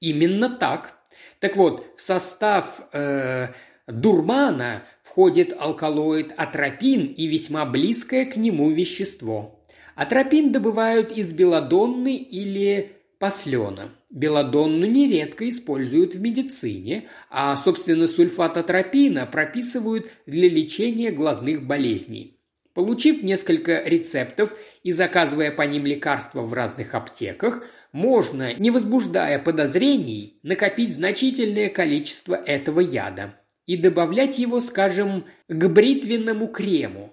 «Именно 0.00 0.48
так. 0.48 0.98
Так 1.38 1.56
вот, 1.56 1.86
в 1.96 2.00
состав 2.00 2.82
э, 2.92 3.48
дурмана 3.86 4.84
входит 5.02 5.54
алкалоид 5.58 6.32
атропин 6.36 7.06
и 7.06 7.26
весьма 7.26 7.64
близкое 7.64 8.24
к 8.24 8.36
нему 8.36 8.70
вещество. 8.70 9.60
Атропин 9.94 10.52
добывают 10.52 11.12
из 11.12 11.32
белодонны 11.32 12.16
или 12.16 12.92
послена. 13.18 13.92
Белодонну 14.08 14.86
нередко 14.86 15.48
используют 15.48 16.14
в 16.14 16.20
медицине, 16.20 17.08
а, 17.28 17.56
собственно, 17.56 18.06
сульфат 18.06 18.56
атропина 18.56 19.26
прописывают 19.26 20.08
для 20.26 20.48
лечения 20.48 21.10
глазных 21.10 21.66
болезней. 21.66 22.38
Получив 22.72 23.22
несколько 23.22 23.82
рецептов 23.84 24.56
и 24.82 24.90
заказывая 24.90 25.50
по 25.50 25.62
ним 25.62 25.84
лекарства 25.84 26.42
в 26.42 26.52
разных 26.54 26.94
аптеках, 26.94 27.64
можно, 27.92 28.54
не 28.54 28.70
возбуждая 28.70 29.38
подозрений, 29.38 30.38
накопить 30.42 30.94
значительное 30.94 31.68
количество 31.68 32.34
этого 32.34 32.80
яда 32.80 33.34
и 33.66 33.76
добавлять 33.76 34.38
его, 34.38 34.60
скажем, 34.60 35.24
к 35.48 35.68
бритвенному 35.68 36.48
крему. 36.48 37.12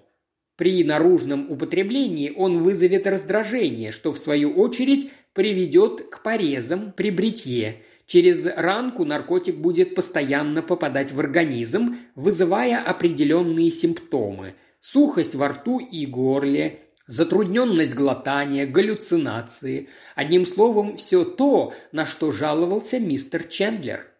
При 0.56 0.82
наружном 0.82 1.50
употреблении 1.50 2.32
он 2.36 2.62
вызовет 2.62 3.06
раздражение, 3.06 3.92
что 3.92 4.12
в 4.12 4.18
свою 4.18 4.54
очередь 4.54 5.10
приведет 5.32 6.08
к 6.10 6.22
порезам 6.22 6.92
при 6.96 7.10
бритье. 7.10 7.82
Через 8.06 8.44
ранку 8.46 9.04
наркотик 9.04 9.56
будет 9.56 9.94
постоянно 9.94 10.62
попадать 10.62 11.12
в 11.12 11.20
организм, 11.20 11.96
вызывая 12.14 12.82
определенные 12.82 13.70
симптомы– 13.70 14.54
сухость 14.80 15.34
во 15.34 15.48
рту 15.48 15.78
и 15.78 16.06
горле, 16.06 16.80
затрудненность 17.08 17.94
глотания, 17.94 18.64
галлюцинации. 18.64 19.88
Одним 20.14 20.46
словом, 20.46 20.94
все 20.94 21.24
то, 21.24 21.72
на 21.90 22.06
что 22.06 22.30
жаловался 22.30 23.00
мистер 23.00 23.42
Чендлер– 23.42 24.06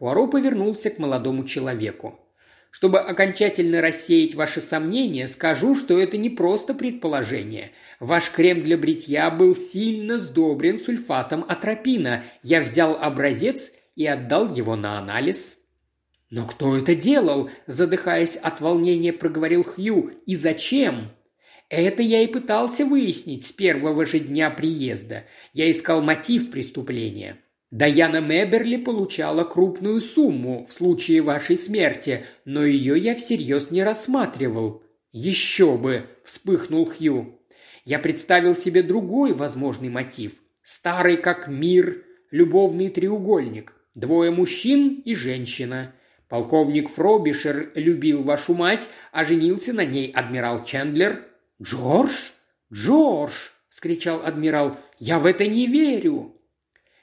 Пуаро 0.00 0.26
повернулся 0.28 0.88
к 0.88 0.98
молодому 0.98 1.44
человеку. 1.44 2.18
Чтобы 2.70 3.00
окончательно 3.00 3.82
рассеять 3.82 4.34
ваши 4.34 4.62
сомнения, 4.62 5.26
скажу, 5.26 5.74
что 5.74 6.00
это 6.00 6.16
не 6.16 6.30
просто 6.30 6.72
предположение. 6.72 7.72
Ваш 7.98 8.30
крем 8.30 8.62
для 8.62 8.78
бритья 8.78 9.30
был 9.30 9.54
сильно 9.54 10.16
сдобрен 10.16 10.78
сульфатом 10.78 11.44
атропина. 11.46 12.24
Я 12.42 12.62
взял 12.62 12.96
образец 12.96 13.72
и 13.94 14.06
отдал 14.06 14.50
его 14.54 14.74
на 14.74 14.98
анализ. 14.98 15.58
«Но 16.30 16.46
кто 16.46 16.74
это 16.74 16.94
делал?»– 16.94 17.50
задыхаясь 17.66 18.36
от 18.36 18.62
волнения, 18.62 19.12
проговорил 19.12 19.64
Хью. 19.64 20.12
«И 20.24 20.34
зачем?» 20.34 21.10
Это 21.70 22.02
я 22.02 22.22
и 22.22 22.26
пытался 22.26 22.84
выяснить 22.84 23.46
с 23.46 23.52
первого 23.52 24.04
же 24.04 24.18
дня 24.18 24.50
приезда. 24.50 25.24
Я 25.52 25.70
искал 25.70 26.02
мотив 26.02 26.50
преступления. 26.50 27.38
Даяна 27.70 28.20
Меберли 28.20 28.76
получала 28.76 29.44
крупную 29.44 30.00
сумму 30.00 30.66
в 30.68 30.72
случае 30.72 31.22
вашей 31.22 31.56
смерти, 31.56 32.24
но 32.44 32.64
ее 32.64 32.98
я 32.98 33.14
всерьез 33.14 33.70
не 33.70 33.84
рассматривал. 33.84 34.82
Еще 35.12 35.78
бы!»– 35.78 36.06
вспыхнул 36.24 36.86
Хью. 36.86 37.38
«Я 37.84 38.00
представил 38.00 38.56
себе 38.56 38.82
другой 38.82 39.32
возможный 39.32 39.90
мотив. 39.90 40.32
Старый 40.64 41.18
как 41.18 41.46
мир, 41.46 42.04
любовный 42.32 42.88
треугольник. 42.88 43.74
Двое 43.94 44.32
мужчин 44.32 45.00
и 45.04 45.14
женщина. 45.14 45.94
Полковник 46.28 46.88
Фробишер 46.88 47.70
любил 47.76 48.24
вашу 48.24 48.54
мать, 48.54 48.90
а 49.12 49.22
женился 49.22 49.72
на 49.72 49.84
ней 49.84 50.10
адмирал 50.10 50.64
Чендлер». 50.64 51.29
«Джордж? 51.62 52.30
Джордж!»– 52.72 53.50
скричал 53.68 54.22
адмирал. 54.24 54.76
«Я 54.98 55.18
в 55.18 55.26
это 55.26 55.46
не 55.46 55.66
верю!» 55.66 56.34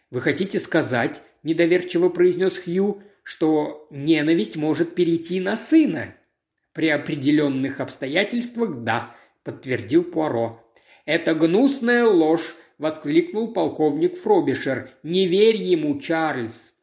«Вы 0.10 0.22
хотите 0.22 0.60
сказать,– 0.60 1.22
недоверчиво 1.43 2.10
произнес 2.10 2.58
Хью,– 2.58 3.03
что 3.24 3.88
ненависть 3.91 4.55
может 4.55 4.95
перейти 4.95 5.39
на 5.39 5.58
сына?» 5.58 6.16
«При 6.74 6.89
определенных 6.89 7.82
обстоятельствах– 7.82 8.78
да»,– 8.84 9.16
подтвердил 9.43 10.03
Пуаро. 10.03 10.64
«Это 11.05 11.36
гнусная 11.36 12.05
ложь»,– 12.05 12.55
воскликнул 12.78 13.53
полковник 13.53 14.18
Фробишер. 14.18 14.89
«Не 15.03 15.28
верь 15.28 15.58
ему, 15.58 15.99
Чарльз!» 15.99 16.74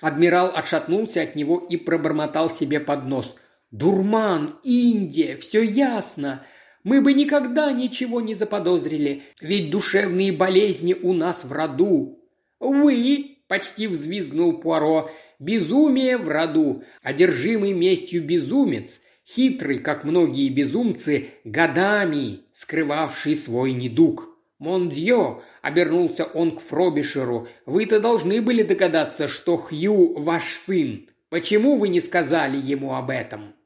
Адмирал 0.00 0.50
отшатнулся 0.54 1.22
от 1.22 1.36
него 1.36 1.58
и 1.58 1.76
пробормотал 1.76 2.50
себе 2.50 2.80
под 2.80 3.06
нос. 3.06 3.36
«Дурман! 3.70 4.58
Индия! 4.62 5.36
Все 5.36 5.62
ясно! 5.62 6.44
Мы 6.86 7.00
бы 7.00 7.14
никогда 7.14 7.72
ничего 7.72 8.20
не 8.20 8.36
заподозрили, 8.36 9.24
ведь 9.40 9.72
душевные 9.72 10.30
болезни 10.30 10.94
у 10.94 11.14
нас 11.14 11.42
в 11.42 11.50
роду. 11.50 12.20
«Вы!»– 12.60 13.38
почти 13.48 13.88
взвизгнул 13.88 14.60
Пуаро. 14.60 15.10
«Безумие 15.40 16.16
в 16.16 16.28
роду! 16.28 16.84
Одержимый 17.02 17.72
местью 17.72 18.22
безумец! 18.22 19.00
хитрый, 19.28 19.80
как 19.80 20.04
многие 20.04 20.48
безумцы, 20.48 21.26
годами 21.42 22.42
скрывавший 22.52 23.34
свой 23.34 23.72
недуг. 23.72 24.28
«Мондье!»– 24.60 25.42
обернулся 25.62 26.24
он 26.24 26.56
к 26.56 26.60
Фробишеру. 26.60 27.48
«Вы-то 27.66 27.98
должны 27.98 28.40
были 28.40 28.62
догадаться, 28.62 29.26
что 29.26 29.56
Хью 29.56 30.20
ваш 30.20 30.44
сын. 30.44 31.10
Почему 31.30 31.78
вы 31.78 31.88
не 31.88 32.00
сказали 32.00 32.56
ему 32.56 32.94
об 32.94 33.10
этом?» 33.10 33.56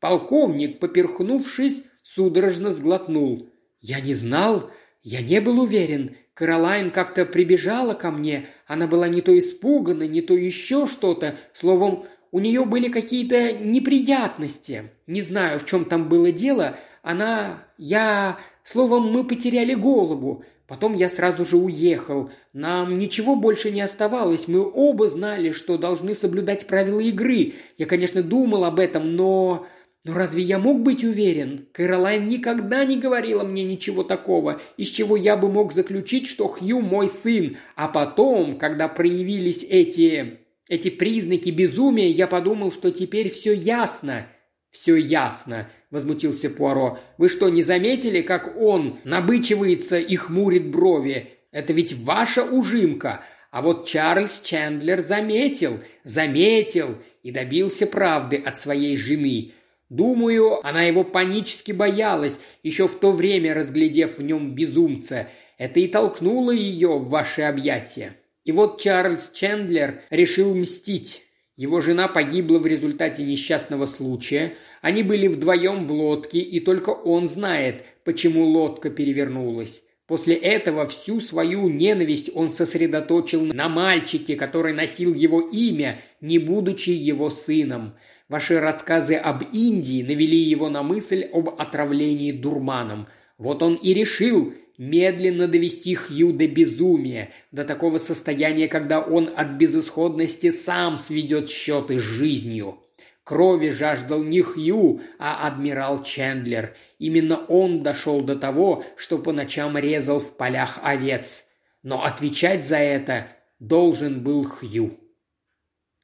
Полковник, 0.00 0.80
поперхнувшись, 0.80 1.84
судорожно 2.06 2.70
сглотнул. 2.70 3.48
«Я 3.80 4.00
не 4.00 4.14
знал, 4.14 4.70
я 5.02 5.22
не 5.22 5.40
был 5.40 5.60
уверен. 5.60 6.16
Каролайн 6.34 6.90
как-то 6.90 7.24
прибежала 7.24 7.94
ко 7.94 8.10
мне. 8.10 8.46
Она 8.66 8.86
была 8.86 9.08
не 9.08 9.22
то 9.22 9.36
испугана, 9.36 10.06
не 10.06 10.20
то 10.20 10.34
еще 10.34 10.86
что-то. 10.86 11.36
Словом, 11.52 12.04
у 12.30 12.38
нее 12.38 12.64
были 12.64 12.88
какие-то 12.88 13.52
неприятности. 13.52 14.90
Не 15.06 15.20
знаю, 15.20 15.58
в 15.58 15.66
чем 15.66 15.84
там 15.84 16.08
было 16.08 16.30
дело. 16.30 16.76
Она... 17.02 17.64
Я... 17.76 18.38
Словом, 18.62 19.12
мы 19.12 19.24
потеряли 19.24 19.74
голову. 19.74 20.44
Потом 20.66 20.94
я 20.94 21.08
сразу 21.08 21.44
же 21.44 21.56
уехал. 21.56 22.30
Нам 22.52 22.98
ничего 22.98 23.36
больше 23.36 23.70
не 23.70 23.80
оставалось. 23.80 24.48
Мы 24.48 24.60
оба 24.60 25.08
знали, 25.08 25.52
что 25.52 25.78
должны 25.78 26.14
соблюдать 26.14 26.66
правила 26.66 27.00
игры. 27.00 27.54
Я, 27.78 27.86
конечно, 27.86 28.22
думал 28.22 28.64
об 28.64 28.78
этом, 28.78 29.16
но... 29.16 29.66
Но 30.06 30.14
разве 30.14 30.44
я 30.44 30.60
мог 30.60 30.82
быть 30.82 31.02
уверен? 31.02 31.66
Кэролайн 31.72 32.28
никогда 32.28 32.84
не 32.84 32.96
говорила 32.96 33.42
мне 33.42 33.64
ничего 33.64 34.04
такого, 34.04 34.60
из 34.76 34.86
чего 34.86 35.16
я 35.16 35.36
бы 35.36 35.50
мог 35.50 35.72
заключить, 35.72 36.28
что 36.28 36.46
Хью 36.46 36.80
мой 36.80 37.08
сын. 37.08 37.56
А 37.74 37.88
потом, 37.88 38.56
когда 38.56 38.86
проявились 38.86 39.66
эти... 39.68 40.38
эти 40.68 40.90
признаки 40.90 41.50
безумия, 41.50 42.08
я 42.08 42.28
подумал, 42.28 42.70
что 42.70 42.92
теперь 42.92 43.30
все 43.30 43.52
ясно. 43.52 44.28
«Все 44.70 44.94
ясно»,– 44.94 45.70
возмутился 45.90 46.50
Пуаро. 46.50 47.00
«Вы 47.18 47.28
что, 47.28 47.48
не 47.48 47.62
заметили, 47.62 48.20
как 48.20 48.56
он 48.60 49.00
набычивается 49.02 49.98
и 49.98 50.14
хмурит 50.14 50.70
брови? 50.70 51.30
Это 51.50 51.72
ведь 51.72 51.94
ваша 51.94 52.44
ужимка. 52.44 53.24
А 53.50 53.60
вот 53.60 53.88
Чарльз 53.88 54.40
Чендлер 54.44 55.00
заметил, 55.00 55.80
заметил 56.04 56.96
и 57.24 57.32
добился 57.32 57.88
правды 57.88 58.36
от 58.36 58.58
своей 58.58 58.96
жены. 58.96 59.52
Думаю, 59.88 60.66
она 60.66 60.82
его 60.82 61.04
панически 61.04 61.72
боялась, 61.72 62.38
еще 62.62 62.88
в 62.88 62.98
то 62.98 63.12
время 63.12 63.54
разглядев 63.54 64.18
в 64.18 64.22
нем 64.22 64.54
безумца. 64.54 65.28
Это 65.58 65.80
и 65.80 65.86
толкнуло 65.86 66.50
ее 66.50 66.98
в 66.98 67.08
ваши 67.08 67.42
объятия. 67.42 68.16
И 68.44 68.52
вот 68.52 68.80
Чарльз 68.80 69.30
Чендлер 69.32 70.02
решил 70.10 70.54
мстить. 70.54 71.22
Его 71.56 71.80
жена 71.80 72.06
погибла 72.06 72.58
в 72.58 72.66
результате 72.66 73.24
несчастного 73.24 73.86
случая. 73.86 74.54
Они 74.82 75.02
были 75.02 75.26
вдвоем 75.26 75.82
в 75.82 75.90
лодке, 75.90 76.40
и 76.40 76.60
только 76.60 76.90
он 76.90 77.28
знает, 77.28 77.84
почему 78.04 78.44
лодка 78.44 78.90
перевернулась. 78.90 79.82
После 80.06 80.34
этого 80.36 80.86
всю 80.86 81.20
свою 81.20 81.68
ненависть 81.68 82.30
он 82.32 82.50
сосредоточил 82.50 83.44
на 83.44 83.68
мальчике, 83.68 84.36
который 84.36 84.72
носил 84.72 85.14
его 85.14 85.40
имя, 85.40 86.00
не 86.20 86.38
будучи 86.38 86.90
его 86.90 87.30
сыном. 87.30 87.94
Ваши 88.28 88.58
рассказы 88.58 89.14
об 89.14 89.44
Индии 89.52 90.02
навели 90.02 90.38
его 90.38 90.68
на 90.68 90.82
мысль 90.82 91.22
об 91.32 91.48
отравлении 91.48 92.32
дурманом. 92.32 93.06
Вот 93.38 93.62
он 93.62 93.74
и 93.74 93.94
решил 93.94 94.52
медленно 94.78 95.46
довести 95.46 95.94
Хью 95.94 96.32
до 96.32 96.48
безумия, 96.48 97.30
до 97.52 97.64
такого 97.64 97.98
состояния, 97.98 98.66
когда 98.66 99.00
он 99.00 99.30
от 99.34 99.50
безысходности 99.52 100.50
сам 100.50 100.98
сведет 100.98 101.48
счеты 101.48 101.98
с 101.98 102.02
жизнью. 102.02 102.82
Крови 103.22 103.70
жаждал 103.70 104.22
не 104.22 104.40
Хью, 104.40 105.00
а 105.18 105.46
адмирал 105.46 106.02
Чендлер. 106.02 106.76
Именно 106.98 107.38
он 107.46 107.82
дошел 107.82 108.22
до 108.22 108.36
того, 108.36 108.84
что 108.96 109.18
по 109.18 109.32
ночам 109.32 109.78
резал 109.78 110.18
в 110.18 110.36
полях 110.36 110.78
овец. 110.82 111.46
Но 111.82 112.04
отвечать 112.04 112.64
за 112.66 112.78
это 112.78 113.28
должен 113.58 114.22
был 114.22 114.44
Хью. 114.44 114.98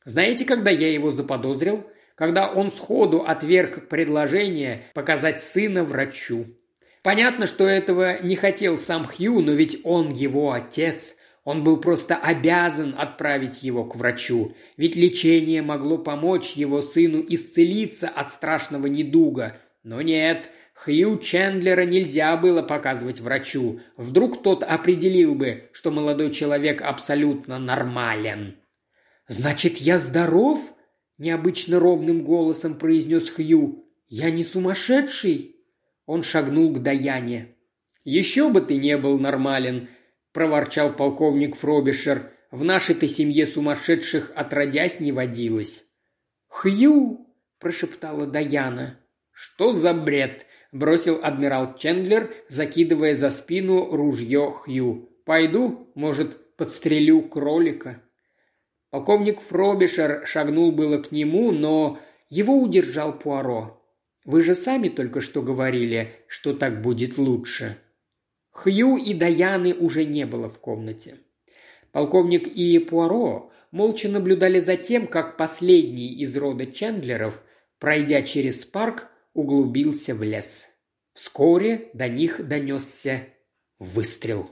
Знаете, 0.05 0.45
когда 0.45 0.71
я 0.71 0.93
его 0.93 1.11
заподозрил? 1.11 1.85
Когда 2.17 2.49
он 2.49 2.71
сходу 2.71 3.25
отверг 3.27 3.89
предложение 3.89 4.85
показать 4.95 5.43
сына 5.43 5.85
врачу. 5.85 6.47
Понятно, 7.03 7.47
что 7.47 7.65
этого 7.65 8.23
не 8.23 8.37
хотел 8.37 8.79
сам 8.79 9.05
Хью, 9.05 9.41
но 9.41 9.53
ведь 9.53 9.81
он 9.85 10.13
его 10.13 10.53
отец. 10.53 11.17
Он 11.45 11.65
был 11.65 11.79
просто 11.79 12.17
обязан 12.17 12.95
отправить 12.97 13.65
его 13.65 13.85
к 13.85 13.97
врачу, 13.97 14.53
ведь 14.77 14.95
лечение 14.95 15.61
могло 15.61 15.99
помочь 15.99 16.53
его 16.53 16.81
сыну 16.81 17.21
исцелиться 17.29 18.09
от 18.09 18.33
страшного 18.33 18.87
недуга. 18.87 19.57
Но 19.83 20.03
нет, 20.03 20.51
Хью 20.75 21.19
Чендлера 21.19 21.85
нельзя 21.85 22.37
было 22.37 22.63
показывать 22.63 23.21
врачу. 23.21 23.81
Вдруг 23.97 24.43
тот 24.45 24.63
определил 24.63 25.35
бы, 25.35 25.69
что 25.73 25.91
молодой 25.91 26.31
человек 26.31 26.81
абсолютно 26.83 27.59
нормален. 27.59 28.57
«Значит, 29.27 29.79
я 29.79 29.99
здоров?» 29.99 30.72
Необычно 31.23 31.79
ровным 31.79 32.25
голосом 32.25 32.77
произнес 32.77 33.31
Хью. 33.31 33.87
«Я 34.09 34.31
не 34.31 34.43
сумасшедший?» 34.43 35.57
Он 36.05 36.25
шагнул 36.25 36.75
к 36.75 36.81
Даяне. 36.83 37.55
«Еще 38.03 38.51
бы 38.51 38.61
ты 38.61 38.77
не 38.77 38.99
был 38.99 39.19
нормален»,– 39.21 39.89
проворчал 40.33 40.93
полковник 40.93 41.55
Фробишер. 41.55 42.33
«В 42.51 42.65
нашей-то 42.65 43.07
семье 43.07 43.47
сумасшедших 43.47 44.33
отродясь 44.35 44.99
не 44.99 45.13
водилось». 45.13 45.85
«Хью!»– 46.49 47.29
прошептала 47.61 48.27
Даяна. 48.27 48.99
«Что 49.31 49.73
за 49.73 49.95
бред?»– 49.95 50.47
бросил 50.73 51.21
адмирал 51.23 51.77
Чендлер, 51.79 52.35
закидывая 52.49 53.15
за 53.15 53.31
спину 53.31 53.95
ружье 53.97 54.51
Хью. 54.51 55.09
«Пойду, 55.25 55.93
может, 55.95 56.57
подстрелю 56.57 57.23
кролика». 57.23 58.02
Полковник 58.93 59.41
Фробишер 59.41 60.27
шагнул 60.27 60.71
было 60.71 60.99
к 60.99 61.13
нему, 61.13 61.51
но 61.51 61.99
его 62.29 62.55
удержал 62.59 63.19
Пуаро. 63.19 63.83
«Вы 64.27 64.43
же 64.43 64.55
сами 64.55 64.91
только 64.91 65.23
что 65.23 65.41
говорили, 65.41 66.13
что 66.27 66.53
так 66.53 66.83
будет 66.83 67.17
лучше». 67.17 67.79
Хью 68.51 68.99
и 68.99 69.15
Даяны 69.15 69.73
уже 69.73 70.05
не 70.05 70.27
было 70.27 70.51
в 70.51 70.59
комнате. 70.59 71.17
Полковник 71.91 72.47
и 72.47 72.79
Пуаро 72.81 73.51
молча 73.71 74.11
наблюдали 74.11 74.61
за 74.61 74.77
тем, 74.77 75.07
как 75.07 75.39
последний 75.39 76.13
из 76.21 76.37
рода 76.37 76.67
Чендлеров, 76.67 77.45
пройдя 77.79 78.21
через 78.21 78.67
парк, 78.67 79.09
углубился 79.33 80.15
в 80.15 80.23
лес. 80.23 80.67
Вскоре 81.15 81.89
до 81.95 82.11
них 82.11 82.47
донесся 82.47 83.23
выстрел. 83.79 84.51